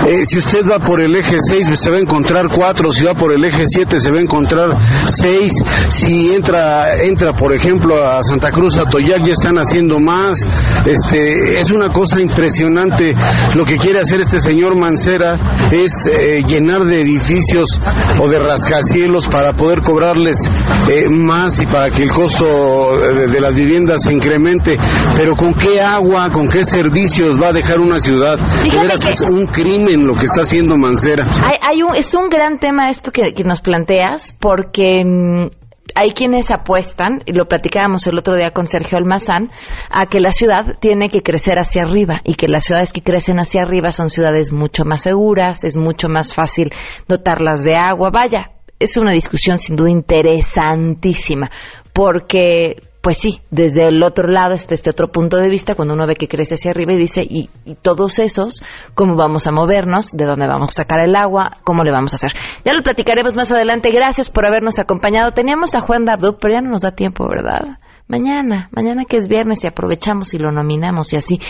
Eh, 0.06 0.24
si 0.24 0.38
usted 0.38 0.64
va 0.66 0.78
por 0.78 1.02
el 1.02 1.14
eje 1.16 1.36
6 1.38 1.70
se 1.74 1.90
va 1.90 1.96
a 1.96 2.00
encontrar 2.00 2.48
4, 2.48 2.92
si 2.92 3.04
va 3.04 3.14
por 3.14 3.32
el 3.32 3.44
eje 3.44 3.64
7 3.66 3.98
se 3.98 4.10
va 4.10 4.18
a 4.18 4.22
encontrar 4.22 4.70
6, 5.06 5.52
si 5.88 6.34
entra, 6.34 6.94
entra 7.02 7.32
por 7.32 7.52
ejemplo 7.52 8.02
a 8.02 8.22
Santa 8.22 8.50
Cruz, 8.50 8.78
a 8.78 8.88
Toyac 8.88 9.24
ya 9.24 9.32
están 9.32 9.58
haciendo 9.58 9.98
más, 9.98 10.46
este, 10.86 11.58
es 11.58 11.70
una 11.70 11.90
cosa 11.90 12.20
impresionante. 12.20 13.14
Lo 13.54 13.64
que 13.64 13.76
quiere 13.76 14.00
hacer 14.00 14.20
este 14.20 14.40
señor 14.40 14.76
Mancera 14.76 15.38
es 15.70 16.06
eh, 16.06 16.42
llenar 16.46 16.84
de 16.84 17.02
edificios 17.02 17.80
o 18.20 18.28
de 18.28 18.38
rascacielos 18.38 19.28
para 19.28 19.54
poder 19.54 19.82
cobrarles 19.82 20.50
eh, 20.88 21.08
más 21.08 21.60
y 21.60 21.66
para 21.66 21.90
que 21.90 22.04
el 22.04 22.10
costo 22.10 22.96
de, 22.96 23.40
las 23.40 23.54
viviendas 23.54 24.02
se 24.02 24.12
incremente, 24.12 24.78
pero 25.16 25.36
con 25.36 25.54
qué 25.54 25.80
agua, 25.80 26.28
con 26.30 26.48
qué 26.48 26.64
servicios 26.98 27.40
va 27.40 27.48
a 27.48 27.52
dejar 27.52 27.78
una 27.78 28.00
ciudad, 28.00 28.38
de 28.38 28.76
veras 28.76 29.06
es 29.06 29.20
un 29.20 29.46
crimen 29.46 30.06
lo 30.06 30.14
que 30.14 30.24
está 30.24 30.42
haciendo 30.42 30.76
Mancera. 30.76 31.26
Hay, 31.62 31.82
un, 31.82 31.94
es 31.94 32.12
un 32.14 32.28
gran 32.28 32.58
tema 32.58 32.88
esto 32.88 33.12
que, 33.12 33.32
nos 33.44 33.60
planteas, 33.60 34.36
porque 34.40 35.04
mm, 35.04 35.48
hay 35.94 36.10
quienes 36.10 36.50
apuestan, 36.50 37.22
y 37.24 37.32
lo 37.32 37.46
platicábamos 37.46 38.06
el 38.08 38.18
otro 38.18 38.34
día 38.34 38.50
con 38.50 38.66
Sergio 38.66 38.98
Almazán, 38.98 39.50
a 39.90 40.06
que 40.06 40.18
la 40.18 40.32
ciudad 40.32 40.76
tiene 40.80 41.08
que 41.08 41.22
crecer 41.22 41.58
hacia 41.58 41.82
arriba 41.82 42.20
y 42.24 42.34
que 42.34 42.48
las 42.48 42.64
ciudades 42.64 42.92
que 42.92 43.02
crecen 43.02 43.38
hacia 43.38 43.62
arriba 43.62 43.92
son 43.92 44.10
ciudades 44.10 44.52
mucho 44.52 44.84
más 44.84 45.02
seguras, 45.02 45.62
es 45.62 45.76
mucho 45.76 46.08
más 46.08 46.34
fácil 46.34 46.72
dotarlas 47.06 47.62
de 47.62 47.76
agua. 47.76 48.10
Vaya, 48.10 48.50
es 48.80 48.96
una 48.96 49.12
discusión 49.12 49.58
sin 49.58 49.76
duda 49.76 49.90
interesantísima, 49.90 51.48
porque 51.92 52.87
pues 53.00 53.18
sí, 53.18 53.40
desde 53.50 53.86
el 53.86 54.02
otro 54.02 54.28
lado 54.28 54.52
está 54.52 54.74
este 54.74 54.90
otro 54.90 55.08
punto 55.12 55.36
de 55.36 55.48
vista, 55.48 55.74
cuando 55.74 55.94
uno 55.94 56.06
ve 56.06 56.16
que 56.16 56.28
crece 56.28 56.54
hacia 56.54 56.72
arriba 56.72 56.92
y 56.92 56.98
dice, 56.98 57.22
y, 57.22 57.48
todos 57.80 58.18
esos, 58.18 58.62
¿cómo 58.94 59.14
vamos 59.14 59.46
a 59.46 59.52
movernos? 59.52 60.16
¿De 60.16 60.24
dónde 60.24 60.46
vamos 60.46 60.70
a 60.70 60.82
sacar 60.82 61.00
el 61.00 61.14
agua? 61.14 61.58
¿Cómo 61.64 61.84
le 61.84 61.92
vamos 61.92 62.12
a 62.12 62.16
hacer? 62.16 62.32
Ya 62.64 62.74
lo 62.74 62.82
platicaremos 62.82 63.36
más 63.36 63.52
adelante. 63.52 63.90
Gracias 63.92 64.30
por 64.30 64.46
habernos 64.46 64.78
acompañado. 64.78 65.32
Teníamos 65.32 65.74
a 65.74 65.80
Juan 65.80 66.04
Dabdú, 66.04 66.38
pero 66.40 66.54
ya 66.54 66.60
no 66.60 66.70
nos 66.70 66.82
da 66.82 66.90
tiempo, 66.90 67.26
¿verdad? 67.28 67.78
Mañana, 68.08 68.70
mañana 68.72 69.04
que 69.04 69.18
es 69.18 69.28
viernes 69.28 69.62
y 69.64 69.68
aprovechamos 69.68 70.32
y 70.32 70.38
lo 70.38 70.50
nominamos 70.50 71.12
y 71.12 71.16
así. 71.16 71.40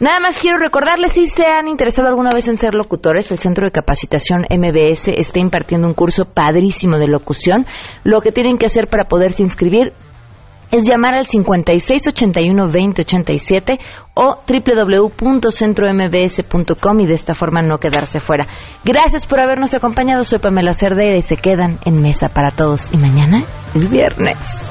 Nada 0.00 0.18
más 0.18 0.40
quiero 0.40 0.58
recordarles 0.58 1.12
si 1.12 1.26
se 1.26 1.44
han 1.46 1.68
interesado 1.68 2.08
alguna 2.08 2.30
vez 2.34 2.48
en 2.48 2.56
ser 2.56 2.74
locutores, 2.74 3.30
el 3.30 3.38
Centro 3.38 3.64
de 3.64 3.70
Capacitación 3.70 4.44
MBS 4.50 5.08
está 5.16 5.38
impartiendo 5.38 5.86
un 5.86 5.94
curso 5.94 6.24
padrísimo 6.24 6.98
de 6.98 7.06
locución. 7.06 7.66
Lo 8.02 8.20
que 8.20 8.32
tienen 8.32 8.58
que 8.58 8.66
hacer 8.66 8.88
para 8.88 9.04
poderse 9.04 9.44
inscribir, 9.44 9.92
es 10.70 10.86
llamar 10.86 11.14
al 11.14 11.26
5681-2087 11.26 13.80
o 14.14 14.38
www.centrombs.com 14.46 17.00
y 17.00 17.06
de 17.06 17.14
esta 17.14 17.34
forma 17.34 17.62
no 17.62 17.78
quedarse 17.78 18.20
fuera. 18.20 18.46
Gracias 18.84 19.26
por 19.26 19.40
habernos 19.40 19.74
acompañado. 19.74 20.22
Soy 20.24 20.38
Pamela 20.38 20.72
Cerdeira 20.72 21.16
y 21.16 21.22
se 21.22 21.36
quedan 21.36 21.80
en 21.84 22.00
mesa 22.00 22.28
para 22.28 22.50
todos. 22.50 22.92
Y 22.92 22.98
mañana 22.98 23.44
es 23.74 23.90
viernes. 23.90 24.70